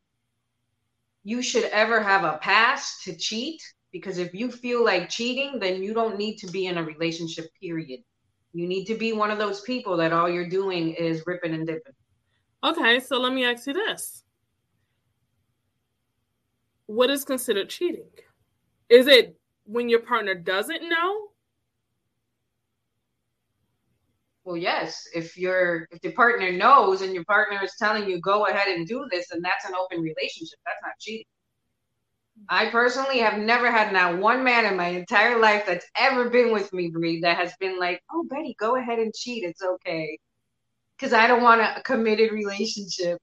you 1.25 1.43
should 1.43 1.65
ever 1.65 2.01
have 2.01 2.25
a 2.25 2.39
pass 2.39 3.03
to 3.05 3.17
cheat 3.17 3.61
because 3.93 4.19
if 4.19 4.35
you 4.35 4.51
feel 4.51 4.85
like 4.85 5.09
cheating, 5.09 5.59
then 5.59 5.83
you 5.83 5.95
don't 5.95 6.19
need 6.19 6.37
to 6.37 6.47
be 6.49 6.67
in 6.67 6.79
a 6.79 6.85
relationship, 6.85 7.47
period. 7.61 8.01
You 8.57 8.67
need 8.67 8.87
to 8.87 8.95
be 8.95 9.13
one 9.13 9.31
of 9.31 9.37
those 9.37 9.61
people 9.61 9.99
that 9.99 10.15
all 10.15 10.31
you're 10.31 10.49
doing 10.49 10.95
is 10.95 11.23
ripping 11.27 11.53
and 11.53 11.67
dipping. 11.67 11.93
Okay, 12.65 13.01
so 13.01 13.19
let 13.19 13.35
me 13.35 13.45
ask 13.45 13.67
you 13.67 13.75
this. 13.75 14.25
What 16.87 17.11
is 17.11 17.23
considered 17.23 17.69
cheating? 17.69 18.09
Is 18.89 19.09
it 19.09 19.37
when 19.65 19.91
your 19.91 20.01
partner 20.01 20.35
doesn't 20.35 20.89
know? 20.89 21.27
Well, 24.45 24.57
yes. 24.57 25.07
If 25.15 25.37
your 25.37 25.87
if 25.91 26.03
your 26.03 26.15
partner 26.15 26.51
knows 26.51 27.03
and 27.03 27.13
your 27.13 27.25
partner 27.27 27.63
is 27.63 27.75
telling 27.79 28.09
you 28.09 28.23
go 28.23 28.47
ahead 28.47 28.75
and 28.75 28.87
do 28.87 29.07
this, 29.11 29.27
then 29.31 29.43
that's 29.43 29.67
an 29.67 29.75
open 29.75 30.01
relationship. 30.01 30.59
That's 30.65 30.81
not 30.83 30.93
cheating. 30.99 31.27
I 32.49 32.71
personally 32.71 33.19
have 33.19 33.39
never 33.39 33.71
had 33.71 33.93
not 33.93 34.19
one 34.19 34.45
man 34.45 34.67
in 34.67 34.77
my 34.77 34.89
entire 34.89 35.39
life 35.39 35.65
that's 35.67 35.87
ever 35.97 36.31
been 36.31 36.53
with 36.53 36.73
me, 36.73 36.89
Bree, 36.89 37.21
that 37.21 37.37
has 37.37 37.53
been 37.59 37.79
like, 37.79 38.03
"Oh, 38.13 38.25
Betty, 38.25 38.55
go 38.59 38.77
ahead 38.77 38.99
and 38.99 39.15
cheat. 39.15 39.45
It's 39.45 39.63
okay," 39.63 40.19
because 40.97 41.13
I 41.13 41.27
don't 41.27 41.43
want 41.43 41.61
a 41.61 41.83
committed 41.83 42.33
relationship. 42.33 43.19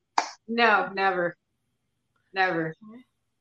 No, 0.48 0.90
never, 0.94 1.38
never. 2.34 2.76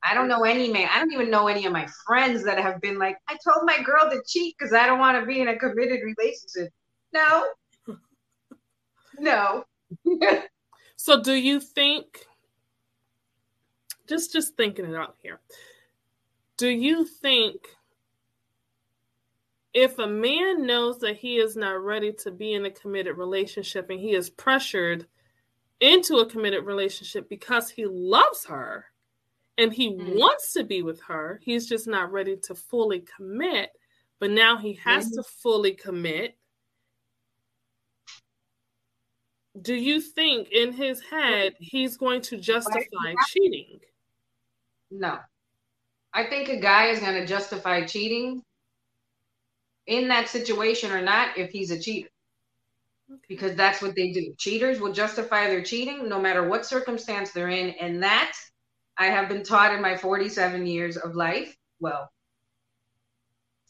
I 0.04 0.14
don't 0.14 0.28
know 0.28 0.44
any 0.44 0.70
man. 0.72 0.88
I 0.92 0.98
don't 0.98 1.12
even 1.12 1.30
know 1.30 1.48
any 1.48 1.66
of 1.66 1.72
my 1.72 1.86
friends 2.06 2.44
that 2.44 2.58
have 2.58 2.80
been 2.80 2.98
like, 2.98 3.16
"I 3.28 3.36
told 3.44 3.64
my 3.64 3.82
girl 3.82 4.10
to 4.10 4.22
cheat 4.26 4.56
because 4.58 4.72
I 4.72 4.86
don't 4.86 4.98
want 4.98 5.18
to 5.20 5.26
be 5.26 5.40
in 5.40 5.48
a 5.48 5.58
committed 5.58 6.00
relationship." 6.02 6.72
No, 7.12 7.46
no. 9.18 9.64
so, 10.96 11.20
do 11.20 11.34
you 11.34 11.60
think? 11.60 12.26
just 14.12 14.32
just 14.32 14.56
thinking 14.56 14.84
it 14.84 14.94
out 14.94 15.16
here. 15.22 15.40
Do 16.62 16.68
you 16.68 17.04
think 17.04 17.56
if 19.74 19.98
a 19.98 20.06
man 20.06 20.64
knows 20.64 21.00
that 21.00 21.16
he 21.16 21.38
is 21.38 21.56
not 21.56 21.82
ready 21.82 22.12
to 22.20 22.30
be 22.30 22.54
in 22.54 22.64
a 22.64 22.70
committed 22.70 23.18
relationship 23.18 23.90
and 23.90 23.98
he 23.98 24.12
is 24.14 24.30
pressured 24.30 25.08
into 25.80 26.18
a 26.18 26.30
committed 26.30 26.64
relationship 26.64 27.28
because 27.28 27.68
he 27.68 27.84
loves 27.84 28.44
her 28.44 28.84
and 29.58 29.72
he 29.72 29.90
mm. 29.90 30.16
wants 30.16 30.52
to 30.52 30.62
be 30.62 30.82
with 30.82 31.00
her, 31.08 31.40
he's 31.42 31.68
just 31.68 31.88
not 31.88 32.12
ready 32.12 32.36
to 32.44 32.54
fully 32.54 33.04
commit, 33.16 33.70
but 34.20 34.30
now 34.30 34.56
he 34.56 34.74
has 34.84 35.06
mm-hmm. 35.06 35.16
to 35.16 35.22
fully 35.24 35.72
commit. 35.72 36.36
Do 39.60 39.74
you 39.74 40.00
think 40.00 40.52
in 40.52 40.72
his 40.72 41.00
head 41.00 41.54
he's 41.58 41.96
going 41.96 42.20
to 42.20 42.36
justify 42.36 43.14
cheating? 43.32 43.80
No. 44.92 45.18
I 46.14 46.24
think 46.24 46.48
a 46.48 46.60
guy 46.60 46.86
is 46.86 47.00
going 47.00 47.14
to 47.14 47.26
justify 47.26 47.84
cheating 47.84 48.42
in 49.86 50.08
that 50.08 50.28
situation 50.28 50.92
or 50.92 51.00
not 51.00 51.38
if 51.38 51.50
he's 51.50 51.70
a 51.70 51.78
cheater. 51.78 52.08
Because 53.28 53.54
that's 53.56 53.82
what 53.82 53.94
they 53.94 54.12
do. 54.12 54.34
Cheaters 54.38 54.80
will 54.80 54.92
justify 54.92 55.46
their 55.48 55.62
cheating 55.62 56.08
no 56.08 56.18
matter 56.20 56.48
what 56.48 56.64
circumstance 56.64 57.30
they're 57.30 57.50
in. 57.50 57.70
And 57.80 58.02
that 58.02 58.32
I 58.96 59.06
have 59.06 59.28
been 59.28 59.42
taught 59.42 59.74
in 59.74 59.82
my 59.82 59.96
47 59.96 60.66
years 60.66 60.96
of 60.96 61.14
life. 61.14 61.54
Well, 61.80 62.10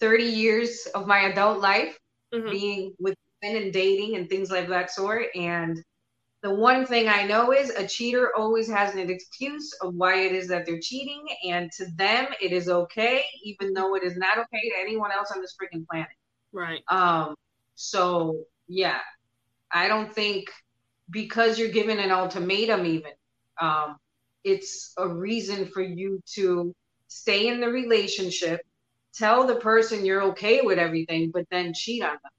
30 0.00 0.24
years 0.24 0.86
of 0.94 1.06
my 1.06 1.22
adult 1.22 1.60
life 1.60 1.98
mm-hmm. 2.32 2.50
being 2.50 2.94
with 2.98 3.16
men 3.42 3.56
and 3.56 3.72
dating 3.72 4.16
and 4.16 4.28
things 4.28 4.50
like 4.50 4.68
that 4.68 4.90
sort. 4.90 5.26
And 5.34 5.82
the 6.42 6.52
one 6.52 6.84
thing 6.84 7.08
I 7.08 7.22
know 7.22 7.52
is 7.52 7.70
a 7.70 7.86
cheater 7.86 8.32
always 8.36 8.68
has 8.68 8.94
an 8.94 9.08
excuse 9.08 9.72
of 9.80 9.94
why 9.94 10.22
it 10.22 10.32
is 10.32 10.48
that 10.48 10.66
they're 10.66 10.80
cheating, 10.80 11.24
and 11.48 11.70
to 11.72 11.86
them 11.96 12.26
it 12.40 12.52
is 12.52 12.68
okay, 12.68 13.22
even 13.44 13.72
though 13.72 13.94
it 13.94 14.02
is 14.02 14.16
not 14.16 14.38
okay 14.38 14.68
to 14.70 14.74
anyone 14.80 15.12
else 15.12 15.30
on 15.30 15.40
this 15.40 15.54
freaking 15.56 15.86
planet. 15.86 16.08
Right. 16.52 16.82
Um. 16.88 17.36
So 17.76 18.40
yeah, 18.66 18.98
I 19.70 19.86
don't 19.86 20.12
think 20.12 20.48
because 21.10 21.58
you're 21.58 21.70
given 21.70 21.98
an 22.00 22.10
ultimatum, 22.10 22.86
even 22.86 23.12
um, 23.60 23.96
it's 24.42 24.92
a 24.98 25.08
reason 25.08 25.66
for 25.66 25.82
you 25.82 26.20
to 26.34 26.74
stay 27.06 27.46
in 27.46 27.60
the 27.60 27.68
relationship, 27.68 28.62
tell 29.14 29.46
the 29.46 29.56
person 29.56 30.04
you're 30.04 30.22
okay 30.22 30.62
with 30.62 30.78
everything, 30.78 31.30
but 31.32 31.46
then 31.50 31.72
cheat 31.72 32.02
on 32.02 32.10
them. 32.10 32.32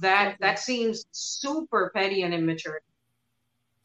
That 0.00 0.36
that 0.40 0.58
seems 0.58 1.06
super 1.12 1.90
petty 1.94 2.22
and 2.22 2.34
immature 2.34 2.80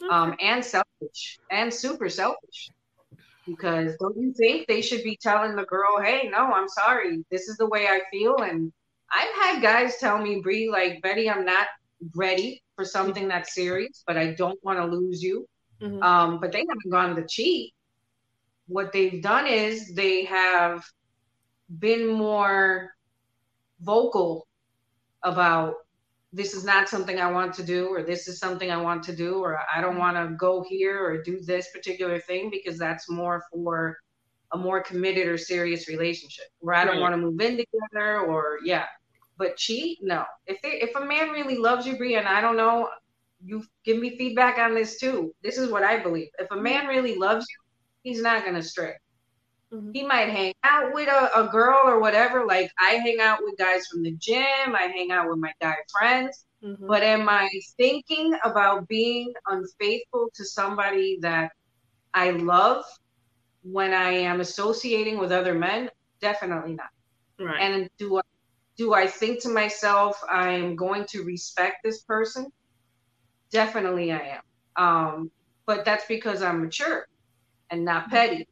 um, 0.09 0.35
and 0.39 0.63
selfish 0.63 1.39
and 1.51 1.73
super 1.73 2.09
selfish. 2.09 2.71
Because 3.45 3.95
don't 3.99 4.17
you 4.17 4.33
think 4.33 4.67
they 4.67 4.81
should 4.81 5.03
be 5.03 5.17
telling 5.21 5.55
the 5.55 5.63
girl, 5.63 6.01
"Hey, 6.01 6.27
no, 6.29 6.51
I'm 6.51 6.67
sorry. 6.67 7.23
This 7.31 7.47
is 7.47 7.57
the 7.57 7.67
way 7.67 7.87
I 7.87 8.01
feel." 8.11 8.35
And 8.37 8.73
I've 9.11 9.33
had 9.41 9.61
guys 9.61 9.97
tell 9.97 10.21
me, 10.21 10.41
"Bree, 10.41 10.69
like 10.69 11.01
Betty, 11.01 11.29
I'm 11.29 11.45
not 11.45 11.67
ready 12.13 12.61
for 12.75 12.83
something 12.83 13.27
that's 13.27 13.53
serious, 13.55 14.03
but 14.05 14.17
I 14.17 14.33
don't 14.33 14.61
want 14.63 14.79
to 14.79 14.85
lose 14.85 15.23
you." 15.23 15.47
Mm-hmm. 15.81 16.03
Um, 16.03 16.39
but 16.39 16.51
they 16.51 16.59
haven't 16.67 16.89
gone 16.89 17.15
to 17.15 17.25
cheat. 17.25 17.73
What 18.67 18.91
they've 18.91 19.21
done 19.21 19.47
is 19.47 19.93
they 19.93 20.25
have 20.25 20.83
been 21.79 22.07
more 22.07 22.91
vocal 23.79 24.45
about 25.23 25.75
this 26.38 26.53
is 26.53 26.63
not 26.63 26.88
something 26.88 27.19
I 27.19 27.31
want 27.31 27.51
to 27.55 27.63
do, 27.63 27.88
or 27.88 28.03
this 28.03 28.27
is 28.27 28.38
something 28.38 28.69
I 28.69 28.77
want 28.77 29.01
to 29.03 29.15
do, 29.15 29.39
or 29.39 29.59
I 29.75 29.81
don't 29.81 29.97
want 29.97 30.17
to 30.17 30.35
go 30.35 30.63
here 30.69 31.03
or 31.03 31.23
do 31.23 31.39
this 31.41 31.69
particular 31.73 32.19
thing 32.19 32.51
because 32.51 32.77
that's 32.77 33.09
more 33.09 33.43
for 33.51 33.97
a 34.53 34.57
more 34.57 34.81
committed 34.81 35.27
or 35.27 35.38
serious 35.38 35.88
relationship 35.89 36.45
where 36.59 36.75
I 36.75 36.85
don't 36.85 36.95
right. 36.95 37.01
want 37.01 37.13
to 37.13 37.17
move 37.17 37.41
in 37.41 37.57
together 37.57 38.19
or 38.19 38.59
yeah. 38.63 38.85
But 39.39 39.57
cheat, 39.57 39.97
no. 40.01 40.25
If 40.45 40.61
they, 40.61 40.79
if 40.79 40.95
a 40.95 41.03
man 41.03 41.29
really 41.29 41.57
loves 41.57 41.88
you, 41.88 41.97
Bree, 41.97 42.15
and 42.15 42.27
I 42.27 42.39
don't 42.39 42.55
know, 42.55 42.88
you 43.43 43.63
give 43.83 43.97
me 43.97 44.17
feedback 44.17 44.59
on 44.59 44.75
this 44.75 44.99
too. 44.99 45.33
This 45.43 45.57
is 45.57 45.71
what 45.71 45.83
I 45.83 46.01
believe. 46.01 46.29
If 46.38 46.49
a 46.51 46.55
man 46.55 46.85
really 46.85 47.15
loves 47.15 47.45
you, 47.49 47.57
he's 48.03 48.21
not 48.21 48.45
gonna 48.45 48.63
stray. 48.63 48.93
Mm-hmm. 49.74 49.91
He 49.93 50.03
might 50.03 50.30
hang 50.30 50.53
out 50.63 50.93
with 50.93 51.09
a, 51.09 51.39
a 51.39 51.47
girl 51.49 51.82
or 51.86 51.99
whatever. 51.99 52.45
Like 52.45 52.72
I 52.80 52.91
hang 52.95 53.20
out 53.20 53.39
with 53.41 53.57
guys 53.57 53.86
from 53.88 54.03
the 54.03 54.11
gym, 54.11 54.76
I 54.76 54.91
hang 54.93 55.11
out 55.11 55.30
with 55.30 55.39
my 55.39 55.51
guy 55.61 55.76
friends. 55.91 56.45
Mm-hmm. 56.63 56.88
But 56.88 57.03
am 57.03 57.28
I 57.30 57.49
thinking 57.78 58.34
about 58.43 58.88
being 58.88 59.34
unfaithful 59.47 60.30
to 60.36 60.45
somebody 60.45 61.20
that 61.22 61.51
I 62.13 62.32
love 62.32 62.86
when 63.61 63.93
I 63.93 64.11
am 64.11 64.39
associating 64.39 65.20
with 65.20 65.32
other 65.32 65.53
men? 65.53 65.89
Definitely 66.22 66.74
not. 66.74 66.89
Right. 67.39 67.61
And 67.61 67.89
do 67.97 68.18
I 68.18 68.22
do 68.78 68.93
I 68.93 69.07
think 69.07 69.41
to 69.41 69.49
myself 69.49 70.22
I'm 70.30 70.76
going 70.76 71.05
to 71.09 71.24
respect 71.24 71.78
this 71.84 72.03
person? 72.03 72.47
Definitely 73.51 74.11
I 74.11 74.39
am. 74.39 74.41
Um, 74.76 75.32
but 75.65 75.84
that's 75.84 76.05
because 76.05 76.41
I'm 76.41 76.61
mature 76.61 77.07
and 77.70 77.84
not 77.84 78.03
mm-hmm. 78.03 78.11
petty 78.11 78.47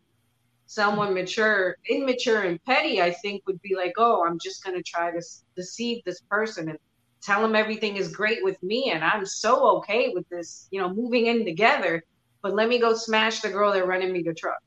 someone 0.67 1.13
mature, 1.13 1.77
immature, 1.89 2.41
and 2.41 2.63
petty, 2.65 3.01
I 3.01 3.11
think 3.11 3.43
would 3.45 3.61
be 3.61 3.75
like, 3.75 3.93
oh, 3.97 4.25
I'm 4.25 4.39
just 4.39 4.63
going 4.63 4.75
to 4.75 4.83
try 4.83 5.11
to 5.11 5.21
deceive 5.55 6.03
this 6.03 6.21
person 6.29 6.69
and 6.69 6.79
tell 7.21 7.43
him 7.43 7.55
everything 7.55 7.97
is 7.97 8.09
great 8.09 8.43
with 8.43 8.61
me 8.61 8.91
and 8.91 9.03
I'm 9.03 9.25
so 9.25 9.77
okay 9.77 10.11
with 10.13 10.27
this, 10.29 10.67
you 10.71 10.79
know, 10.79 10.93
moving 10.93 11.25
in 11.27 11.43
together. 11.45 12.03
But 12.41 12.53
let 12.53 12.69
me 12.69 12.77
go 12.77 12.93
smash 12.93 13.41
the 13.41 13.49
girl 13.49 13.73
that 13.73 13.87
running 13.87 14.13
me 14.13 14.21
the 14.21 14.33
truck. 14.33 14.59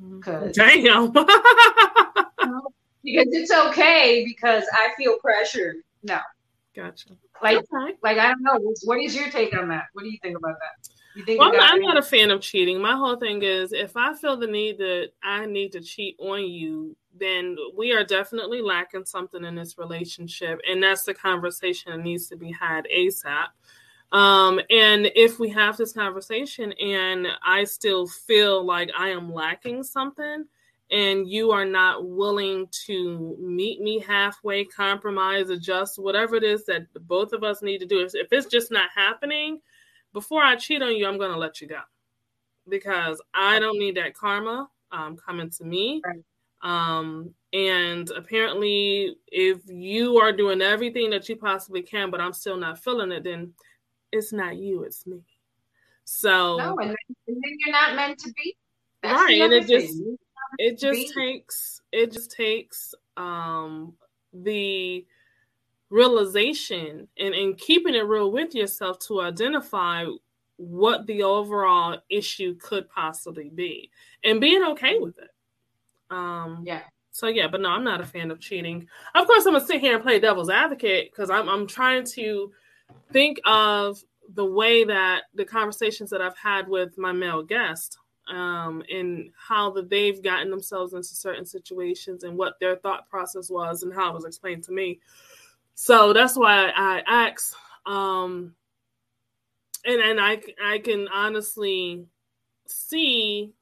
Mm-hmm. 0.00 0.20
Cause, 0.20 0.54
Damn. 0.54 1.12
because 3.02 3.26
it's 3.32 3.50
okay 3.50 4.24
because 4.24 4.64
I 4.72 4.90
feel 4.96 5.18
pressured. 5.18 5.76
No. 6.04 6.20
Gotcha. 6.76 7.08
Like, 7.42 7.56
okay. 7.56 7.96
like 8.02 8.18
I 8.18 8.28
don't 8.28 8.42
know. 8.42 8.74
What 8.84 9.00
is 9.00 9.16
your 9.16 9.30
take 9.30 9.56
on 9.56 9.68
that? 9.68 9.86
What 9.94 10.04
do 10.04 10.10
you 10.10 10.18
think 10.22 10.36
about 10.36 10.54
that? 10.60 10.88
Well, 11.26 11.42
I'm, 11.42 11.60
I'm 11.60 11.80
not 11.80 11.96
a 11.96 12.02
fan 12.02 12.30
of 12.30 12.40
cheating. 12.40 12.80
My 12.80 12.96
whole 12.96 13.16
thing 13.16 13.42
is 13.42 13.72
if 13.72 13.96
I 13.96 14.14
feel 14.14 14.36
the 14.36 14.46
need 14.46 14.78
that 14.78 15.10
I 15.22 15.46
need 15.46 15.72
to 15.72 15.80
cheat 15.80 16.16
on 16.20 16.46
you, 16.46 16.96
then 17.18 17.56
we 17.76 17.92
are 17.92 18.04
definitely 18.04 18.62
lacking 18.62 19.04
something 19.04 19.44
in 19.44 19.54
this 19.54 19.78
relationship. 19.78 20.60
And 20.68 20.82
that's 20.82 21.04
the 21.04 21.14
conversation 21.14 21.92
that 21.92 22.02
needs 22.04 22.28
to 22.28 22.36
be 22.36 22.52
had 22.52 22.86
ASAP. 22.94 23.48
Um, 24.12 24.60
and 24.70 25.10
if 25.14 25.38
we 25.38 25.50
have 25.50 25.76
this 25.76 25.92
conversation 25.92 26.72
and 26.72 27.26
I 27.44 27.64
still 27.64 28.06
feel 28.06 28.64
like 28.64 28.90
I 28.96 29.08
am 29.08 29.32
lacking 29.32 29.82
something, 29.82 30.46
and 30.90 31.28
you 31.28 31.50
are 31.50 31.66
not 31.66 32.06
willing 32.06 32.66
to 32.86 33.36
meet 33.38 33.80
me 33.80 33.98
halfway, 33.98 34.64
compromise, 34.64 35.50
adjust, 35.50 35.98
whatever 35.98 36.36
it 36.36 36.42
is 36.44 36.64
that 36.64 36.86
both 37.06 37.32
of 37.32 37.44
us 37.44 37.60
need 37.60 37.78
to 37.78 37.86
do. 37.86 38.00
If 38.00 38.32
it's 38.32 38.46
just 38.46 38.70
not 38.70 38.88
happening, 38.94 39.60
before 40.12 40.42
I 40.42 40.56
cheat 40.56 40.82
on 40.82 40.96
you, 40.96 41.06
I'm 41.06 41.18
going 41.18 41.32
to 41.32 41.38
let 41.38 41.60
you 41.60 41.68
go 41.68 41.80
because 42.68 43.20
I 43.34 43.58
don't 43.58 43.78
need 43.78 43.96
that 43.96 44.14
karma 44.14 44.68
um, 44.92 45.16
coming 45.16 45.50
to 45.50 45.64
me. 45.64 46.02
Um, 46.62 47.34
and 47.52 48.10
apparently, 48.10 49.16
if 49.28 49.60
you 49.66 50.18
are 50.18 50.32
doing 50.32 50.60
everything 50.60 51.10
that 51.10 51.28
you 51.28 51.36
possibly 51.36 51.82
can, 51.82 52.10
but 52.10 52.20
I'm 52.20 52.32
still 52.32 52.56
not 52.56 52.82
feeling 52.82 53.12
it, 53.12 53.24
then 53.24 53.54
it's 54.12 54.32
not 54.32 54.56
you, 54.56 54.82
it's 54.82 55.06
me. 55.06 55.20
So, 56.04 56.56
no, 56.56 56.76
and 56.78 56.90
then, 56.90 56.96
and 57.26 57.36
then 57.36 57.56
you're 57.58 57.72
not 57.72 57.94
meant 57.94 58.18
to 58.20 58.32
be. 58.32 58.56
That's 59.02 59.14
right, 59.14 59.40
and 59.40 59.52
it 59.52 59.68
just 59.68 59.94
it 60.58 60.78
just 60.78 61.14
takes 61.14 61.80
it 61.92 62.12
just 62.12 62.32
takes 62.32 62.94
um 63.16 63.92
the 64.32 65.06
realization 65.90 67.08
and, 67.18 67.34
and 67.34 67.58
keeping 67.58 67.94
it 67.94 68.06
real 68.06 68.30
with 68.30 68.54
yourself 68.54 68.98
to 68.98 69.20
identify 69.20 70.04
what 70.56 71.06
the 71.06 71.22
overall 71.22 71.98
issue 72.10 72.54
could 72.56 72.88
possibly 72.90 73.48
be 73.48 73.90
and 74.24 74.40
being 74.40 74.62
okay 74.62 74.98
with 74.98 75.18
it. 75.18 75.30
Um, 76.10 76.62
yeah. 76.66 76.82
So 77.10 77.26
yeah, 77.26 77.48
but 77.48 77.60
no, 77.60 77.70
I'm 77.70 77.84
not 77.84 78.00
a 78.00 78.06
fan 78.06 78.30
of 78.30 78.40
cheating. 78.40 78.86
Of 79.14 79.26
course, 79.26 79.46
I'm 79.46 79.54
gonna 79.54 79.64
sit 79.64 79.80
here 79.80 79.94
and 79.94 80.02
play 80.02 80.20
devil's 80.20 80.50
advocate 80.50 81.10
because 81.10 81.30
I'm 81.30 81.48
I'm 81.48 81.66
trying 81.66 82.04
to 82.04 82.52
think 83.12 83.40
of 83.44 84.02
the 84.34 84.44
way 84.44 84.84
that 84.84 85.22
the 85.34 85.44
conversations 85.44 86.10
that 86.10 86.20
I've 86.20 86.36
had 86.36 86.68
with 86.68 86.98
my 86.98 87.12
male 87.12 87.42
guest 87.42 87.98
um, 88.28 88.82
and 88.92 89.30
how 89.36 89.70
that 89.70 89.88
they've 89.88 90.22
gotten 90.22 90.50
themselves 90.50 90.92
into 90.92 91.08
certain 91.08 91.46
situations 91.46 92.24
and 92.24 92.36
what 92.36 92.60
their 92.60 92.76
thought 92.76 93.08
process 93.08 93.50
was 93.50 93.82
and 93.82 93.92
how 93.92 94.10
it 94.10 94.14
was 94.14 94.24
explained 94.24 94.64
to 94.64 94.72
me. 94.72 95.00
So 95.80 96.12
that's 96.12 96.36
why 96.36 96.72
I 96.74 97.04
asked, 97.06 97.54
um, 97.86 98.52
and 99.86 100.02
and 100.02 100.20
I 100.20 100.42
I 100.60 100.80
can 100.80 101.06
honestly 101.06 102.04
see. 102.66 103.52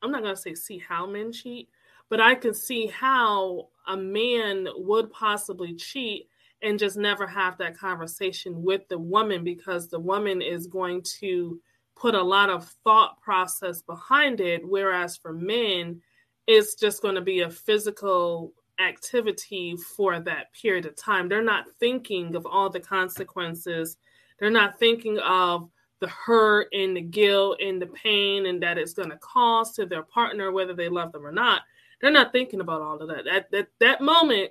I'm 0.00 0.10
not 0.10 0.22
gonna 0.22 0.34
say 0.34 0.54
see 0.54 0.78
how 0.78 1.04
men 1.04 1.30
cheat, 1.30 1.68
but 2.08 2.20
I 2.20 2.34
can 2.34 2.54
see 2.54 2.86
how 2.86 3.68
a 3.86 3.98
man 3.98 4.66
would 4.76 5.12
possibly 5.12 5.74
cheat 5.74 6.30
and 6.62 6.78
just 6.78 6.96
never 6.96 7.26
have 7.26 7.58
that 7.58 7.76
conversation 7.76 8.62
with 8.62 8.88
the 8.88 8.98
woman 8.98 9.44
because 9.44 9.88
the 9.88 10.00
woman 10.00 10.40
is 10.40 10.66
going 10.68 11.02
to 11.20 11.60
put 11.96 12.14
a 12.14 12.22
lot 12.22 12.48
of 12.48 12.66
thought 12.82 13.20
process 13.20 13.82
behind 13.82 14.40
it 14.40 14.66
whereas 14.66 15.18
for 15.18 15.34
men 15.34 16.00
it's 16.46 16.74
just 16.74 17.02
going 17.02 17.14
to 17.14 17.20
be 17.20 17.40
a 17.40 17.50
physical 17.50 18.54
activity 18.82 19.76
for 19.76 20.20
that 20.20 20.52
period 20.52 20.86
of 20.86 20.96
time. 20.96 21.28
They're 21.28 21.42
not 21.42 21.66
thinking 21.80 22.34
of 22.36 22.46
all 22.46 22.68
the 22.68 22.80
consequences. 22.80 23.96
They're 24.38 24.50
not 24.50 24.78
thinking 24.78 25.18
of 25.20 25.68
the 26.00 26.08
hurt 26.08 26.68
and 26.72 26.96
the 26.96 27.00
guilt 27.00 27.60
and 27.60 27.80
the 27.80 27.86
pain 27.86 28.46
and 28.46 28.62
that 28.62 28.76
it's 28.76 28.92
going 28.92 29.10
to 29.10 29.16
cause 29.18 29.72
to 29.76 29.86
their 29.86 30.02
partner 30.02 30.50
whether 30.50 30.74
they 30.74 30.88
love 30.88 31.12
them 31.12 31.24
or 31.24 31.32
not. 31.32 31.62
They're 32.00 32.10
not 32.10 32.32
thinking 32.32 32.60
about 32.60 32.82
all 32.82 33.00
of 33.00 33.08
that. 33.08 33.28
At 33.28 33.50
that, 33.52 33.68
that 33.78 34.00
moment 34.00 34.50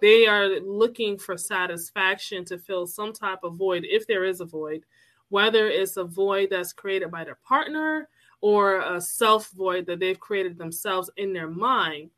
they 0.00 0.26
are 0.26 0.60
looking 0.60 1.18
for 1.18 1.36
satisfaction 1.36 2.44
to 2.46 2.58
fill 2.58 2.86
some 2.86 3.12
type 3.12 3.40
of 3.42 3.54
void, 3.54 3.84
if 3.88 4.06
there 4.06 4.24
is 4.24 4.40
a 4.40 4.44
void, 4.44 4.84
whether 5.28 5.68
it's 5.68 5.96
a 5.96 6.04
void 6.04 6.48
that's 6.50 6.72
created 6.72 7.10
by 7.10 7.24
their 7.24 7.38
partner 7.46 8.08
or 8.40 8.80
a 8.80 9.00
self 9.00 9.50
void 9.50 9.86
that 9.86 10.00
they've 10.00 10.20
created 10.20 10.58
themselves 10.58 11.10
in 11.16 11.32
their 11.32 11.48
mind. 11.48 12.10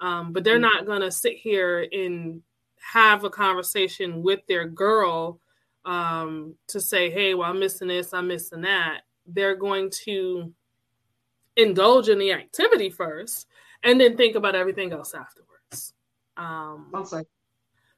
Um, 0.00 0.32
but 0.32 0.44
they're 0.44 0.54
mm-hmm. 0.54 0.62
not 0.62 0.86
going 0.86 1.02
to 1.02 1.10
sit 1.10 1.36
here 1.36 1.86
and 1.92 2.42
have 2.92 3.24
a 3.24 3.30
conversation 3.30 4.22
with 4.22 4.40
their 4.46 4.66
girl 4.66 5.40
um, 5.84 6.54
to 6.68 6.80
say, 6.80 7.10
hey, 7.10 7.34
well, 7.34 7.50
I'm 7.50 7.60
missing 7.60 7.88
this, 7.88 8.12
I'm 8.12 8.28
missing 8.28 8.62
that. 8.62 9.02
They're 9.26 9.56
going 9.56 9.90
to 10.04 10.52
indulge 11.56 12.08
in 12.08 12.18
the 12.18 12.32
activity 12.32 12.90
first 12.90 13.46
and 13.82 14.00
then 14.00 14.16
think 14.16 14.36
about 14.36 14.54
everything 14.54 14.92
else 14.92 15.14
afterwards. 15.14 15.94
Um, 16.36 16.88
like, 17.12 17.26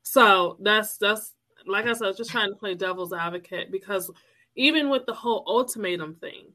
so 0.03 0.57
that's 0.61 0.97
that's 0.97 1.35
like 1.67 1.87
I 1.87 1.93
said, 1.93 2.05
I 2.05 2.09
was 2.09 2.17
just 2.17 2.31
trying 2.31 2.51
to 2.51 2.57
play 2.57 2.75
devil's 2.75 3.13
advocate 3.13 3.71
because 3.71 4.11
even 4.57 4.91
with 4.91 5.07
the 5.07 5.15
whole 5.15 5.45
ultimatum 5.47 6.15
thing, 6.17 6.53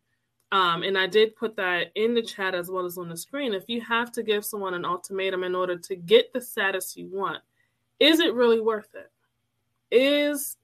um, 0.52 0.84
and 0.84 0.98
I 0.98 1.08
did 1.08 1.36
put 1.36 1.58
that 1.58 1.92
in 1.96 2.14
the 2.14 2.22
chat 2.22 2.56
as 2.56 2.70
well 2.70 2.86
as 2.86 2.98
on 2.98 3.10
the 3.10 3.18
screen. 3.18 3.54
If 3.54 3.66
you 3.68 3.82
have 3.82 4.12
to 4.14 4.24
give 4.24 4.46
someone 4.46 4.74
an 4.74 4.86
ultimatum 4.86 5.44
in 5.44 5.56
order 5.56 5.78
to 5.78 5.96
get 5.96 6.32
the 6.32 6.40
status 6.40 6.96
you 6.96 7.08
want, 7.12 7.42
is 8.00 8.20
it 8.20 8.34
really 8.34 8.62
worth 8.62 8.96
it? 8.96 9.12
Is 9.92 10.56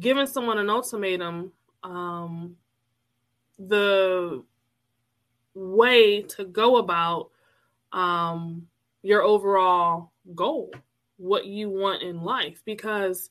giving 0.00 0.26
someone 0.26 0.58
an 0.58 0.68
ultimatum 0.68 1.52
um, 1.82 2.56
the 3.58 4.44
way 5.54 6.22
to 6.22 6.44
go 6.44 6.76
about 6.76 7.30
um, 7.92 8.66
your 9.02 9.22
overall 9.22 10.12
goal, 10.34 10.72
what 11.16 11.46
you 11.46 11.70
want 11.70 12.02
in 12.02 12.22
life. 12.22 12.62
Because 12.66 13.30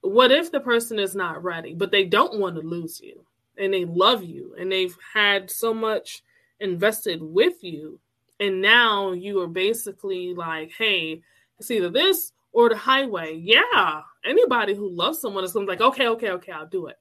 what 0.00 0.32
if 0.32 0.50
the 0.50 0.60
person 0.60 0.98
is 0.98 1.14
not 1.14 1.44
ready, 1.44 1.74
but 1.74 1.92
they 1.92 2.04
don't 2.04 2.40
want 2.40 2.56
to 2.56 2.62
lose 2.62 3.00
you 3.00 3.24
and 3.58 3.72
they 3.72 3.84
love 3.84 4.22
you 4.22 4.54
and 4.58 4.70
they've 4.70 4.96
had 5.14 5.50
so 5.50 5.74
much 5.74 6.22
invested 6.60 7.22
with 7.22 7.62
you? 7.62 8.00
And 8.40 8.60
now 8.60 9.12
you 9.12 9.40
are 9.40 9.48
basically 9.48 10.34
like, 10.34 10.70
hey, 10.76 11.22
it's 11.58 11.70
either 11.70 11.90
this 11.90 12.32
or 12.52 12.68
the 12.68 12.76
highway. 12.76 13.34
Yeah, 13.34 14.02
anybody 14.24 14.74
who 14.74 14.88
loves 14.88 15.20
someone 15.20 15.44
is 15.44 15.54
like, 15.54 15.80
okay, 15.80 16.08
okay, 16.08 16.30
okay, 16.30 16.52
I'll 16.52 16.66
do 16.66 16.86
it. 16.86 16.96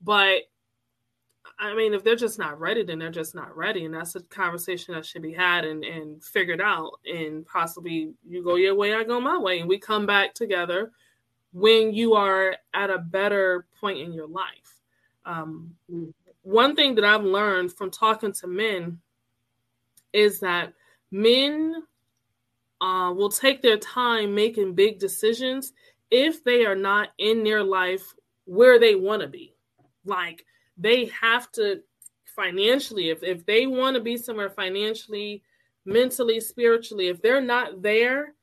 But 0.00 0.42
I 1.58 1.74
mean, 1.74 1.94
if 1.94 2.04
they're 2.04 2.16
just 2.16 2.38
not 2.38 2.60
ready, 2.60 2.84
then 2.84 2.98
they're 2.98 3.10
just 3.10 3.34
not 3.34 3.56
ready. 3.56 3.84
And 3.84 3.94
that's 3.94 4.14
a 4.14 4.22
conversation 4.22 4.94
that 4.94 5.04
should 5.04 5.22
be 5.22 5.32
had 5.32 5.64
and, 5.64 5.84
and 5.84 6.22
figured 6.22 6.60
out. 6.60 6.92
And 7.12 7.44
possibly 7.46 8.12
you 8.26 8.44
go 8.44 8.56
your 8.56 8.74
way, 8.74 8.94
I 8.94 9.04
go 9.04 9.20
my 9.20 9.38
way. 9.38 9.60
And 9.60 9.68
we 9.68 9.78
come 9.78 10.06
back 10.06 10.34
together 10.34 10.92
when 11.52 11.92
you 11.92 12.14
are 12.14 12.56
at 12.74 12.90
a 12.90 12.98
better 12.98 13.66
point 13.80 13.98
in 13.98 14.12
your 14.12 14.28
life. 14.28 14.77
Um, 15.28 15.74
one 16.42 16.74
thing 16.74 16.94
that 16.94 17.04
I've 17.04 17.24
learned 17.24 17.72
from 17.72 17.90
talking 17.90 18.32
to 18.32 18.46
men 18.46 18.98
is 20.12 20.40
that 20.40 20.72
men 21.10 21.82
uh, 22.80 23.12
will 23.14 23.28
take 23.28 23.60
their 23.60 23.76
time 23.76 24.34
making 24.34 24.74
big 24.74 24.98
decisions 24.98 25.72
if 26.10 26.42
they 26.42 26.64
are 26.64 26.74
not 26.74 27.10
in 27.18 27.44
their 27.44 27.62
life 27.62 28.14
where 28.46 28.80
they 28.80 28.94
want 28.94 29.20
to 29.20 29.28
be. 29.28 29.54
Like, 30.06 30.46
they 30.78 31.06
have 31.20 31.52
to 31.52 31.82
financially 32.24 33.10
if, 33.10 33.22
if 33.22 33.44
they 33.44 33.66
want 33.66 33.96
to 33.96 34.02
be 34.02 34.16
somewhere 34.16 34.48
financially 34.48 35.42
mentally 35.84 36.38
spiritually 36.38 37.08
if 37.08 37.20
they're 37.20 37.40
not 37.40 37.82
there 37.82 38.34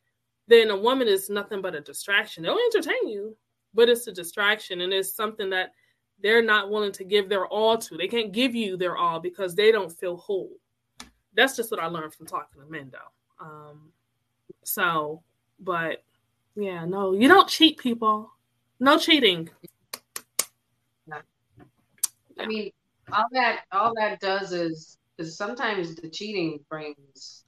then 0.47 0.69
a 0.69 0.77
woman 0.77 1.07
is 1.07 1.29
nothing 1.29 1.61
but 1.61 1.73
a 1.73 1.79
distraction 1.79 2.43
they'll 2.43 2.57
entertain 2.73 3.07
you 3.07 3.37
but 3.73 3.87
it's 3.87 4.07
a 4.07 4.11
distraction 4.11 4.81
and 4.81 4.91
it's 4.91 5.13
something 5.13 5.49
that 5.49 5.71
they're 6.21 6.43
not 6.43 6.69
willing 6.69 6.91
to 6.93 7.03
give 7.03 7.29
their 7.29 7.45
all 7.45 7.77
to. 7.77 7.97
They 7.97 8.07
can't 8.07 8.31
give 8.31 8.55
you 8.55 8.77
their 8.77 8.97
all 8.97 9.19
because 9.19 9.55
they 9.55 9.71
don't 9.71 9.91
feel 9.91 10.17
whole. 10.17 10.51
That's 11.35 11.55
just 11.55 11.69
what 11.69 11.81
i 11.81 11.87
learned 11.87 12.13
from 12.13 12.27
talking 12.27 12.61
to 12.61 12.69
men 12.69 12.91
though. 12.91 13.45
Um 13.45 13.91
so 14.63 15.21
but 15.59 16.03
yeah 16.55 16.85
no 16.85 17.13
you 17.13 17.27
don't 17.27 17.49
cheat 17.49 17.77
people. 17.77 18.31
No 18.79 18.97
cheating. 18.97 19.49
I 22.37 22.45
mean, 22.45 22.71
all 23.11 23.25
that 23.31 23.61
all 23.71 23.93
that 23.95 24.19
does 24.19 24.51
is 24.51 24.97
because 25.15 25.37
sometimes 25.37 25.95
the 25.95 26.09
cheating 26.09 26.59
brings 26.69 27.45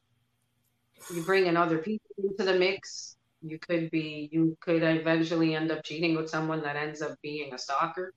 you 1.14 1.24
bring 1.24 1.46
in 1.46 1.58
other 1.58 1.78
people 1.78 2.10
into 2.18 2.44
the 2.44 2.58
mix. 2.58 3.16
You 3.42 3.60
could 3.60 3.92
be 3.92 4.30
you 4.32 4.58
could 4.60 4.84
eventually 4.84 5.56
end 5.56 5.72
up 5.72 5.84
cheating 5.84 6.16
with 6.16 6.30
someone 6.30 6.62
that 6.64 6.76
ends 6.76 7.02
up 7.02 7.16
being 7.22 7.54
a 7.54 7.58
stalker. 7.58 8.14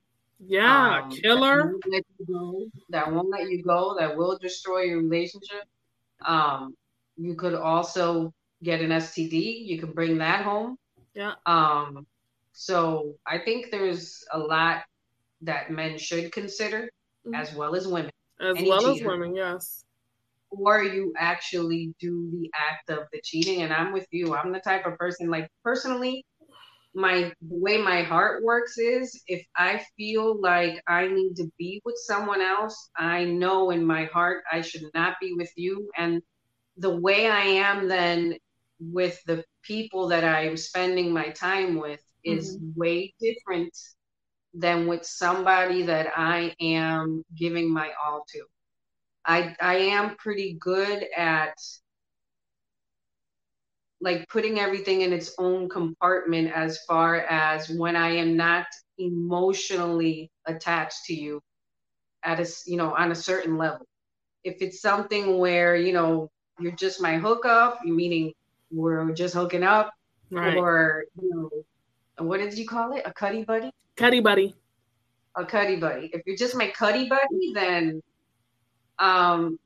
Yeah, 0.46 1.02
um, 1.04 1.10
killer. 1.10 1.74
That 1.90 2.04
won't, 2.28 2.28
go, 2.28 2.66
that 2.88 3.12
won't 3.12 3.30
let 3.30 3.50
you 3.50 3.62
go. 3.62 3.96
That 3.98 4.16
will 4.16 4.38
destroy 4.38 4.82
your 4.82 4.98
relationship. 4.98 5.64
Um, 6.24 6.74
you 7.16 7.34
could 7.34 7.54
also 7.54 8.32
get 8.62 8.80
an 8.80 8.90
STD. 8.90 9.66
You 9.66 9.78
can 9.78 9.92
bring 9.92 10.18
that 10.18 10.44
home. 10.44 10.76
Yeah. 11.14 11.34
Um, 11.46 12.06
so 12.52 13.14
I 13.26 13.38
think 13.38 13.70
there's 13.70 14.24
a 14.32 14.38
lot 14.38 14.82
that 15.42 15.70
men 15.70 15.98
should 15.98 16.32
consider 16.32 16.90
mm-hmm. 17.26 17.34
as 17.34 17.54
well 17.54 17.74
as 17.74 17.86
women. 17.86 18.10
As 18.40 18.56
well 18.62 18.80
cheater. 18.80 18.92
as 18.92 19.02
women, 19.02 19.34
yes. 19.34 19.84
Or 20.50 20.82
you 20.82 21.12
actually 21.16 21.94
do 22.00 22.30
the 22.32 22.50
act 22.54 22.90
of 22.90 23.06
the 23.12 23.20
cheating. 23.22 23.62
And 23.62 23.72
I'm 23.72 23.92
with 23.92 24.06
you. 24.10 24.34
I'm 24.34 24.52
the 24.52 24.60
type 24.60 24.86
of 24.86 24.96
person, 24.98 25.30
like, 25.30 25.48
personally, 25.62 26.24
my 26.94 27.32
the 27.42 27.58
way 27.58 27.78
my 27.78 28.02
heart 28.02 28.42
works 28.42 28.78
is 28.78 29.22
if 29.26 29.44
I 29.56 29.84
feel 29.96 30.40
like 30.40 30.82
I 30.88 31.06
need 31.06 31.36
to 31.36 31.50
be 31.58 31.80
with 31.84 31.96
someone 31.98 32.40
else, 32.40 32.90
I 32.96 33.24
know 33.24 33.70
in 33.70 33.84
my 33.84 34.04
heart 34.06 34.42
I 34.50 34.60
should 34.60 34.84
not 34.94 35.16
be 35.20 35.34
with 35.34 35.52
you. 35.56 35.88
And 35.96 36.22
the 36.76 36.96
way 36.96 37.28
I 37.28 37.42
am 37.42 37.88
then 37.88 38.36
with 38.80 39.22
the 39.24 39.44
people 39.62 40.08
that 40.08 40.24
I 40.24 40.46
am 40.46 40.56
spending 40.56 41.12
my 41.12 41.28
time 41.28 41.78
with 41.78 42.00
is 42.24 42.56
mm-hmm. 42.56 42.80
way 42.80 43.14
different 43.20 43.76
than 44.54 44.86
with 44.86 45.04
somebody 45.04 45.82
that 45.82 46.08
I 46.16 46.54
am 46.60 47.24
giving 47.36 47.72
my 47.72 47.90
all 48.04 48.24
to. 48.32 48.44
I 49.24 49.54
I 49.60 49.76
am 49.76 50.16
pretty 50.16 50.56
good 50.60 51.04
at 51.16 51.54
like 54.00 54.28
putting 54.28 54.58
everything 54.58 55.02
in 55.02 55.12
its 55.12 55.34
own 55.38 55.68
compartment 55.68 56.52
as 56.52 56.78
far 56.84 57.16
as 57.16 57.68
when 57.68 57.96
I 57.96 58.10
am 58.10 58.36
not 58.36 58.66
emotionally 58.98 60.30
attached 60.46 61.04
to 61.06 61.14
you 61.14 61.40
at 62.22 62.40
a 62.40 62.48
you 62.66 62.76
know 62.76 62.94
on 62.94 63.12
a 63.12 63.14
certain 63.14 63.56
level. 63.56 63.86
If 64.44 64.62
it's 64.62 64.80
something 64.80 65.38
where 65.38 65.76
you 65.76 65.92
know 65.92 66.30
you're 66.58 66.72
just 66.72 67.00
my 67.00 67.16
hookup, 67.18 67.78
meaning 67.84 68.32
we're 68.70 69.12
just 69.12 69.34
hooking 69.34 69.62
up, 69.62 69.92
right. 70.30 70.56
or 70.56 71.04
you 71.20 71.30
know 71.30 71.50
what 72.24 72.38
did 72.38 72.56
you 72.56 72.66
call 72.66 72.92
it? 72.92 73.02
A 73.06 73.12
cuddy 73.12 73.44
buddy? 73.44 73.70
Cuddy 73.96 74.20
buddy. 74.20 74.54
A 75.36 75.44
cuddy 75.44 75.76
buddy. 75.76 76.10
If 76.12 76.22
you're 76.26 76.36
just 76.36 76.56
my 76.56 76.68
cuddy 76.68 77.08
buddy, 77.08 77.52
then 77.54 78.02
um, 78.98 79.58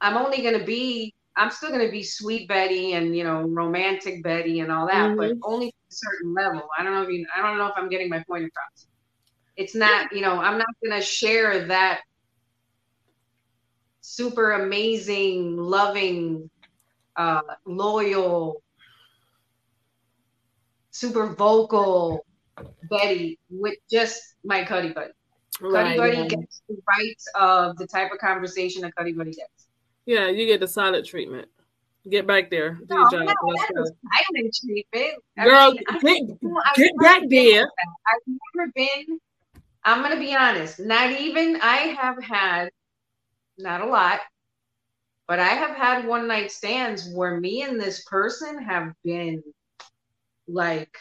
I'm 0.00 0.16
only 0.16 0.42
gonna 0.42 0.64
be 0.64 1.14
I'm 1.36 1.50
still 1.50 1.70
gonna 1.70 1.90
be 1.90 2.02
sweet 2.02 2.48
Betty 2.48 2.92
and 2.92 3.16
you 3.16 3.24
know 3.24 3.42
romantic 3.42 4.22
Betty 4.22 4.60
and 4.60 4.70
all 4.70 4.86
that, 4.86 5.16
but 5.16 5.32
Mhm. 5.32 5.40
only 5.42 5.66
to 5.70 5.76
a 5.90 5.94
certain 5.94 6.34
level. 6.34 6.68
I 6.76 6.82
don't 6.82 6.94
know 6.94 7.02
if 7.02 7.08
you, 7.08 7.26
I 7.34 7.42
don't 7.42 7.58
know 7.58 7.66
if 7.66 7.72
I'm 7.76 7.88
getting 7.88 8.08
my 8.08 8.22
point 8.28 8.44
across. 8.44 8.86
It's 9.56 9.74
not, 9.74 10.12
you 10.12 10.20
know, 10.20 10.38
I'm 10.40 10.58
not 10.58 10.68
gonna 10.82 11.00
share 11.02 11.66
that 11.66 12.02
super 14.00 14.52
amazing, 14.52 15.56
loving, 15.56 16.50
uh, 17.16 17.42
loyal, 17.64 18.62
super 20.90 21.26
vocal 21.34 22.24
Betty 22.90 23.38
with 23.50 23.78
just 23.90 24.20
my 24.44 24.64
Cuddy 24.64 24.92
Buddy. 24.92 25.12
Cuddy 25.58 25.72
Right, 25.72 25.96
Buddy 25.96 26.16
yeah. 26.16 26.24
gets 26.24 26.62
the 26.68 26.76
rights 26.88 27.26
of 27.34 27.76
the 27.76 27.86
type 27.86 28.12
of 28.12 28.18
conversation 28.18 28.84
a 28.84 28.92
Cuddy 28.92 29.12
Buddy 29.12 29.32
gets. 29.32 29.61
Yeah, 30.06 30.28
you 30.28 30.46
get 30.46 30.60
the 30.60 30.68
solid 30.68 31.04
treatment. 31.04 31.48
Get 32.10 32.26
back 32.26 32.50
there. 32.50 32.74
Do 32.74 32.86
No, 32.90 32.96
your 32.96 33.24
no, 33.24 33.26
job. 33.26 33.36
That's 33.74 33.90
silent 34.34 34.56
treatment. 34.60 35.22
I 35.38 35.44
Girl, 35.44 35.72
mean, 35.72 35.84
get, 36.00 36.02
you 36.02 36.38
know, 36.42 36.60
I've 36.66 36.76
get 36.76 36.92
back 36.98 37.22
there. 37.28 37.62
I've 37.62 38.36
never 38.56 38.72
been. 38.74 39.18
I'm 39.84 40.02
gonna 40.02 40.18
be 40.18 40.34
honest. 40.34 40.80
Not 40.80 41.12
even 41.12 41.56
I 41.62 41.76
have 42.00 42.22
had, 42.22 42.70
not 43.58 43.80
a 43.80 43.86
lot, 43.86 44.20
but 45.28 45.38
I 45.38 45.48
have 45.48 45.76
had 45.76 46.06
one 46.06 46.26
night 46.26 46.50
stands 46.50 47.08
where 47.14 47.38
me 47.40 47.62
and 47.62 47.80
this 47.80 48.04
person 48.04 48.60
have 48.62 48.92
been 49.04 49.42
like, 50.48 50.96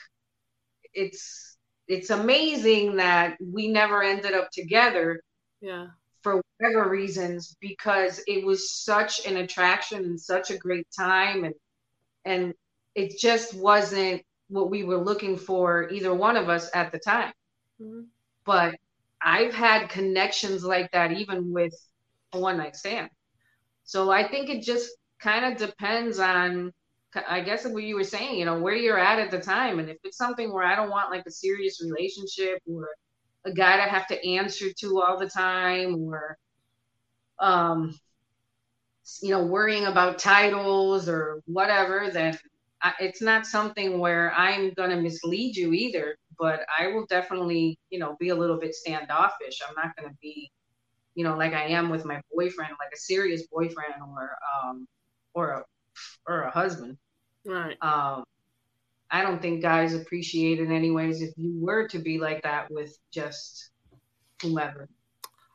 it's 0.93 1.58
it's 1.88 2.10
amazing 2.12 2.97
that 2.97 3.38
we 3.43 3.68
never 3.68 4.04
ended 4.04 4.34
up 4.34 4.49
together 4.52 5.22
Yeah. 5.62 5.88
For 6.24 6.41
whatever 6.59 6.89
reasons 6.89 7.55
because 7.61 8.22
it 8.28 8.45
was 8.45 8.72
such 8.72 9.26
an 9.26 9.38
attraction 9.38 10.05
and 10.05 10.19
such 10.19 10.51
a 10.51 10.57
great 10.57 10.88
time 10.97 11.43
and 11.43 11.55
and 12.26 12.53
it 12.95 13.19
just 13.19 13.53
wasn't 13.55 14.22
what 14.49 14.69
we 14.69 14.84
were 14.84 14.97
looking 14.97 15.38
for 15.38 15.89
either 15.89 16.13
one 16.13 16.38
of 16.38 16.49
us 16.49 16.69
at 16.74 16.91
the 16.91 16.99
time 16.99 17.34
Mhm. 17.82 18.07
but 18.45 18.76
i've 19.22 19.53
had 19.53 19.89
connections 19.89 20.63
like 20.63 20.91
that 20.91 21.11
even 21.11 21.51
with 21.53 21.74
a 22.34 22.39
one 22.39 22.57
night 22.57 22.76
stand 22.76 23.09
so 23.84 24.11
i 24.11 24.28
think 24.28 24.49
it 24.49 24.63
just 24.63 24.89
kind 25.22 25.45
of 25.45 25.57
depends 25.57 26.19
on 26.19 26.72
i 27.28 27.41
guess 27.41 27.65
what 27.65 27.84
you 27.84 27.95
were 27.95 28.03
saying 28.03 28.38
you 28.39 28.45
know 28.45 28.59
where 28.59 28.76
you're 28.76 28.99
at 28.99 29.19
at 29.19 29.32
the 29.32 29.39
time 29.39 29.80
and 29.80 29.89
if 29.89 29.97
it's 30.03 30.17
something 30.17 30.51
where 30.53 30.63
i 30.63 30.76
don't 30.76 30.89
want 30.89 31.11
like 31.11 31.26
a 31.28 31.32
serious 31.32 31.82
relationship 31.84 32.59
or 32.67 32.88
a 33.46 33.52
guy 33.54 33.78
to 33.78 33.84
have 33.84 34.08
to 34.08 34.28
answer 34.28 34.68
to 34.80 35.02
all 35.02 35.18
the 35.18 35.30
time 35.30 35.96
or 35.96 36.38
um 37.39 37.94
you 39.22 39.32
know 39.32 39.44
worrying 39.46 39.86
about 39.86 40.20
titles 40.20 41.10
or 41.10 41.42
whatever 41.46 42.10
then 42.12 42.38
I, 42.82 42.94
it's 43.00 43.22
not 43.22 43.46
something 43.46 44.00
where 44.00 44.34
i'm 44.34 44.72
going 44.74 44.89
to 44.89 45.02
mislead 45.02 45.56
you 45.56 45.74
either 45.74 46.18
but 46.39 46.62
i 46.80 46.88
will 46.88 47.06
definitely 47.08 47.78
you 47.89 48.00
know 48.00 48.16
be 48.20 48.30
a 48.30 48.36
little 48.36 48.60
bit 48.60 48.76
standoffish 48.76 49.60
i'm 49.68 49.76
not 49.76 49.96
going 49.96 50.10
to 50.10 50.16
be 50.22 50.52
you 51.16 51.24
know 51.24 51.38
like 51.38 51.54
i 51.54 51.64
am 51.66 51.89
with 51.89 52.06
my 52.06 52.22
boyfriend 52.36 52.74
like 52.80 52.92
a 52.94 52.98
serious 52.98 53.48
boyfriend 53.52 53.96
or 54.16 54.32
um 54.64 54.88
or 55.34 55.50
a 55.52 55.64
or 56.28 56.42
a 56.44 56.52
husband 56.52 56.98
Right. 57.46 57.78
um, 57.82 58.24
I 59.12 59.22
don't 59.22 59.41
think 59.41 59.62
guys 59.62 59.93
appreciate 59.93 60.59
it 60.59 60.70
anyways 60.70 61.22
if 61.22 61.32
you 61.36 61.53
were 61.59 61.88
to 61.89 61.99
be 61.99 62.18
like 62.18 62.41
that 62.43 62.72
with 62.72 62.97
just 63.12 63.72
whomever. 64.41 64.88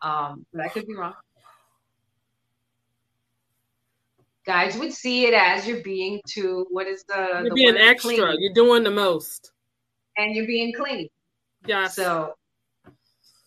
Um, 0.02 0.44
but 0.52 0.62
I 0.62 0.68
could 0.68 0.86
be 0.86 0.94
wrong. 0.94 1.14
Guys 4.44 4.76
would 4.78 4.92
see 4.92 5.26
it 5.26 5.34
as 5.34 5.66
you're 5.66 5.82
being 5.82 6.20
too 6.28 6.66
what 6.70 6.86
is 6.86 7.02
the 7.08 7.16
You're 7.16 7.44
the 7.44 7.50
being 7.54 7.76
extra. 7.76 8.14
Clingy. 8.14 8.36
You're 8.40 8.52
doing 8.52 8.84
the 8.84 8.90
most. 8.90 9.50
and 10.16 10.34
you're 10.36 10.46
being 10.46 10.72
clean. 10.72 11.08
Yeah. 11.66 11.88
So 11.88 12.34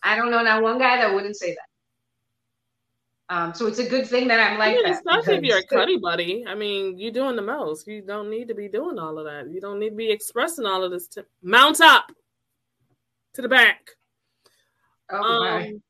I 0.03 0.15
don't 0.15 0.31
know 0.31 0.41
not 0.41 0.61
one 0.61 0.77
guy 0.77 0.97
that 0.97 1.13
wouldn't 1.13 1.37
say 1.37 1.51
that. 1.51 1.68
Um, 3.31 3.53
so 3.53 3.67
it's 3.67 3.77
a 3.77 3.87
good 3.87 4.07
thing 4.07 4.27
that 4.29 4.39
I'm 4.39 4.55
I 4.55 4.57
like 4.57 4.75
mean, 4.75 4.83
that. 4.85 4.95
especially 4.95 5.35
if 5.35 5.43
you're 5.43 5.59
a 5.59 5.63
cuddy 5.63 5.97
buddy. 5.97 6.45
I 6.47 6.55
mean, 6.55 6.97
you're 6.97 7.11
doing 7.11 7.35
the 7.35 7.43
most. 7.43 7.87
You 7.87 8.01
don't 8.01 8.29
need 8.29 8.47
to 8.47 8.55
be 8.55 8.67
doing 8.67 8.97
all 8.97 9.19
of 9.19 9.25
that. 9.25 9.51
You 9.53 9.61
don't 9.61 9.79
need 9.79 9.91
to 9.91 9.95
be 9.95 10.09
expressing 10.11 10.65
all 10.65 10.83
of 10.83 10.91
this. 10.91 11.07
To 11.09 11.25
mount 11.43 11.79
up 11.79 12.11
to 13.35 13.43
the 13.43 13.47
back. 13.49 13.91
Oh 15.11 15.21
my! 15.21 15.67
Um, 15.67 15.81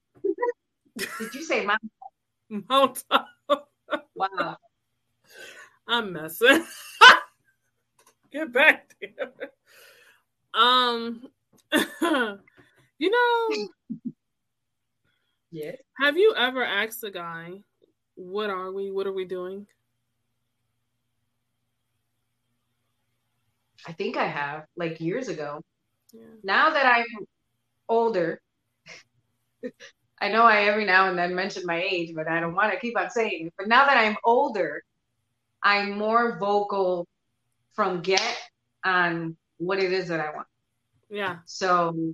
Did 1.20 1.34
you 1.34 1.44
say 1.44 1.66
my? 1.66 1.78
mount 2.50 3.04
up. 3.10 3.28
Wow. 4.16 4.58
I'm 5.88 6.14
messing. 6.14 6.66
Get 8.32 8.52
back 8.52 8.94
there. 9.02 9.32
Um, 10.54 11.28
you 13.00 13.10
know, 13.10 13.68
Yes. 15.52 15.78
have 15.97 16.18
you 16.18 16.34
ever 16.36 16.64
asked 16.64 17.04
a 17.04 17.12
guy, 17.12 17.64
"What 18.16 18.50
are 18.50 18.72
we? 18.72 18.91
What 18.91 19.08
are 19.08 19.14
we 19.14 19.26
doing?" 19.26 19.68
I 23.88 23.93
think 23.93 24.18
I 24.18 24.28
have, 24.28 24.66
like 24.76 25.00
years 25.00 25.30
ago. 25.30 25.62
Yeah. 26.14 26.22
Now 26.43 26.70
that 26.72 26.86
I'm 26.86 27.26
older, 27.88 28.41
I 30.22 30.30
know 30.30 30.43
I 30.43 30.64
every 30.64 30.86
now 30.86 31.10
and 31.10 31.18
then 31.18 31.34
mention 31.34 31.64
my 31.66 31.82
age, 31.82 32.14
but 32.14 32.28
I 32.28 32.39
don't 32.39 32.54
want 32.54 32.74
to 32.74 32.80
keep 32.80 32.97
on 32.97 33.10
saying 33.10 33.47
it. 33.47 33.54
But 33.58 33.68
now 33.68 33.86
that 33.86 33.97
I'm 33.97 34.18
older, 34.24 34.84
I'm 35.64 35.97
more 35.97 36.38
vocal 36.39 37.08
from 37.74 38.02
get 38.02 38.38
on 38.84 39.38
what 39.58 39.80
it 39.80 39.93
is 39.93 40.08
that 40.10 40.20
I 40.20 40.36
want. 40.36 40.47
Yeah. 41.10 41.38
So, 41.45 42.14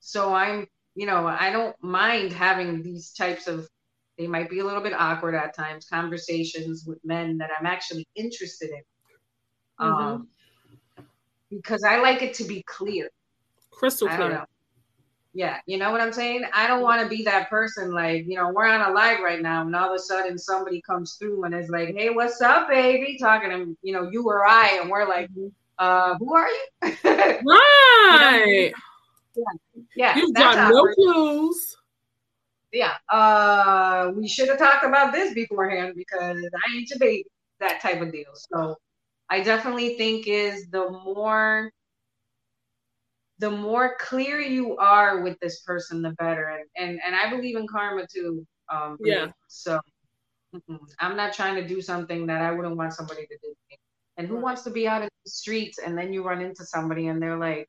so 0.00 0.34
I'm, 0.34 0.66
you 0.94 1.06
know, 1.06 1.26
I 1.26 1.50
don't 1.50 1.74
mind 1.82 2.32
having 2.32 2.82
these 2.82 3.12
types 3.12 3.48
of, 3.48 3.68
they 4.16 4.26
might 4.26 4.48
be 4.48 4.60
a 4.60 4.64
little 4.64 4.82
bit 4.82 4.92
awkward 4.94 5.34
at 5.34 5.54
times, 5.54 5.86
conversations 5.86 6.84
with 6.86 6.98
men 7.04 7.38
that 7.38 7.50
I'm 7.58 7.66
actually 7.66 8.06
interested 8.14 8.70
in. 8.70 8.82
Um, 9.78 10.28
because 11.50 11.82
I 11.82 12.00
like 12.00 12.22
it 12.22 12.34
to 12.34 12.44
be 12.44 12.62
clear. 12.62 13.10
Crystal 13.70 14.08
clear. 14.08 14.46
Yeah, 15.36 15.58
you 15.66 15.78
know 15.78 15.90
what 15.90 16.00
I'm 16.00 16.12
saying? 16.12 16.44
I 16.54 16.68
don't 16.68 16.82
want 16.82 17.02
to 17.02 17.08
be 17.08 17.24
that 17.24 17.50
person 17.50 17.92
like, 17.92 18.24
you 18.26 18.36
know, 18.36 18.52
we're 18.52 18.68
on 18.68 18.88
a 18.88 18.94
live 18.94 19.18
right 19.18 19.42
now 19.42 19.62
and 19.62 19.74
all 19.74 19.88
of 19.88 19.96
a 19.96 19.98
sudden 19.98 20.38
somebody 20.38 20.80
comes 20.80 21.14
through 21.14 21.42
and 21.42 21.52
is 21.52 21.68
like, 21.68 21.88
hey, 21.88 22.10
what's 22.10 22.40
up, 22.40 22.68
baby? 22.68 23.18
Talking 23.18 23.50
to, 23.50 23.76
you 23.82 23.92
know, 23.92 24.08
you 24.08 24.24
or 24.28 24.46
I, 24.46 24.78
and 24.80 24.88
we're 24.88 25.08
like, 25.08 25.28
uh, 25.80 26.14
who 26.18 26.34
are 26.36 26.48
you? 26.48 26.66
Right. 27.44 28.72
yeah, 29.34 29.44
You've 30.16 30.34
that's 30.34 30.56
got 30.56 30.70
no 30.72 30.92
clues. 30.94 31.76
Yeah, 32.72 32.94
uh, 33.08 34.10
we 34.16 34.26
should 34.26 34.48
have 34.48 34.58
talked 34.58 34.84
about 34.84 35.12
this 35.12 35.32
beforehand 35.32 35.94
because 35.96 36.38
I 36.38 36.76
ain't 36.76 36.90
your 36.90 36.98
baby, 36.98 37.24
that 37.60 37.80
type 37.80 38.00
of 38.00 38.10
deal. 38.10 38.32
So 38.34 38.76
I 39.30 39.42
definitely 39.42 39.96
think 39.96 40.26
is 40.26 40.66
the 40.70 40.90
more 40.90 41.70
the 43.38 43.50
more 43.50 43.96
clear 44.00 44.40
you 44.40 44.76
are 44.76 45.20
with 45.22 45.38
this 45.40 45.60
person, 45.60 46.02
the 46.02 46.10
better. 46.10 46.48
And 46.48 46.64
and, 46.76 47.00
and 47.06 47.14
I 47.14 47.30
believe 47.30 47.56
in 47.56 47.66
karma 47.66 48.06
too. 48.06 48.46
Um, 48.68 48.96
Yeah. 49.00 49.28
So. 49.48 49.80
I'm 51.00 51.16
not 51.16 51.32
trying 51.32 51.56
to 51.56 51.66
do 51.66 51.80
something 51.80 52.26
that 52.26 52.40
I 52.40 52.52
wouldn't 52.52 52.76
want 52.76 52.92
somebody 52.92 53.26
to 53.26 53.38
do. 53.42 53.54
And 54.16 54.28
who 54.28 54.36
wants 54.36 54.62
to 54.62 54.70
be 54.70 54.86
out 54.86 55.02
in 55.02 55.08
the 55.24 55.30
streets 55.30 55.78
and 55.78 55.98
then 55.98 56.12
you 56.12 56.24
run 56.24 56.40
into 56.40 56.64
somebody 56.64 57.08
and 57.08 57.20
they're 57.20 57.36
like, 57.36 57.66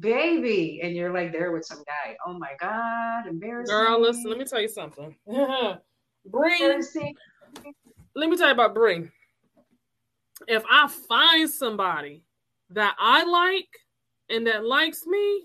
"Baby," 0.00 0.80
and 0.82 0.94
you're 0.94 1.12
like 1.12 1.32
there 1.32 1.52
with 1.52 1.64
some 1.64 1.82
guy. 1.84 2.16
Oh 2.26 2.38
my 2.38 2.52
god, 2.60 3.26
embarrassing. 3.26 3.74
Girl, 3.74 4.00
listen, 4.00 4.28
let 4.28 4.38
me 4.38 4.44
tell 4.44 4.60
you 4.60 4.68
something. 4.68 5.14
Embarrassing. 6.24 7.14
let 8.14 8.28
me 8.28 8.36
tell 8.36 8.48
you 8.48 8.52
about 8.52 8.74
Bree. 8.74 9.08
If 10.48 10.64
I 10.70 10.88
find 11.08 11.48
somebody 11.48 12.24
that 12.70 12.96
I 12.98 13.24
like 13.24 13.68
and 14.28 14.46
that 14.46 14.64
likes 14.64 15.06
me, 15.06 15.44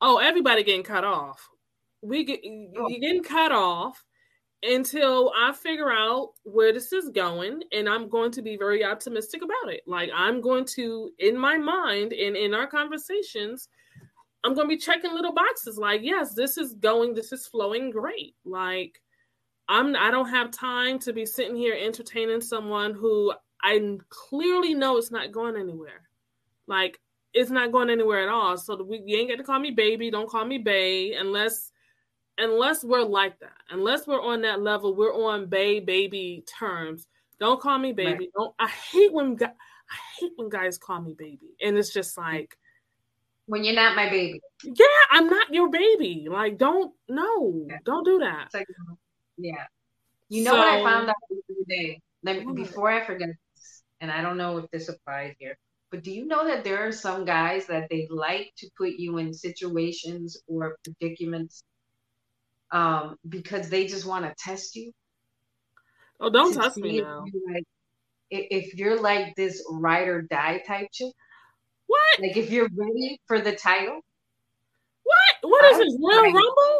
oh, 0.00 0.18
everybody 0.18 0.62
getting 0.62 0.82
cut 0.82 1.04
off. 1.04 1.48
We 2.02 2.24
get 2.24 2.40
you're 2.42 3.00
getting 3.00 3.22
cut 3.22 3.52
off 3.52 4.02
until 4.62 5.32
I 5.36 5.52
figure 5.52 5.90
out 5.90 6.32
where 6.42 6.72
this 6.72 6.92
is 6.92 7.08
going, 7.08 7.62
and 7.72 7.88
I'm 7.88 8.08
going 8.08 8.30
to 8.32 8.42
be 8.42 8.56
very 8.56 8.84
optimistic 8.84 9.42
about 9.42 9.72
it. 9.72 9.82
Like 9.86 10.10
I'm 10.14 10.40
going 10.40 10.64
to, 10.76 11.10
in 11.18 11.36
my 11.36 11.56
mind 11.56 12.12
and 12.12 12.36
in 12.36 12.52
our 12.54 12.66
conversations, 12.66 13.68
I'm 14.44 14.54
going 14.54 14.68
to 14.68 14.74
be 14.74 14.80
checking 14.80 15.12
little 15.12 15.34
boxes. 15.34 15.76
Like, 15.78 16.00
yes, 16.02 16.34
this 16.34 16.56
is 16.56 16.74
going, 16.74 17.14
this 17.14 17.32
is 17.32 17.46
flowing 17.46 17.90
great. 17.90 18.34
Like, 18.44 19.00
I'm, 19.68 19.94
I 19.96 20.10
don't 20.10 20.30
have 20.30 20.50
time 20.50 20.98
to 21.00 21.12
be 21.12 21.26
sitting 21.26 21.56
here 21.56 21.76
entertaining 21.78 22.40
someone 22.40 22.94
who 22.94 23.32
I 23.62 23.98
clearly 24.08 24.74
know 24.74 24.96
it's 24.96 25.10
not 25.10 25.32
going 25.32 25.56
anywhere. 25.56 26.08
Like, 26.66 27.00
it's 27.32 27.50
not 27.50 27.70
going 27.70 27.90
anywhere 27.90 28.22
at 28.22 28.28
all. 28.28 28.56
So 28.56 28.82
we, 28.82 29.02
you 29.04 29.18
ain't 29.18 29.30
got 29.30 29.36
to 29.36 29.44
call 29.44 29.58
me 29.58 29.70
baby. 29.70 30.10
Don't 30.10 30.28
call 30.28 30.44
me 30.44 30.58
bae 30.58 31.16
unless 31.18 31.69
unless 32.40 32.82
we're 32.84 33.02
like 33.02 33.38
that. 33.40 33.56
Unless 33.70 34.06
we're 34.06 34.22
on 34.22 34.42
that 34.42 34.60
level, 34.62 34.94
we're 34.94 35.14
on 35.14 35.46
bae 35.46 35.80
baby 35.80 36.44
terms. 36.58 37.06
Don't 37.38 37.60
call 37.60 37.78
me 37.78 37.92
baby. 37.92 38.10
Right. 38.12 38.28
Don't. 38.36 38.54
I 38.58 38.68
hate 38.68 39.12
when 39.12 39.38
I 39.42 39.96
hate 40.18 40.32
when 40.36 40.48
guys 40.48 40.78
call 40.78 41.00
me 41.00 41.14
baby, 41.14 41.56
and 41.62 41.76
it's 41.76 41.92
just 41.92 42.16
like, 42.18 42.56
When 43.46 43.64
you're 43.64 43.74
not 43.74 43.96
my 43.96 44.08
baby. 44.08 44.40
yeah, 44.62 44.86
I'm 45.10 45.26
not 45.28 45.52
your 45.52 45.68
baby. 45.70 46.28
Like, 46.30 46.58
don't 46.58 46.92
no, 47.08 47.64
Yeah. 47.68 47.78
don't 47.84 48.04
do 48.04 48.18
that. 48.20 48.48
Like, 48.54 48.66
yeah. 49.38 49.64
You 50.28 50.44
know 50.44 50.54
what 50.54 50.68
I 50.68 50.82
found 50.84 51.08
out 51.08 51.16
the 51.28 51.36
other 51.50 51.64
day? 51.68 52.00
Me, 52.22 52.44
before 52.54 52.90
I 52.90 53.04
forget 53.04 53.30
this, 53.56 53.82
and 54.00 54.10
I 54.12 54.22
don't 54.22 54.36
know 54.36 54.58
if 54.58 54.70
this 54.70 54.88
applies 54.88 55.34
here, 55.38 55.58
but 55.90 56.04
do 56.04 56.12
you 56.12 56.26
know 56.26 56.46
that 56.46 56.62
there 56.62 56.86
are 56.86 56.92
some 56.92 57.24
guys 57.24 57.66
that 57.66 57.88
they 57.90 58.06
like 58.10 58.52
to 58.58 58.68
put 58.76 58.90
you 58.90 59.18
in 59.18 59.32
situations 59.34 60.40
or 60.46 60.76
predicaments 60.84 61.64
um, 62.72 63.16
because 63.28 63.68
they 63.68 63.86
just 63.86 64.06
want 64.06 64.24
to 64.24 64.34
test 64.38 64.76
you? 64.76 64.92
Oh, 66.20 66.30
don't 66.30 66.52
to 66.52 66.60
test 66.60 66.76
me 66.76 66.98
if 66.98 67.04
now. 67.04 67.24
you 67.26 67.42
like 67.52 67.64
if 68.30 68.74
you're 68.74 69.00
like 69.00 69.34
this 69.36 69.64
ride 69.70 70.08
or 70.08 70.22
die 70.22 70.62
type 70.66 70.88
chick. 70.92 71.12
What? 71.86 72.20
Like 72.20 72.36
if 72.36 72.50
you're 72.50 72.68
ready 72.74 73.20
for 73.26 73.40
the 73.40 73.52
title. 73.52 74.00
What? 75.02 75.50
What 75.50 75.64
is 75.72 75.78
this? 75.78 75.96
I- 76.12 76.32
Rumble? 76.32 76.78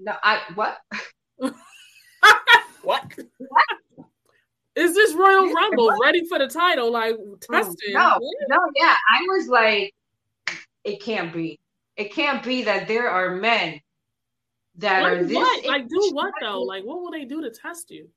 No, 0.00 0.14
I 0.22 0.40
what? 0.54 0.78
what? 1.38 1.54
What? 2.82 3.64
Is 4.74 4.94
this 4.94 5.14
Royal 5.14 5.52
Rumble 5.52 5.86
what? 5.86 6.00
ready 6.02 6.26
for 6.26 6.38
the 6.38 6.48
title? 6.48 6.90
Like 6.90 7.16
testing? 7.40 7.92
No, 7.92 8.18
no, 8.48 8.58
yeah. 8.76 8.94
I 9.10 9.22
was 9.28 9.48
like, 9.48 9.94
it 10.84 11.02
can't 11.02 11.32
be. 11.32 11.58
It 11.96 12.14
can't 12.14 12.42
be 12.42 12.64
that 12.64 12.88
there 12.88 13.08
are 13.08 13.36
men 13.36 13.80
that 14.76 15.02
Like 15.02 15.12
are 15.12 15.24
this 15.24 15.36
what? 15.36 15.66
Like 15.66 15.88
do 15.88 16.10
what 16.12 16.32
though? 16.40 16.62
Like 16.62 16.84
what 16.84 17.00
will 17.00 17.10
they 17.10 17.24
do 17.24 17.40
to 17.42 17.50
test 17.50 17.90
you? 17.90 18.08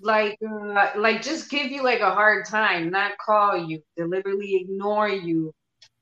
like 0.00 0.38
uh, 0.42 0.90
like 0.96 1.22
just 1.22 1.50
give 1.50 1.70
you 1.70 1.82
like 1.82 2.00
a 2.00 2.10
hard 2.10 2.46
time, 2.46 2.90
not 2.90 3.12
call 3.18 3.56
you, 3.56 3.82
deliberately 3.96 4.56
ignore 4.56 5.08
you, 5.08 5.52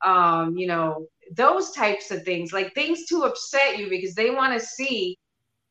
um, 0.05 0.57
you 0.57 0.67
know, 0.67 1.07
those 1.35 1.73
types 1.73 2.11
of 2.11 2.25
things, 2.25 2.53
like 2.53 2.75
things 2.75 3.07
to 3.07 3.23
upset 3.23 3.79
you 3.79 3.89
because 3.89 4.15
they 4.15 4.31
want 4.31 4.59
to 4.59 4.65
see 4.65 5.19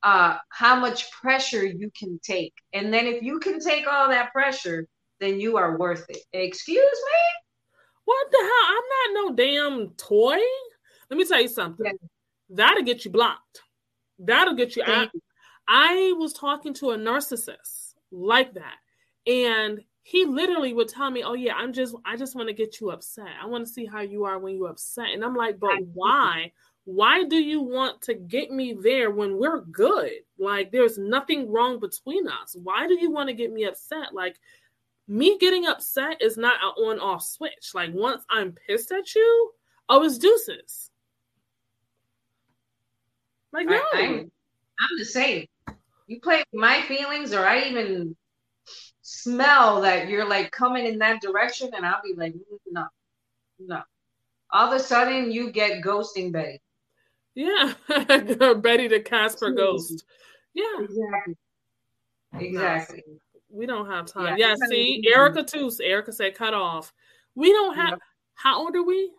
uh 0.04 0.38
how 0.50 0.80
much 0.80 1.12
pressure 1.12 1.66
you 1.66 1.92
can 1.98 2.20
take. 2.24 2.54
And 2.74 2.94
then 2.94 3.06
if 3.06 3.22
you 3.22 3.40
can 3.40 3.60
take 3.60 3.86
all 3.88 4.10
that 4.10 4.32
pressure, 4.32 4.88
then 5.20 5.40
you 5.40 5.58
are 5.58 5.78
worth 5.78 6.10
it. 6.10 6.24
Excuse 6.34 6.78
me? 6.80 7.20
What 8.06 8.28
the 8.32 8.38
hell? 8.38 8.78
I'm 8.78 9.14
not 9.14 9.30
no 9.30 9.36
damn 9.36 9.90
toy. 9.92 10.40
Let 11.10 11.18
me 11.18 11.26
tell 11.26 11.42
you 11.42 11.48
something. 11.48 11.86
Yeah. 11.86 12.08
That'll 12.54 12.84
get 12.84 13.06
you 13.06 13.12
blocked. 13.12 13.62
That'll 14.20 14.56
get 14.56 14.76
you 14.76 14.84
out. 14.84 15.10
I 15.68 16.14
was 16.18 16.34
talking 16.34 16.74
to 16.76 16.92
a 16.92 16.98
narcissist 16.98 17.96
like 18.12 18.54
that, 18.56 18.76
and 19.26 19.82
he 20.04 20.26
literally 20.26 20.74
would 20.74 20.90
tell 20.90 21.10
me, 21.10 21.24
"Oh 21.24 21.34
yeah, 21.34 21.56
I'm 21.56 21.72
just, 21.72 21.96
I 22.06 22.18
just 22.18 22.36
want 22.36 22.50
to 22.50 22.54
get 22.54 22.82
you 22.82 22.92
upset. 22.92 23.30
I 23.42 23.46
want 23.46 23.66
to 23.66 23.72
see 23.72 23.86
how 23.86 24.02
you 24.02 24.26
are 24.26 24.38
when 24.38 24.56
you're 24.56 24.70
upset." 24.70 25.10
And 25.14 25.24
I'm 25.24 25.36
like, 25.36 25.60
"But 25.60 25.82
why? 25.94 26.52
Why 26.84 27.24
do 27.24 27.38
you 27.38 27.62
want 27.62 28.02
to 28.04 28.16
get 28.16 28.52
me 28.52 28.74
there 28.74 29.12
when 29.12 29.38
we're 29.38 29.62
good? 29.62 30.12
Like, 30.38 30.72
there's 30.72 30.98
nothing 30.98 31.50
wrong 31.52 31.80
between 31.80 32.28
us. 32.28 32.56
Why 32.62 32.88
do 32.88 33.00
you 33.00 33.12
want 33.12 33.30
to 33.30 33.34
get 33.34 33.52
me 33.52 33.64
upset? 33.64 34.14
Like." 34.14 34.40
Me 35.08 35.38
getting 35.40 35.66
upset 35.66 36.22
is 36.22 36.38
not 36.38 36.56
an 36.62 36.86
on-off 36.86 37.24
switch. 37.24 37.72
Like 37.74 37.92
once 37.94 38.24
I'm 38.30 38.54
pissed 38.54 38.94
at 38.94 39.14
you, 39.14 39.52
oh, 39.90 40.04
it's 40.04 40.18
deuces. 40.18 40.91
Like 43.54 43.68
no, 43.68 43.76
I, 43.94 44.02
I'm, 44.02 44.14
I'm 44.80 44.98
the 44.98 45.06
same. 45.06 45.46
You 46.08 46.20
play 46.22 46.38
with 46.38 46.60
my 46.62 46.82
feelings, 46.84 47.34
or 47.34 47.46
I 47.46 47.64
even 47.64 48.16
smell 49.02 49.82
that 49.82 50.08
you're 50.10 50.28
like 50.28 50.52
coming 50.52 50.86
in 50.86 51.00
that 51.00 51.22
direction, 51.22 51.72
and 51.76 51.86
I'll 51.86 52.02
be 52.04 52.14
like, 52.16 52.34
"Mm, 52.34 52.58
no, 52.72 52.86
no. 53.60 53.82
All 54.52 54.68
of 54.68 54.74
a 54.74 54.84
sudden, 54.84 55.32
you 55.32 55.52
get 55.52 55.84
ghosting 55.84 56.32
Betty. 56.32 56.62
Yeah, 57.36 57.74
Betty 57.88 58.88
the 58.88 59.00
Casper 59.00 59.52
ghost. 59.52 60.04
Yeah, 60.54 60.64
Exactly. 60.80 61.38
Exactly. 62.40 63.04
we 63.50 63.66
don't 63.66 63.88
have 63.88 64.06
time. 64.06 64.38
Yeah, 64.38 64.50
Yeah, 64.50 64.68
see, 64.70 65.02
Erica 65.14 65.44
too. 65.44 65.72
Erica 65.82 66.12
said 66.12 66.36
cut 66.36 66.54
off. 66.54 66.94
We 67.36 67.52
don't 67.52 67.76
have. 67.76 67.92
Yep. 67.92 68.00
How 68.36 68.60
old 68.60 68.76
are 68.76 68.84
we? 68.84 69.12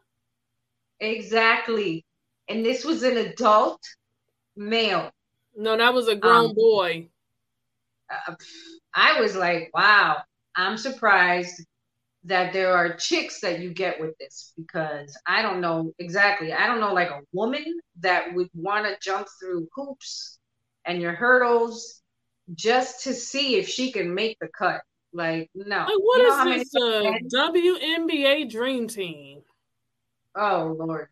Exactly. 1.00 2.04
And 2.48 2.64
this 2.64 2.84
was 2.84 3.02
an 3.02 3.16
adult 3.16 3.80
male. 4.56 5.10
No, 5.56 5.76
that 5.76 5.94
was 5.94 6.08
a 6.08 6.16
grown 6.16 6.50
Um, 6.50 6.54
boy. 6.54 7.08
Uh, 8.10 8.34
I 8.94 9.20
was 9.20 9.36
like, 9.36 9.70
wow, 9.74 10.18
I'm 10.56 10.76
surprised 10.76 11.64
that 12.24 12.52
there 12.52 12.74
are 12.76 12.94
chicks 12.96 13.40
that 13.40 13.60
you 13.60 13.72
get 13.74 14.00
with 14.00 14.16
this 14.18 14.52
because 14.56 15.16
I 15.26 15.42
don't 15.42 15.60
know 15.60 15.92
exactly. 15.98 16.52
I 16.52 16.66
don't 16.66 16.80
know 16.80 16.94
like 16.94 17.10
a 17.10 17.20
woman 17.32 17.64
that 18.00 18.34
would 18.34 18.50
want 18.54 18.86
to 18.86 18.96
jump 19.02 19.28
through 19.40 19.68
hoops 19.74 20.38
and 20.84 21.00
your 21.02 21.14
hurdles 21.14 22.02
just 22.54 23.04
to 23.04 23.14
see 23.14 23.56
if 23.56 23.68
she 23.68 23.92
can 23.92 24.14
make 24.14 24.38
the 24.40 24.48
cut. 24.48 24.82
Like, 25.12 25.50
no. 25.54 25.78
Like, 25.86 25.98
what 26.00 26.22
You 26.22 26.28
know 26.28 26.44
many 26.44 26.58
this? 26.60 26.74
Uh, 26.74 27.18
WNBA 27.28 28.50
Dream 28.50 28.88
Team. 28.88 29.42
Oh 30.34 30.74
Lord. 30.78 31.08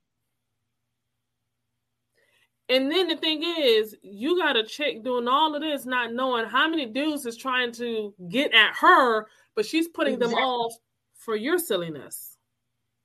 And 2.70 2.90
then 2.90 3.08
the 3.08 3.16
thing 3.16 3.42
is, 3.42 3.96
you 4.00 4.38
got 4.38 4.56
a 4.56 4.62
chick 4.62 5.02
doing 5.02 5.26
all 5.26 5.56
of 5.56 5.60
this, 5.60 5.86
not 5.86 6.12
knowing 6.12 6.46
how 6.46 6.68
many 6.68 6.86
dudes 6.86 7.26
is 7.26 7.36
trying 7.36 7.72
to 7.72 8.14
get 8.28 8.54
at 8.54 8.76
her, 8.76 9.26
but 9.56 9.66
she's 9.66 9.88
putting 9.88 10.20
them 10.20 10.32
off 10.34 10.72
for 11.14 11.34
your 11.34 11.58
silliness. 11.58 12.36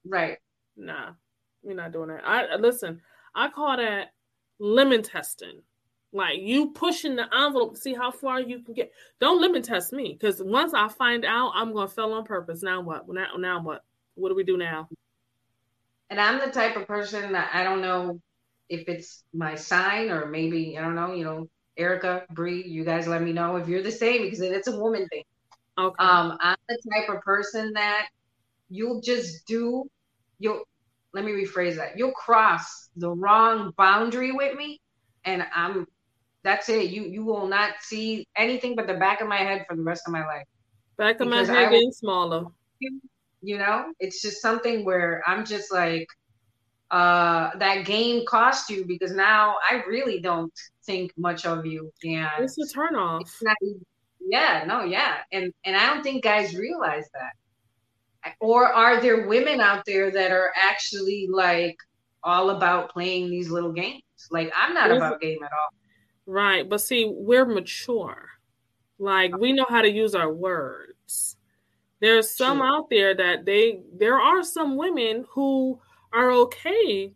Right. 0.07 0.37
Nah, 0.77 1.13
we're 1.63 1.75
not 1.75 1.91
doing 1.93 2.09
that. 2.09 2.21
I 2.23 2.57
listen. 2.57 3.01
I 3.33 3.49
call 3.49 3.77
that 3.77 4.13
lemon 4.59 5.01
testing. 5.01 5.63
Like 6.13 6.39
you 6.39 6.69
pushing 6.69 7.15
the 7.15 7.25
envelope 7.35 7.73
to 7.73 7.79
see 7.79 7.95
how 7.95 8.11
far 8.11 8.39
you 8.39 8.59
can 8.59 8.75
get. 8.75 8.91
Don't 9.19 9.41
lemon 9.41 9.63
test 9.63 9.91
me 9.91 10.13
because 10.13 10.43
once 10.43 10.75
I 10.75 10.89
find 10.89 11.25
out, 11.25 11.53
I'm 11.55 11.73
gonna 11.73 11.87
fail 11.87 12.13
on 12.13 12.23
purpose. 12.23 12.61
Now 12.61 12.81
what? 12.81 13.09
Now, 13.09 13.35
now 13.37 13.63
what? 13.63 13.83
What 14.13 14.29
do 14.29 14.35
we 14.35 14.43
do 14.43 14.57
now? 14.57 14.87
And 16.11 16.21
I'm 16.21 16.39
the 16.39 16.51
type 16.51 16.77
of 16.77 16.87
person 16.87 17.31
that 17.31 17.49
I 17.51 17.63
don't 17.63 17.81
know 17.81 18.21
if 18.69 18.87
it's 18.87 19.23
my 19.33 19.55
sign 19.55 20.09
or 20.09 20.27
maybe 20.27 20.77
I 20.77 20.81
don't 20.81 20.95
know, 20.95 21.13
you 21.13 21.23
know, 21.23 21.49
Erica, 21.77 22.23
Bree, 22.31 22.63
you 22.63 22.83
guys 22.85 23.07
let 23.07 23.21
me 23.21 23.33
know 23.33 23.57
if 23.57 23.67
you're 23.67 23.83
the 23.83 23.91
same 23.91 24.23
because 24.23 24.41
it's 24.41 24.67
a 24.67 24.77
woman 24.79 25.07
thing. 25.09 25.23
Okay. 25.77 26.03
Um, 26.03 26.37
I'm 26.39 26.57
the 26.69 26.77
type 26.93 27.09
of 27.09 27.21
person 27.21 27.73
that 27.73 28.07
you'll 28.69 29.01
just 29.01 29.45
do 29.45 29.89
you'll 30.39 30.63
let 31.13 31.23
me 31.23 31.31
rephrase 31.31 31.75
that. 31.77 31.97
You'll 31.97 32.11
cross 32.11 32.89
the 32.95 33.09
wrong 33.09 33.71
boundary 33.77 34.31
with 34.31 34.55
me 34.57 34.79
and 35.23 35.45
I'm 35.53 35.87
that's 36.43 36.69
it. 36.69 36.89
You 36.91 37.03
you 37.03 37.25
will 37.25 37.47
not 37.47 37.73
see 37.81 38.27
anything 38.35 38.75
but 38.75 38.87
the 38.87 38.93
back 38.95 39.21
of 39.21 39.27
my 39.27 39.37
head 39.37 39.65
for 39.67 39.75
the 39.75 39.81
rest 39.83 40.03
of 40.07 40.13
my 40.13 40.25
life. 40.25 40.45
Back 40.97 41.19
of 41.19 41.27
my 41.27 41.37
because 41.37 41.49
I 41.49 41.53
head 41.53 41.63
will- 41.65 41.71
getting 41.71 41.91
smaller. 41.91 42.45
You 43.41 43.59
know? 43.59 43.93
It's 43.99 44.21
just 44.21 44.41
something 44.41 44.85
where 44.85 45.21
I'm 45.27 45.45
just 45.45 45.71
like 45.71 46.07
uh 46.91 47.49
that 47.57 47.85
game 47.85 48.23
cost 48.27 48.69
you 48.69 48.85
because 48.85 49.11
now 49.11 49.55
I 49.69 49.83
really 49.87 50.19
don't 50.19 50.53
think 50.85 51.11
much 51.17 51.45
of 51.45 51.65
you 51.65 51.91
and 52.03 52.29
It's 52.43 52.57
a 52.57 52.67
turn 52.73 52.95
off. 52.95 53.21
it's 53.21 53.41
not 53.41 53.55
yeah 54.27 54.63
no 54.67 54.83
yeah 54.83 55.17
and 55.31 55.51
and 55.65 55.75
i 55.75 55.85
don't 55.87 56.01
think 56.03 56.23
guys 56.23 56.55
realize 56.55 57.05
that 57.13 58.33
or 58.39 58.65
are 58.71 58.99
there 59.01 59.27
women 59.27 59.61
out 59.61 59.83
there 59.85 60.09
that 60.11 60.31
are 60.31 60.51
actually 60.55 61.27
like 61.31 61.77
all 62.23 62.51
about 62.51 62.89
playing 62.91 63.29
these 63.29 63.49
little 63.49 63.71
games 63.71 64.01
like 64.31 64.51
i'm 64.55 64.73
not 64.73 64.87
There's- 64.89 64.97
about 65.01 65.21
game 65.21 65.43
at 65.43 65.51
all 65.51 65.69
Right. 66.27 66.67
But 66.67 66.81
see, 66.81 67.05
we're 67.07 67.45
mature. 67.45 68.29
Like 68.97 69.37
we 69.37 69.53
know 69.53 69.67
how 69.69 69.83
to 69.83 69.87
use 69.91 70.15
our 70.15 70.33
words. 70.33 71.37
There's 71.99 72.31
some 72.35 72.63
out 72.63 72.89
there 72.89 73.13
that 73.13 73.45
they 73.45 73.81
there 73.95 74.19
are 74.19 74.41
some 74.43 74.75
women 74.75 75.25
who 75.29 75.79
are 76.15 76.31
okay 76.31 77.13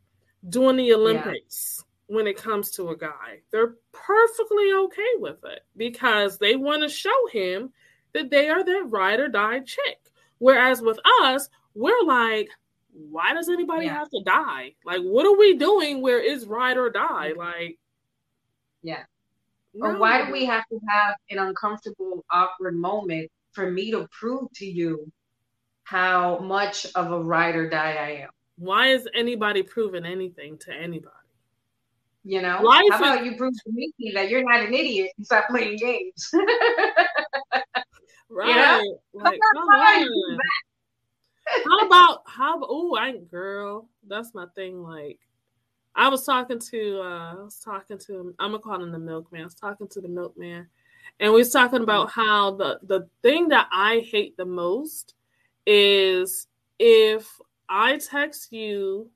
doing 0.49 0.75
the 0.77 0.93
Olympics 0.93 1.83
when 2.07 2.27
it 2.27 2.37
comes 2.37 2.71
to 2.71 2.89
a 2.89 2.97
guy. 2.97 3.41
They're 3.51 3.75
perfectly 3.91 4.71
okay 4.73 5.11
with 5.17 5.43
it 5.45 5.61
because 5.77 6.37
they 6.37 6.55
want 6.55 6.83
to 6.83 6.89
show 6.89 7.27
him 7.31 7.71
that 8.13 8.29
they 8.29 8.49
are 8.49 8.63
that 8.63 8.85
ride 8.89 9.19
or 9.19 9.27
die 9.29 9.59
chick. 9.61 9.99
Whereas 10.39 10.81
with 10.81 10.99
us, 11.23 11.49
we're 11.75 12.03
like, 12.05 12.49
why 12.91 13.33
does 13.33 13.49
anybody 13.49 13.85
Yeah. 13.85 13.99
have 13.99 14.09
to 14.09 14.21
die? 14.25 14.75
Like, 14.83 15.01
what 15.01 15.25
are 15.25 15.37
we 15.37 15.55
doing 15.55 16.01
where 16.01 16.19
it's 16.19 16.45
ride 16.45 16.77
or 16.77 16.89
die? 16.89 17.33
Like, 17.37 17.77
Yeah. 18.81 19.05
or 19.81 19.97
why 19.97 20.25
do 20.25 20.31
we 20.31 20.45
have 20.45 20.65
to 20.69 20.79
have 20.89 21.15
an 21.29 21.37
uncomfortable 21.37 22.25
awkward 22.31 22.75
moment 22.75 23.31
for 23.51 23.69
me 23.69 23.91
to 23.91 24.07
prove 24.11 24.51
to 24.55 24.65
you 24.65 25.11
how 25.83 26.39
much 26.39 26.85
of 26.95 27.11
a 27.11 27.19
ride 27.21 27.55
or 27.55 27.69
die 27.69 27.93
i 27.93 28.09
am 28.23 28.29
Why 28.59 28.87
is 28.87 29.07
anybody 29.15 29.63
proving 29.63 30.05
anything 30.05 30.57
to 30.59 30.73
anybody? 30.73 31.15
you 32.25 32.41
know 32.41 32.59
Life 32.61 32.83
how 32.91 32.95
is- 32.95 33.01
about 33.01 33.25
you 33.25 33.37
prove 33.37 33.53
to 33.53 33.71
me 33.71 33.91
that 34.13 34.29
you're 34.29 34.43
not 34.43 34.59
an 34.59 34.73
idiot 34.73 35.09
and 35.17 35.25
stop 35.25 35.47
playing 35.49 35.77
games 35.77 36.29
Right. 36.33 36.41
You 38.49 38.55
know? 38.55 38.99
Like, 39.13 39.39
Come 39.55 39.69
on, 39.69 40.37
how 41.65 41.85
about 41.85 42.23
how 42.27 42.59
oh 42.61 42.95
I 42.95 43.17
girl, 43.31 43.89
that's 44.07 44.33
my 44.35 44.45
thing. 44.55 44.83
Like 44.83 45.19
I 45.95 46.09
was 46.09 46.25
talking 46.25 46.59
to 46.59 47.01
uh 47.01 47.33
I 47.39 47.43
was 47.43 47.59
talking 47.59 47.97
to 48.07 48.35
I'm 48.37 48.51
gonna 48.51 48.59
call 48.61 48.83
him 48.83 48.91
the 48.91 48.99
milkman. 48.99 49.41
I 49.41 49.45
was 49.45 49.55
talking 49.55 49.87
to 49.87 50.01
the 50.01 50.09
milkman 50.09 50.67
and 51.19 51.31
we 51.33 51.39
was 51.39 51.51
talking 51.51 51.81
about 51.81 52.11
how 52.11 52.51
the 52.51 52.79
the 52.83 53.07
thing 53.23 53.47
that 53.49 53.67
I 53.71 53.99
hate 54.11 54.37
the 54.37 54.45
most 54.45 55.15
is 55.65 56.47
if 56.77 57.27
I 57.69 57.97
text 57.97 58.51
you 58.51 59.09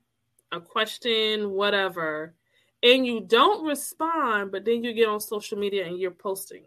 a 0.52 0.60
question, 0.60 1.50
whatever, 1.50 2.34
and 2.82 3.06
you 3.06 3.20
don't 3.20 3.66
respond, 3.66 4.52
but 4.52 4.64
then 4.64 4.84
you 4.84 4.92
get 4.92 5.08
on 5.08 5.20
social 5.20 5.58
media 5.58 5.86
and 5.86 5.98
you're 5.98 6.10
posting. 6.10 6.64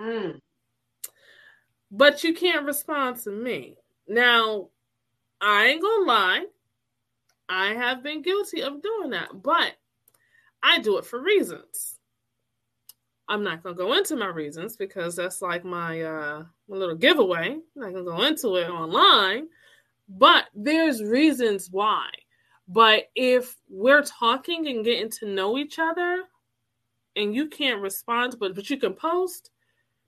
Mm. 0.00 0.40
But 1.90 2.22
you 2.22 2.34
can't 2.34 2.64
respond 2.64 3.16
to 3.24 3.30
me. 3.30 3.76
Now, 4.06 4.68
I 5.40 5.66
ain't 5.66 5.82
gonna 5.82 6.06
lie, 6.06 6.46
I 7.48 7.74
have 7.74 8.02
been 8.02 8.22
guilty 8.22 8.62
of 8.62 8.82
doing 8.82 9.10
that, 9.10 9.42
but 9.42 9.74
I 10.62 10.78
do 10.78 10.98
it 10.98 11.06
for 11.06 11.20
reasons. 11.20 11.99
I'm 13.30 13.44
not 13.44 13.62
gonna 13.62 13.76
go 13.76 13.92
into 13.92 14.16
my 14.16 14.26
reasons 14.26 14.76
because 14.76 15.14
that's 15.14 15.40
like 15.40 15.64
my 15.64 16.02
uh 16.02 16.42
my 16.68 16.76
little 16.76 16.96
giveaway. 16.96 17.52
I'm 17.52 17.62
not 17.76 17.92
gonna 17.92 18.04
go 18.04 18.22
into 18.22 18.56
it 18.56 18.68
online, 18.68 19.46
but 20.08 20.46
there's 20.52 21.00
reasons 21.00 21.68
why. 21.70 22.08
But 22.66 23.04
if 23.14 23.56
we're 23.68 24.02
talking 24.02 24.66
and 24.66 24.84
getting 24.84 25.10
to 25.20 25.26
know 25.26 25.58
each 25.58 25.78
other 25.78 26.24
and 27.14 27.32
you 27.32 27.46
can't 27.46 27.80
respond, 27.80 28.34
but 28.40 28.56
but 28.56 28.68
you 28.68 28.78
can 28.78 28.94
post, 28.94 29.52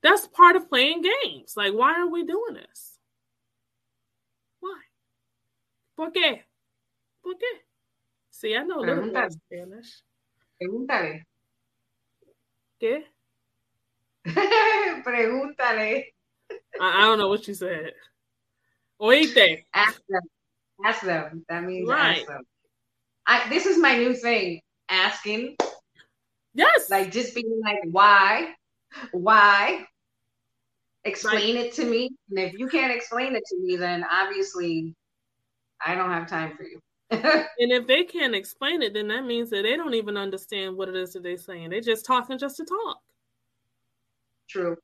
that's 0.02 0.26
part 0.26 0.56
of 0.56 0.68
playing 0.68 1.02
games. 1.02 1.54
Like, 1.56 1.74
why 1.74 1.92
are 2.00 2.08
we 2.08 2.24
doing 2.24 2.54
this? 2.54 2.98
Why? 4.58 4.80
¿Por 5.96 6.10
qué? 6.10 6.40
¿Por 7.22 7.34
qué? 7.34 7.60
See, 8.32 8.56
I 8.56 8.64
know 8.64 8.80
a 8.80 8.82
little 8.82 9.04
bit 9.04 9.14
of 9.14 9.32
Spanish. 9.32 10.02
Pregúntale. 10.60 11.22
¿Qué? 12.82 13.04
Pregúntale. 15.04 16.06
I, 16.50 16.56
I 16.80 17.00
don't 17.02 17.18
know 17.18 17.28
what 17.28 17.46
you 17.46 17.54
said. 17.54 17.92
Oíste. 19.00 19.64
Ask 19.72 20.00
them. 20.08 20.22
Ask 20.84 21.02
them. 21.02 21.44
That 21.48 21.62
means 21.62 21.88
Right. 21.88 22.18
ask 22.18 22.26
them. 22.26 22.42
I, 23.24 23.48
this 23.48 23.66
is 23.66 23.78
my 23.78 23.96
new 23.96 24.14
thing. 24.14 24.60
Asking. 24.88 25.56
Yes. 26.54 26.90
Like 26.90 27.12
just 27.12 27.36
being 27.36 27.60
like, 27.64 27.78
why? 27.84 28.56
Why? 29.12 29.86
Explain 31.04 31.56
it 31.56 31.72
to 31.74 31.84
me. 31.84 32.10
And 32.30 32.38
if 32.40 32.54
you 32.54 32.66
can't 32.66 32.92
explain 32.92 33.36
it 33.36 33.44
to 33.46 33.60
me, 33.60 33.76
then 33.76 34.04
obviously 34.10 34.92
I 35.84 35.94
don't 35.94 36.10
have 36.10 36.28
time 36.28 36.56
for 36.56 36.64
you. 36.64 36.80
and 37.58 37.72
if 37.72 37.86
they 37.86 38.04
can't 38.04 38.34
explain 38.34 38.80
it, 38.80 38.94
then 38.94 39.08
that 39.08 39.24
means 39.24 39.50
that 39.50 39.62
they 39.62 39.76
don't 39.76 39.94
even 39.94 40.16
understand 40.16 40.76
what 40.76 40.88
it 40.88 40.96
is 40.96 41.12
that 41.12 41.22
they're 41.22 41.36
saying. 41.36 41.68
They're 41.68 41.80
just 41.80 42.06
talking 42.06 42.38
just 42.38 42.56
to 42.56 42.64
talk. 42.64 43.00
True. 44.48 44.76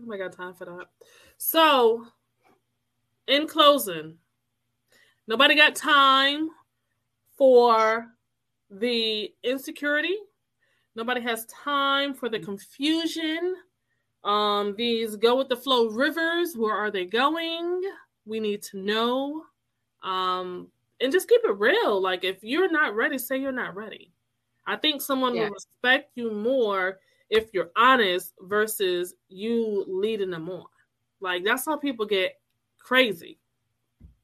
Oh 0.00 0.06
my 0.06 0.18
got 0.18 0.32
time 0.32 0.54
for 0.54 0.66
that. 0.66 0.86
So, 1.38 2.06
in 3.26 3.48
closing, 3.48 4.18
nobody 5.26 5.56
got 5.56 5.74
time 5.74 6.50
for 7.36 8.06
the 8.70 9.32
insecurity. 9.42 10.16
Nobody 10.94 11.20
has 11.22 11.44
time 11.46 12.14
for 12.14 12.28
the 12.28 12.38
confusion. 12.38 13.56
Um, 14.22 14.74
these 14.76 15.16
go 15.16 15.36
with 15.36 15.48
the 15.48 15.56
flow 15.56 15.88
rivers. 15.88 16.56
Where 16.56 16.74
are 16.74 16.90
they 16.90 17.04
going? 17.04 17.82
We 18.24 18.40
need 18.40 18.62
to 18.64 18.78
know. 18.78 19.42
Um, 20.02 20.68
and 21.00 21.12
just 21.12 21.28
keep 21.28 21.40
it 21.44 21.58
real. 21.58 22.00
Like 22.00 22.24
if 22.24 22.42
you're 22.42 22.70
not 22.70 22.94
ready, 22.94 23.18
say 23.18 23.36
you're 23.38 23.52
not 23.52 23.74
ready. 23.74 24.12
I 24.66 24.76
think 24.76 25.00
someone 25.00 25.34
Yeah. 25.34 25.44
will 25.44 25.50
respect 25.50 26.12
you 26.16 26.32
more 26.32 26.98
if 27.30 27.52
you're 27.52 27.70
honest 27.76 28.34
versus 28.40 29.14
you 29.28 29.84
leading 29.86 30.30
them 30.30 30.48
on. 30.50 30.66
Like 31.20 31.44
that's 31.44 31.64
how 31.66 31.76
people 31.76 32.06
get 32.06 32.40
crazy. 32.78 33.38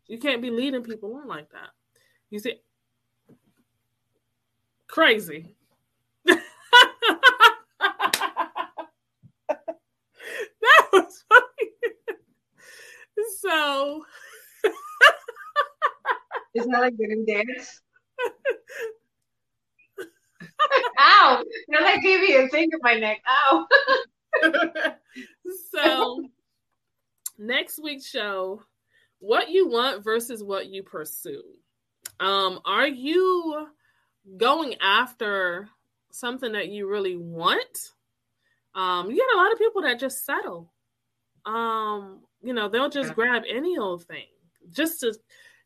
You 0.07 0.19
can't 0.19 0.43
be 0.43 0.51
leading 0.51 0.83
people 0.83 1.15
on 1.17 1.27
like 1.29 1.51
that. 1.51 1.71
You 2.31 2.39
see, 2.39 2.61
crazy. 4.87 5.55
that 6.25 6.41
was 10.93 11.25
funny. 11.29 11.73
so 13.39 14.05
Isn't 16.55 16.71
that 16.71 16.81
like 16.81 16.97
the 16.97 17.07
new 17.07 17.27
dance? 17.27 17.81
Ow! 21.01 21.43
Now 21.69 21.81
that 21.81 22.01
gave 22.03 22.21
me 22.21 22.37
a 22.37 22.49
thing 22.49 22.69
in 22.73 22.79
my 22.83 22.95
neck. 22.95 23.21
Ow! 23.27 23.67
so 25.73 26.25
next 27.39 27.81
week's 27.83 28.09
show 28.09 28.63
what 29.19 29.51
you 29.51 29.69
want 29.69 30.05
versus 30.05 30.43
what 30.43 30.67
you 30.67 30.83
pursue 30.83 31.43
um 32.21 32.61
are 32.65 32.87
you 32.87 33.67
going 34.37 34.75
after 34.81 35.69
something 36.11 36.53
that 36.53 36.69
you 36.69 36.89
really 36.89 37.17
want 37.17 37.93
um 38.75 39.11
you 39.11 39.17
got 39.17 39.37
a 39.37 39.43
lot 39.43 39.53
of 39.53 39.59
people 39.59 39.83
that 39.83 39.99
just 39.99 40.25
settle 40.25 40.73
um 41.47 42.21
you 42.43 42.53
know 42.53 42.69
they'll 42.69 42.89
just 42.89 43.15
grab 43.15 43.43
any 43.49 43.79
old 43.79 44.05
thing 44.05 44.27
just 44.71 45.01
to 45.01 45.15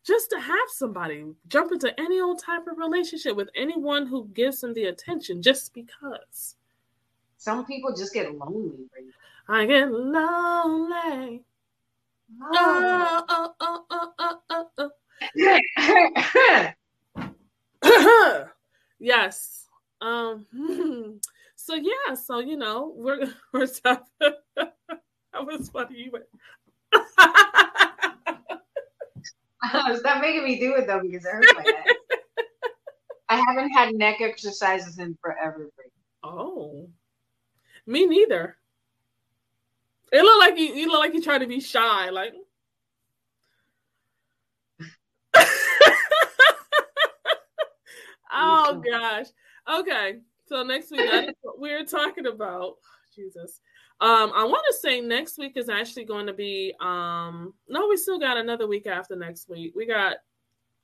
just 0.06 0.30
to 0.30 0.38
have 0.38 0.68
somebody 0.68 1.24
jump 1.48 1.72
into 1.72 1.98
any 2.00 2.20
old 2.20 2.40
type 2.40 2.66
of 2.68 2.78
relationship 2.78 3.34
with 3.34 3.48
anyone 3.56 4.06
who 4.06 4.28
gives 4.28 4.60
them 4.60 4.72
the 4.72 4.84
attention 4.84 5.42
just 5.42 5.74
because 5.74 6.54
Some 7.38 7.66
people 7.66 7.94
just 7.94 8.14
get 8.14 8.32
lonely. 8.34 8.86
Right? 9.48 9.62
I 9.62 9.66
get 9.66 9.90
lonely. 9.90 11.42
Oh, 12.42 13.24
oh, 13.28 13.54
oh, 13.60 13.84
oh, 13.90 14.12
oh, 14.18 14.68
oh, 14.78 14.90
oh. 17.82 18.48
yes. 18.98 19.66
Um. 20.00 20.46
So 21.58 21.74
yeah. 21.74 22.14
So 22.14 22.38
you 22.38 22.56
know 22.56 22.92
we're 22.94 23.26
we're 23.52 23.66
that 23.66 24.04
was 25.34 25.68
funny. 25.68 25.98
You 25.98 26.12
went. 26.12 26.26
Stop 29.96 30.20
making 30.20 30.44
me 30.44 30.58
do 30.58 30.74
it 30.74 30.86
though 30.86 31.00
because 31.00 31.24
it 31.24 31.32
hurts 31.32 31.52
my 31.54 31.62
neck. 31.62 31.86
I 33.28 33.42
haven't 33.48 33.70
had 33.70 33.94
neck 33.94 34.20
exercises 34.20 34.98
in 34.98 35.16
forever. 35.20 35.70
Oh. 36.22 36.88
Me 37.86 38.06
neither. 38.06 38.56
It 40.12 40.22
looked 40.22 40.40
like 40.40 40.58
you. 40.58 40.74
You 40.74 40.88
look 40.88 41.00
like 41.00 41.14
you 41.14 41.22
trying 41.22 41.40
to 41.40 41.46
be 41.46 41.60
shy. 41.60 42.10
Like. 42.10 42.34
oh 48.32 48.82
gosh. 48.88 49.26
Okay. 49.80 50.18
So 50.46 50.62
next 50.62 50.92
week 50.92 51.10
we're 51.56 51.84
talking 51.84 52.26
about. 52.26 52.74
Jesus. 53.14 53.60
Um, 53.98 54.32
I 54.34 54.44
want 54.44 54.62
to 54.68 54.76
say 54.76 55.00
next 55.00 55.38
week 55.38 55.56
is 55.56 55.70
actually 55.70 56.04
going 56.04 56.26
to 56.26 56.34
be 56.34 56.74
um 56.80 57.54
no, 57.68 57.88
we 57.88 57.96
still 57.96 58.18
got 58.18 58.36
another 58.36 58.66
week 58.66 58.86
after 58.86 59.16
next 59.16 59.48
week. 59.48 59.72
We 59.74 59.86
got 59.86 60.16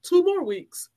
two 0.03 0.23
more 0.23 0.43
weeks. 0.45 0.89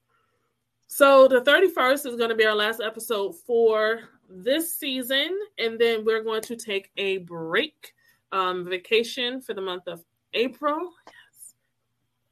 So 0.87 1.27
the 1.27 1.41
31st 1.41 2.05
is 2.05 2.15
going 2.15 2.29
to 2.29 2.35
be 2.35 2.45
our 2.45 2.55
last 2.55 2.79
episode 2.79 3.35
for 3.35 4.01
this 4.29 4.77
season, 4.77 5.37
and 5.57 5.79
then 5.79 6.05
we're 6.05 6.23
going 6.23 6.41
to 6.43 6.55
take 6.55 6.91
a 6.95 7.17
break, 7.19 7.93
um, 8.31 8.65
vacation 8.65 9.41
for 9.41 9.53
the 9.53 9.61
month 9.61 9.87
of 9.87 10.03
April. 10.33 10.91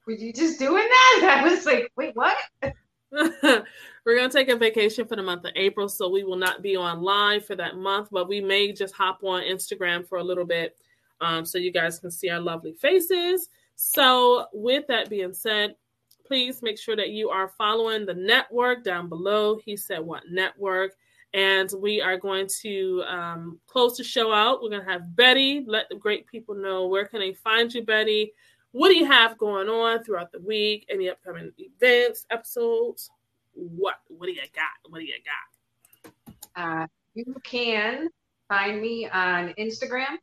Were 0.05 0.13
you 0.13 0.31
just 0.33 0.59
doing 0.59 0.87
that? 0.87 1.41
I 1.43 1.49
was 1.49 1.65
like, 1.65 1.91
wait, 1.95 2.15
what? 2.15 2.37
We're 4.05 4.17
going 4.17 4.29
to 4.29 4.37
take 4.37 4.49
a 4.49 4.57
vacation 4.57 5.07
for 5.07 5.15
the 5.15 5.23
month 5.23 5.45
of 5.45 5.51
April, 5.55 5.87
so 5.87 6.09
we 6.09 6.23
will 6.23 6.35
not 6.35 6.61
be 6.61 6.75
on 6.75 7.01
live 7.01 7.45
for 7.45 7.55
that 7.55 7.77
month, 7.77 8.09
but 8.11 8.27
we 8.27 8.41
may 8.41 8.73
just 8.73 8.93
hop 8.93 9.23
on 9.23 9.43
Instagram 9.43 10.05
for 10.07 10.17
a 10.17 10.23
little 10.23 10.45
bit 10.45 10.75
um, 11.21 11.45
so 11.45 11.57
you 11.57 11.71
guys 11.71 11.99
can 11.99 12.11
see 12.11 12.29
our 12.29 12.39
lovely 12.39 12.73
faces. 12.73 13.47
So, 13.75 14.47
with 14.51 14.85
that 14.87 15.09
being 15.09 15.33
said, 15.33 15.75
please 16.25 16.61
make 16.61 16.77
sure 16.77 16.97
that 16.97 17.11
you 17.11 17.29
are 17.29 17.47
following 17.57 18.05
the 18.05 18.13
network 18.13 18.83
down 18.83 19.07
below. 19.07 19.57
He 19.63 19.77
said, 19.77 19.99
What 19.99 20.23
network? 20.29 20.95
And 21.33 21.71
we 21.79 22.01
are 22.01 22.17
going 22.17 22.47
to 22.61 23.03
um, 23.07 23.59
close 23.67 23.97
the 23.97 24.03
show 24.03 24.31
out. 24.31 24.61
We're 24.61 24.69
going 24.69 24.85
to 24.85 24.91
have 24.91 25.15
Betty 25.15 25.63
let 25.65 25.87
the 25.89 25.95
great 25.95 26.27
people 26.27 26.53
know 26.53 26.87
where 26.87 27.05
can 27.05 27.21
they 27.21 27.33
find 27.33 27.73
you, 27.73 27.83
Betty. 27.83 28.33
What 28.71 28.89
do 28.89 28.95
you 28.95 29.05
have 29.05 29.37
going 29.37 29.69
on 29.69 30.03
throughout 30.03 30.31
the 30.31 30.41
week? 30.41 30.85
Any 30.89 31.09
upcoming 31.09 31.51
events, 31.57 32.27
episodes? 32.29 33.09
What 33.53 33.95
what 34.07 34.27
do 34.27 34.33
you 34.33 34.41
got? 34.53 34.89
What 34.89 34.99
do 34.99 35.05
you 35.05 35.15
got? 35.23 36.13
Uh, 36.55 36.87
you 37.13 37.35
can 37.43 38.09
find 38.47 38.81
me 38.81 39.09
on 39.09 39.53
Instagram 39.59 40.17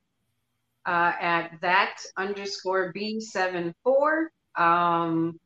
uh, 0.87 1.13
at 1.21 1.53
that 1.61 2.01
underscore 2.17 2.93
B74. 2.93 4.27
Um, 4.57 5.39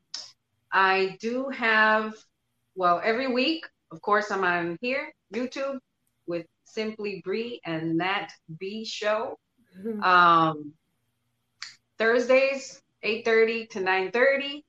I 0.73 1.17
do 1.21 1.49
have, 1.51 2.15
well, 2.75 3.01
every 3.03 3.33
week, 3.33 3.67
of 3.91 4.01
course, 4.01 4.31
I'm 4.31 4.45
on 4.45 4.79
here, 4.81 5.13
YouTube, 5.33 5.79
with 6.27 6.47
Simply 6.65 7.23
Bree 7.25 7.61
and 7.65 8.01
that 8.01 8.33
B 8.59 8.85
show. 8.85 9.39
Mm-hmm. 9.79 10.03
Um, 10.03 10.73
Thursdays, 11.99 12.83
8.30 13.05 13.71
to 13.71 13.81
9.30. 13.81 14.63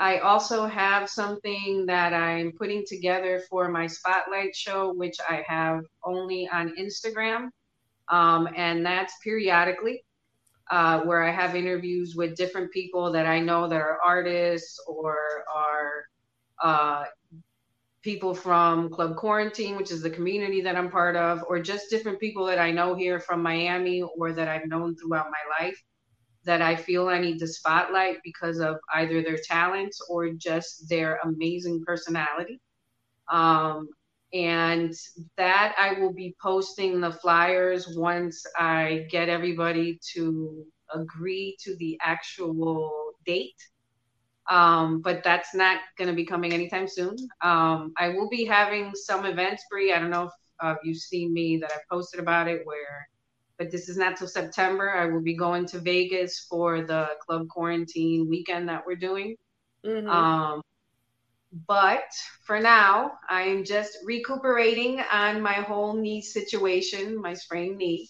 I 0.00 0.20
also 0.20 0.64
have 0.64 1.10
something 1.10 1.84
that 1.84 2.14
I'm 2.14 2.52
putting 2.52 2.84
together 2.86 3.42
for 3.50 3.68
my 3.68 3.86
spotlight 3.86 4.56
show, 4.56 4.94
which 4.94 5.16
I 5.28 5.44
have 5.46 5.82
only 6.02 6.48
on 6.50 6.74
Instagram. 6.76 7.50
Um, 8.08 8.48
and 8.56 8.84
that's 8.84 9.12
periodically 9.22 10.02
uh, 10.70 11.00
where 11.00 11.22
I 11.22 11.30
have 11.30 11.54
interviews 11.54 12.16
with 12.16 12.34
different 12.34 12.72
people 12.72 13.12
that 13.12 13.26
I 13.26 13.40
know 13.40 13.68
that 13.68 13.76
are 13.76 13.98
artists 14.02 14.82
or 14.88 15.44
are 15.54 16.04
uh, 16.62 17.04
people 18.00 18.34
from 18.34 18.88
Club 18.88 19.16
Quarantine, 19.16 19.76
which 19.76 19.90
is 19.90 20.00
the 20.00 20.08
community 20.08 20.62
that 20.62 20.76
I'm 20.76 20.90
part 20.90 21.14
of, 21.14 21.44
or 21.46 21.60
just 21.60 21.90
different 21.90 22.18
people 22.18 22.46
that 22.46 22.58
I 22.58 22.70
know 22.70 22.94
here 22.94 23.20
from 23.20 23.42
Miami 23.42 24.00
or 24.00 24.32
that 24.32 24.48
I've 24.48 24.66
known 24.66 24.96
throughout 24.96 25.26
my 25.26 25.66
life 25.66 25.78
that 26.44 26.62
I 26.62 26.76
feel 26.76 27.08
I 27.08 27.20
need 27.20 27.38
to 27.38 27.46
spotlight 27.46 28.18
because 28.24 28.60
of 28.60 28.76
either 28.94 29.22
their 29.22 29.38
talents 29.44 30.00
or 30.08 30.30
just 30.30 30.88
their 30.88 31.18
amazing 31.24 31.84
personality. 31.84 32.60
Um, 33.30 33.88
and 34.32 34.94
that 35.36 35.74
I 35.78 36.00
will 36.00 36.12
be 36.12 36.36
posting 36.40 37.00
the 37.00 37.12
flyers 37.12 37.88
once 37.96 38.44
I 38.58 39.06
get 39.10 39.28
everybody 39.28 39.98
to 40.14 40.64
agree 40.94 41.56
to 41.64 41.76
the 41.76 41.98
actual 42.02 43.12
date. 43.26 43.56
Um, 44.48 45.00
but 45.00 45.22
that's 45.22 45.54
not 45.54 45.80
going 45.98 46.08
to 46.08 46.14
be 46.14 46.24
coming 46.24 46.52
anytime 46.52 46.88
soon. 46.88 47.16
Um, 47.40 47.92
I 47.98 48.08
will 48.08 48.28
be 48.28 48.44
having 48.44 48.92
some 48.94 49.24
events, 49.24 49.64
Bree. 49.70 49.92
I 49.92 49.98
don't 49.98 50.10
know 50.10 50.24
if 50.24 50.32
uh, 50.60 50.74
you've 50.82 50.98
seen 50.98 51.32
me 51.32 51.58
that 51.58 51.72
I 51.72 51.76
posted 51.90 52.20
about 52.20 52.48
it 52.48 52.62
where 52.64 53.08
but 53.60 53.70
this 53.70 53.90
is 53.90 53.98
not 53.98 54.16
till 54.16 54.26
September. 54.26 54.90
I 54.90 55.04
will 55.04 55.20
be 55.20 55.36
going 55.36 55.66
to 55.66 55.80
Vegas 55.80 56.46
for 56.48 56.80
the 56.80 57.10
club 57.20 57.46
quarantine 57.50 58.26
weekend 58.26 58.70
that 58.70 58.86
we're 58.86 58.96
doing. 58.96 59.36
Mm-hmm. 59.84 60.08
Um, 60.08 60.62
but 61.68 62.08
for 62.46 62.58
now, 62.58 63.18
I 63.28 63.42
am 63.42 63.64
just 63.64 63.98
recuperating 64.02 65.02
on 65.12 65.42
my 65.42 65.52
whole 65.52 65.94
knee 65.94 66.22
situation, 66.22 67.20
my 67.20 67.34
sprained 67.34 67.76
knee. 67.76 68.08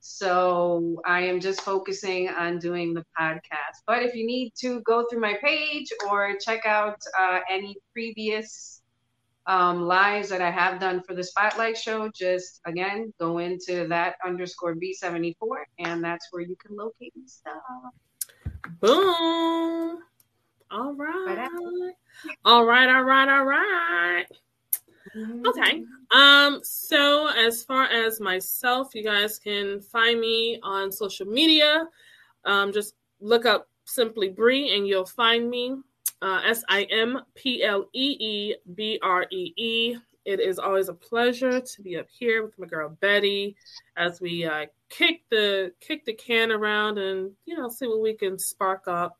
So 0.00 1.02
I 1.04 1.20
am 1.20 1.38
just 1.38 1.60
focusing 1.60 2.30
on 2.30 2.58
doing 2.58 2.94
the 2.94 3.04
podcast. 3.20 3.82
But 3.86 4.02
if 4.02 4.14
you 4.14 4.26
need 4.26 4.54
to 4.60 4.80
go 4.82 5.04
through 5.10 5.20
my 5.20 5.34
page 5.44 5.92
or 6.08 6.34
check 6.42 6.64
out 6.64 6.98
uh, 7.20 7.40
any 7.50 7.76
previous 7.92 8.77
um, 9.48 9.86
lives 9.86 10.28
that 10.28 10.42
I 10.42 10.50
have 10.50 10.78
done 10.78 11.02
for 11.02 11.14
the 11.14 11.24
Spotlight 11.24 11.76
Show, 11.76 12.10
just 12.14 12.60
again, 12.66 13.12
go 13.18 13.38
into 13.38 13.88
that 13.88 14.16
underscore 14.24 14.76
B74, 14.76 15.34
and 15.78 16.04
that's 16.04 16.28
where 16.30 16.42
you 16.42 16.54
can 16.56 16.76
locate 16.76 17.16
me 17.16 17.22
stuff. 17.26 17.54
Boom. 18.80 20.00
All 20.70 20.92
right. 20.92 21.48
All 22.44 22.64
right, 22.66 22.88
all 22.88 23.04
right, 23.04 23.28
all 23.28 23.44
right. 23.44 24.26
Okay. 25.46 25.82
Um, 26.10 26.60
so 26.62 27.28
as 27.28 27.64
far 27.64 27.84
as 27.84 28.20
myself, 28.20 28.94
you 28.94 29.02
guys 29.02 29.38
can 29.38 29.80
find 29.80 30.20
me 30.20 30.60
on 30.62 30.92
social 30.92 31.26
media. 31.26 31.86
Um, 32.44 32.70
just 32.70 32.94
look 33.20 33.46
up 33.46 33.68
simply 33.86 34.28
Bree 34.28 34.76
and 34.76 34.86
you'll 34.86 35.06
find 35.06 35.48
me 35.48 35.76
S 36.22 36.64
I 36.68 36.82
M 36.84 37.20
P 37.34 37.62
L 37.62 37.88
E 37.92 38.16
E 38.18 38.54
B 38.74 38.98
R 39.02 39.26
E 39.30 39.52
E. 39.56 39.96
It 40.24 40.40
is 40.40 40.58
always 40.58 40.88
a 40.88 40.94
pleasure 40.94 41.60
to 41.60 41.82
be 41.82 41.96
up 41.96 42.06
here 42.10 42.44
with 42.44 42.58
my 42.58 42.66
girl 42.66 42.90
Betty 43.00 43.56
as 43.96 44.20
we 44.20 44.44
uh, 44.44 44.66
kick 44.90 45.22
the 45.30 45.72
kick 45.80 46.04
the 46.04 46.12
can 46.12 46.52
around 46.52 46.98
and 46.98 47.32
you 47.46 47.56
know 47.56 47.68
see 47.68 47.86
what 47.86 48.00
we 48.00 48.14
can 48.14 48.38
spark 48.38 48.88
up 48.88 49.18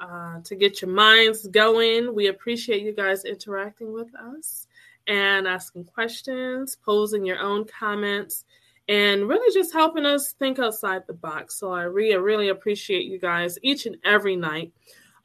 uh, 0.00 0.40
to 0.44 0.56
get 0.56 0.82
your 0.82 0.90
minds 0.90 1.46
going. 1.46 2.14
We 2.14 2.28
appreciate 2.28 2.82
you 2.82 2.92
guys 2.92 3.24
interacting 3.24 3.92
with 3.92 4.14
us 4.14 4.66
and 5.06 5.46
asking 5.46 5.84
questions, 5.84 6.76
posing 6.76 7.24
your 7.24 7.38
own 7.38 7.64
comments, 7.66 8.44
and 8.88 9.28
really 9.28 9.54
just 9.54 9.72
helping 9.72 10.06
us 10.06 10.32
think 10.32 10.58
outside 10.58 11.02
the 11.06 11.12
box. 11.12 11.58
So 11.58 11.72
I 11.72 11.82
really, 11.82 12.16
really 12.16 12.48
appreciate 12.48 13.04
you 13.04 13.18
guys 13.18 13.58
each 13.62 13.86
and 13.86 13.96
every 14.04 14.36
night. 14.36 14.72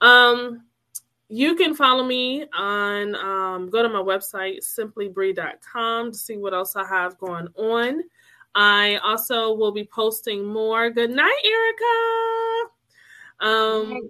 Um, 0.02 0.65
you 1.30 1.56
can 1.56 1.74
follow 1.74 2.04
me 2.04 2.46
on 2.54 3.16
um, 3.16 3.70
go 3.70 3.82
to 3.82 3.90
my 3.90 4.00
website 4.02 4.60
simplybree.com 4.60 6.12
to 6.12 6.18
see 6.18 6.38
what 6.38 6.54
else 6.54 6.76
i 6.76 6.86
have 6.86 7.18
going 7.18 7.48
on. 7.56 8.04
I 8.58 8.98
also 9.04 9.54
will 9.54 9.74
be 9.74 9.84
posting 9.84 10.46
more. 10.46 10.90
Good 10.90 11.10
night 11.10 11.42
erica! 11.44 12.72
Um, 13.42 14.10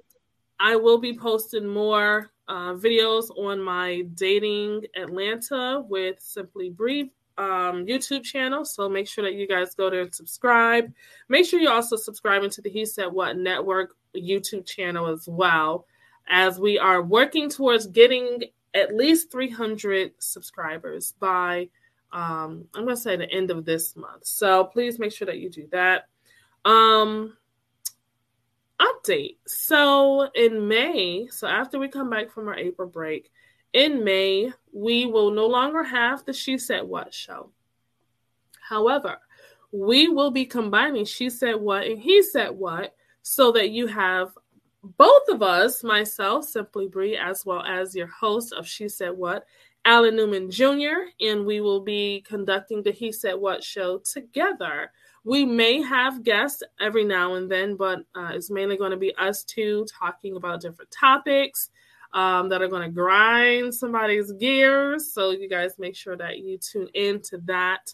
i 0.59 0.76
will 0.76 0.99
be 0.99 1.18
posting 1.18 1.68
more 1.68 2.32
uh, 2.47 2.74
videos 2.74 3.32
on 3.38 3.59
my 3.59 4.03
dating 4.13 4.86
atlanta 4.95 5.84
with 5.89 6.20
simply 6.20 6.70
bree 6.70 7.11
um, 7.38 7.86
youtube 7.86 8.24
channel. 8.24 8.66
So 8.66 8.89
make 8.89 9.07
sure 9.07 9.24
that 9.24 9.34
you 9.34 9.47
guys 9.47 9.74
go 9.74 9.89
there 9.89 10.01
and 10.01 10.13
subscribe. 10.13 10.93
Make 11.30 11.45
sure 11.45 11.59
you 11.59 11.70
also 11.70 11.95
subscribe 11.95 12.43
into 12.43 12.61
the 12.61 12.70
he 12.70 12.86
said 12.86 13.07
what 13.07 13.38
network 13.38 13.95
youtube 14.16 14.66
channel 14.66 15.07
as 15.07 15.28
well 15.28 15.86
as 16.28 16.59
we 16.59 16.80
are 16.80 17.01
working 17.01 17.49
towards 17.49 17.88
getting 17.88 18.43
at 18.73 18.95
least 18.95 19.32
300 19.32 20.11
subscribers 20.19 21.13
by 21.19 21.69
um, 22.11 22.65
I'm 22.73 22.86
going 22.86 22.95
to 22.95 23.01
say 23.01 23.17
the 23.17 23.30
end 23.30 23.51
of 23.51 23.65
this 23.65 23.95
month. 23.95 24.26
So 24.26 24.63
please 24.63 24.99
make 24.99 25.11
sure 25.11 25.26
that 25.26 25.39
you 25.39 25.49
do 25.49 25.67
that. 25.71 26.07
Um, 26.63 27.36
update. 28.80 29.38
So 29.45 30.30
in 30.34 30.67
May, 30.67 31.28
so 31.30 31.47
after 31.47 31.78
we 31.78 31.89
come 31.89 32.09
back 32.09 32.32
from 32.32 32.47
our 32.47 32.55
April 32.55 32.88
break, 32.88 33.32
in 33.73 34.05
May, 34.05 34.53
we 34.71 35.05
will 35.05 35.32
no 35.32 35.47
longer 35.47 35.84
have 35.84 36.23
the 36.23 36.32
She 36.32 36.57
Said 36.57 36.84
What 36.84 37.13
show. 37.13 37.51
However, 38.61 39.19
we 39.73 40.07
will 40.07 40.32
be 40.32 40.45
combining 40.45 41.03
She 41.03 41.30
Said 41.30 41.55
What 41.55 41.86
and 41.86 41.99
He 41.99 42.23
Said 42.23 42.51
What 42.51 42.95
so 43.21 43.51
that 43.51 43.71
you 43.71 43.88
have 43.88 44.30
both 44.97 45.27
of 45.29 45.41
us, 45.41 45.83
myself, 45.83 46.45
Simply 46.45 46.88
Bree, 46.88 47.17
as 47.17 47.45
well 47.45 47.61
as 47.63 47.95
your 47.95 48.07
host 48.07 48.53
of 48.53 48.67
She 48.67 48.88
Said 48.88 49.11
What, 49.11 49.45
Alan 49.83 50.15
Newman 50.15 50.49
Jr., 50.51 51.09
and 51.19 51.45
we 51.45 51.61
will 51.61 51.81
be 51.81 52.23
conducting 52.27 52.83
the 52.83 52.91
He 52.91 53.11
Said 53.11 53.36
What 53.36 53.63
show 53.63 53.99
together. 53.99 54.91
We 55.23 55.43
may 55.43 55.81
have 55.81 56.23
guests 56.23 56.61
every 56.79 57.03
now 57.03 57.33
and 57.33 57.49
then, 57.49 57.75
but 57.75 57.99
uh, 58.15 58.31
it's 58.33 58.51
mainly 58.51 58.77
going 58.77 58.91
to 58.91 58.97
be 58.97 59.15
us 59.15 59.43
two 59.43 59.86
talking 59.99 60.36
about 60.36 60.61
different 60.61 60.91
topics 60.91 61.69
um, 62.13 62.49
that 62.49 62.61
are 62.61 62.67
going 62.67 62.83
to 62.83 62.93
grind 62.93 63.73
somebody's 63.73 64.31
gears. 64.33 65.13
So 65.13 65.31
you 65.31 65.49
guys 65.49 65.79
make 65.79 65.95
sure 65.95 66.15
that 66.15 66.39
you 66.39 66.57
tune 66.57 66.89
in 66.93 67.21
to 67.23 67.39
that. 67.45 67.93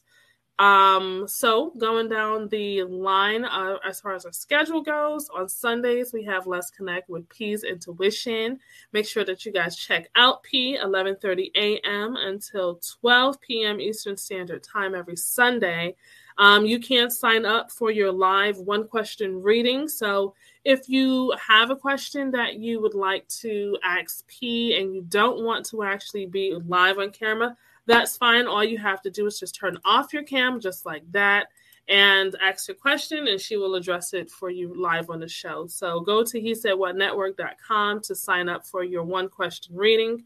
Um, 0.61 1.27
so 1.27 1.73
going 1.79 2.07
down 2.07 2.47
the 2.49 2.83
line 2.83 3.45
uh, 3.45 3.77
as 3.83 3.99
far 3.99 4.13
as 4.13 4.25
our 4.27 4.31
schedule 4.31 4.81
goes, 4.81 5.27
on 5.29 5.49
Sundays 5.49 6.13
we 6.13 6.23
have 6.25 6.45
Let's 6.45 6.69
Connect 6.69 7.09
with 7.09 7.27
P's 7.29 7.63
Intuition. 7.63 8.59
Make 8.93 9.07
sure 9.07 9.25
that 9.25 9.43
you 9.43 9.51
guys 9.51 9.75
check 9.75 10.11
out 10.15 10.43
P 10.43 10.77
11:30 10.77 11.49
a.m. 11.55 12.15
until 12.15 12.79
12 13.01 13.41
p.m. 13.41 13.81
Eastern 13.81 14.15
Standard 14.15 14.61
Time 14.61 14.93
every 14.93 15.15
Sunday. 15.15 15.95
Um, 16.37 16.63
you 16.67 16.79
can 16.79 17.09
sign 17.09 17.43
up 17.43 17.71
for 17.71 17.89
your 17.89 18.11
live 18.11 18.59
one 18.59 18.87
question 18.87 19.41
reading. 19.41 19.87
So 19.87 20.35
if 20.63 20.87
you 20.87 21.33
have 21.43 21.71
a 21.71 21.75
question 21.75 22.29
that 22.31 22.59
you 22.59 22.79
would 22.81 22.93
like 22.93 23.27
to 23.39 23.79
ask 23.83 24.27
P 24.27 24.79
and 24.79 24.93
you 24.93 25.01
don't 25.01 25.43
want 25.43 25.65
to 25.67 25.81
actually 25.81 26.27
be 26.27 26.55
live 26.67 26.99
on 26.99 27.09
camera, 27.09 27.57
that's 27.85 28.17
fine. 28.17 28.47
All 28.47 28.63
you 28.63 28.77
have 28.77 29.01
to 29.03 29.09
do 29.09 29.25
is 29.25 29.39
just 29.39 29.55
turn 29.55 29.77
off 29.85 30.13
your 30.13 30.23
cam 30.23 30.59
just 30.59 30.85
like 30.85 31.03
that 31.11 31.47
and 31.87 32.35
ask 32.41 32.67
your 32.67 32.75
question 32.75 33.27
and 33.27 33.39
she 33.39 33.57
will 33.57 33.75
address 33.75 34.13
it 34.13 34.29
for 34.29 34.49
you 34.49 34.73
live 34.73 35.09
on 35.09 35.19
the 35.19 35.27
show. 35.27 35.67
So 35.67 35.99
go 35.99 36.23
to 36.23 36.39
he 36.39 36.55
said 36.55 36.73
what 36.73 36.95
network.com 36.95 38.01
to 38.01 38.15
sign 38.15 38.49
up 38.49 38.65
for 38.65 38.83
your 38.83 39.03
one 39.03 39.29
question 39.29 39.75
reading. 39.75 40.23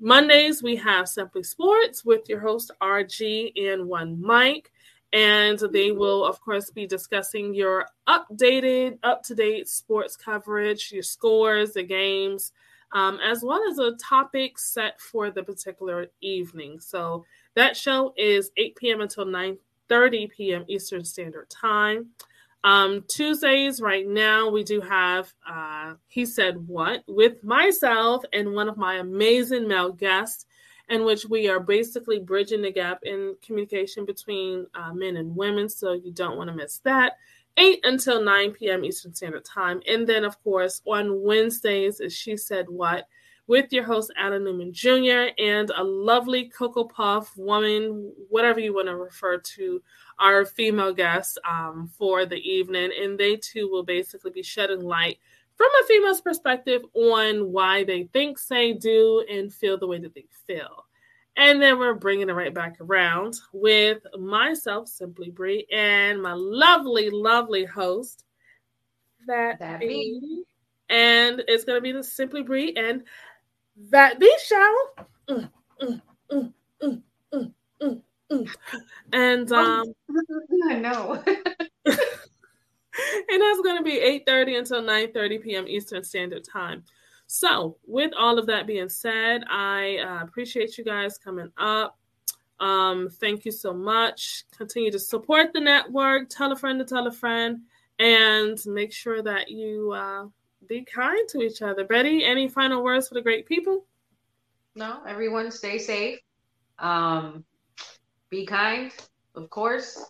Mondays 0.00 0.62
we 0.62 0.76
have 0.76 1.08
Simply 1.08 1.42
Sports 1.42 2.04
with 2.04 2.28
your 2.28 2.40
host 2.40 2.70
RG 2.80 3.52
and 3.56 3.86
one 3.86 4.20
Mike 4.20 4.72
and 5.12 5.58
they 5.72 5.92
will 5.92 6.24
of 6.24 6.40
course 6.40 6.70
be 6.70 6.86
discussing 6.86 7.52
your 7.52 7.86
updated 8.08 8.98
up 9.02 9.22
to 9.24 9.34
date 9.34 9.68
sports 9.68 10.16
coverage, 10.16 10.90
your 10.92 11.02
scores, 11.02 11.72
the 11.72 11.82
games, 11.82 12.52
um, 12.92 13.18
as 13.20 13.42
well 13.42 13.62
as 13.68 13.78
a 13.78 13.92
topic 13.96 14.58
set 14.58 15.00
for 15.00 15.30
the 15.30 15.42
particular 15.42 16.06
evening. 16.20 16.80
So 16.80 17.24
that 17.54 17.76
show 17.76 18.12
is 18.16 18.50
8 18.56 18.76
p.m. 18.76 19.00
until 19.00 19.26
9:30 19.26 19.58
9:30 19.92 20.30
p.m. 20.30 20.64
Eastern 20.68 21.04
Standard 21.04 21.48
Time. 21.50 22.08
Um, 22.64 23.04
Tuesdays, 23.08 23.80
right 23.80 24.06
now, 24.06 24.48
we 24.48 24.62
do 24.62 24.80
have 24.80 25.32
uh, 25.48 25.94
He 26.06 26.24
Said 26.24 26.66
What 26.68 27.02
with 27.06 27.42
myself 27.42 28.24
and 28.32 28.54
one 28.54 28.68
of 28.68 28.76
my 28.76 28.96
amazing 28.96 29.66
male 29.66 29.92
guests, 29.92 30.46
in 30.88 31.04
which 31.04 31.26
we 31.26 31.48
are 31.48 31.60
basically 31.60 32.20
bridging 32.20 32.62
the 32.62 32.70
gap 32.70 33.00
in 33.02 33.34
communication 33.44 34.04
between 34.04 34.66
uh, 34.74 34.92
men 34.92 35.16
and 35.16 35.34
women. 35.34 35.68
So 35.68 35.92
you 35.92 36.12
don't 36.12 36.36
want 36.36 36.50
to 36.50 36.56
miss 36.56 36.78
that. 36.84 37.14
8 37.56 37.80
until 37.84 38.22
9 38.22 38.52
p.m. 38.52 38.84
Eastern 38.84 39.14
Standard 39.14 39.44
Time. 39.44 39.80
And 39.86 40.06
then, 40.06 40.24
of 40.24 40.42
course, 40.42 40.80
on 40.86 41.22
Wednesdays, 41.22 42.00
as 42.00 42.14
She 42.14 42.36
Said 42.36 42.66
What 42.68 43.06
with 43.46 43.72
your 43.72 43.84
host, 43.84 44.12
Alan 44.16 44.44
Newman 44.44 44.72
Jr., 44.72 45.32
and 45.38 45.70
a 45.76 45.82
lovely 45.82 46.48
Cocoa 46.48 46.84
Puff 46.84 47.36
woman, 47.36 48.12
whatever 48.28 48.60
you 48.60 48.74
want 48.74 48.88
to 48.88 48.96
refer 48.96 49.38
to 49.38 49.82
our 50.18 50.44
female 50.46 50.94
guests 50.94 51.36
um, 51.48 51.90
for 51.98 52.24
the 52.24 52.36
evening. 52.36 52.90
And 53.00 53.18
they 53.18 53.36
too 53.36 53.68
will 53.68 53.82
basically 53.82 54.30
be 54.30 54.42
shedding 54.42 54.82
light 54.82 55.18
from 55.56 55.68
a 55.82 55.86
female's 55.86 56.20
perspective 56.20 56.82
on 56.94 57.52
why 57.52 57.84
they 57.84 58.04
think, 58.12 58.38
say, 58.38 58.72
do, 58.72 59.24
and 59.30 59.52
feel 59.52 59.76
the 59.76 59.86
way 59.86 59.98
that 59.98 60.14
they 60.14 60.26
feel. 60.46 60.86
And 61.36 61.62
then 61.62 61.78
we're 61.78 61.94
bringing 61.94 62.28
it 62.28 62.32
right 62.32 62.52
back 62.52 62.76
around 62.80 63.40
with 63.52 64.02
myself, 64.18 64.88
Simply 64.88 65.30
Bree, 65.30 65.66
and 65.72 66.20
my 66.20 66.34
lovely, 66.34 67.08
lovely 67.10 67.64
host, 67.64 68.24
that, 69.26 69.58
That. 69.58 69.82
And 70.88 71.42
it's 71.48 71.64
going 71.64 71.78
to 71.78 71.82
be 71.82 71.92
the 71.92 72.04
Simply 72.04 72.42
Bree 72.42 72.74
and 72.76 73.04
that 73.90 74.18
B 74.20 74.30
show. 74.44 74.74
Mm, 75.28 75.50
mm, 75.80 76.02
mm, 76.30 76.52
mm, 76.82 77.02
mm, 77.32 77.52
mm, 77.80 78.02
mm. 78.30 78.56
And 79.12 79.52
um, 79.52 79.94
I 80.70 80.74
know. 80.74 81.22
and 81.84 83.40
that's 83.40 83.60
going 83.62 83.78
to 83.78 83.82
be 83.82 84.22
8.30 84.26 84.58
until 84.58 84.82
9.30 84.82 85.42
p.m 85.42 85.66
eastern 85.66 86.04
standard 86.04 86.44
time 86.44 86.84
so 87.32 87.78
with 87.86 88.12
all 88.18 88.38
of 88.38 88.46
that 88.46 88.66
being 88.66 88.90
said 88.90 89.42
i 89.48 89.96
uh, 89.98 90.22
appreciate 90.22 90.76
you 90.76 90.84
guys 90.84 91.16
coming 91.16 91.50
up 91.56 91.98
um, 92.60 93.08
thank 93.08 93.46
you 93.46 93.50
so 93.50 93.72
much 93.72 94.44
continue 94.54 94.90
to 94.92 94.98
support 94.98 95.52
the 95.54 95.60
network 95.60 96.28
tell 96.28 96.52
a 96.52 96.56
friend 96.56 96.78
to 96.78 96.84
tell 96.84 97.06
a 97.06 97.10
friend 97.12 97.60
and 97.98 98.58
make 98.66 98.92
sure 98.92 99.22
that 99.22 99.50
you 99.50 99.92
uh, 99.92 100.26
be 100.68 100.84
kind 100.84 101.26
to 101.30 101.40
each 101.40 101.62
other 101.62 101.84
betty 101.84 102.22
any 102.22 102.48
final 102.48 102.84
words 102.84 103.08
for 103.08 103.14
the 103.14 103.22
great 103.22 103.46
people 103.46 103.86
No, 104.74 105.00
everyone 105.06 105.50
stay 105.50 105.78
safe. 105.78 106.18
Um, 106.78 107.44
be 108.30 108.46
kind, 108.46 108.92
of 109.34 109.48
course. 109.50 110.02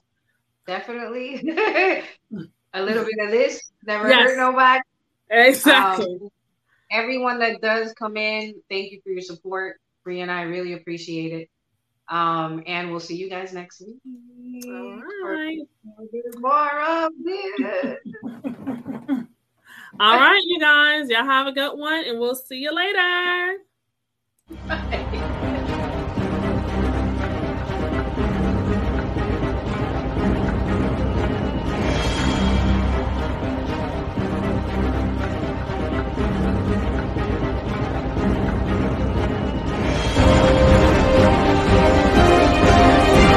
Definitely. 0.66 1.42
a 2.74 2.82
little 2.82 3.04
bit 3.04 3.18
of 3.24 3.30
this 3.30 3.60
never 3.84 4.08
Yes. 4.08 4.30
hurt 4.30 4.38
nobody. 4.38 4.80
exactly 5.30 6.18
Um, 6.20 6.30
everyone 6.92 7.38
that 7.40 7.60
does 7.60 7.92
come 7.94 8.16
in, 8.16 8.54
thank 8.70 8.92
you 8.92 9.00
for 9.02 9.10
your 9.10 9.22
support. 9.22 9.76
Bree 10.04 10.20
and 10.20 10.30
I 10.30 10.42
really 10.42 10.74
appreciate 10.74 11.32
it. 11.32 11.48
Um, 12.08 12.62
and 12.66 12.90
we'll 12.90 13.00
see 13.00 13.16
you 13.16 13.30
guys 13.30 13.52
next 13.52 13.80
week. 13.80 13.96
all 14.66 15.02
right 15.24 15.58
More 16.38 16.80
of 16.80 17.12
this. 17.24 17.98
all 20.00 20.16
right 20.16 20.42
you 20.44 20.58
guys 20.58 21.08
y'all 21.10 21.24
have 21.24 21.46
a 21.46 21.52
good 21.52 21.76
one 21.78 22.04
and 22.06 22.18
we'll 22.18 22.34
see 22.34 22.56
you 22.56 22.74
later 22.74 23.58
Bye. 24.66 25.38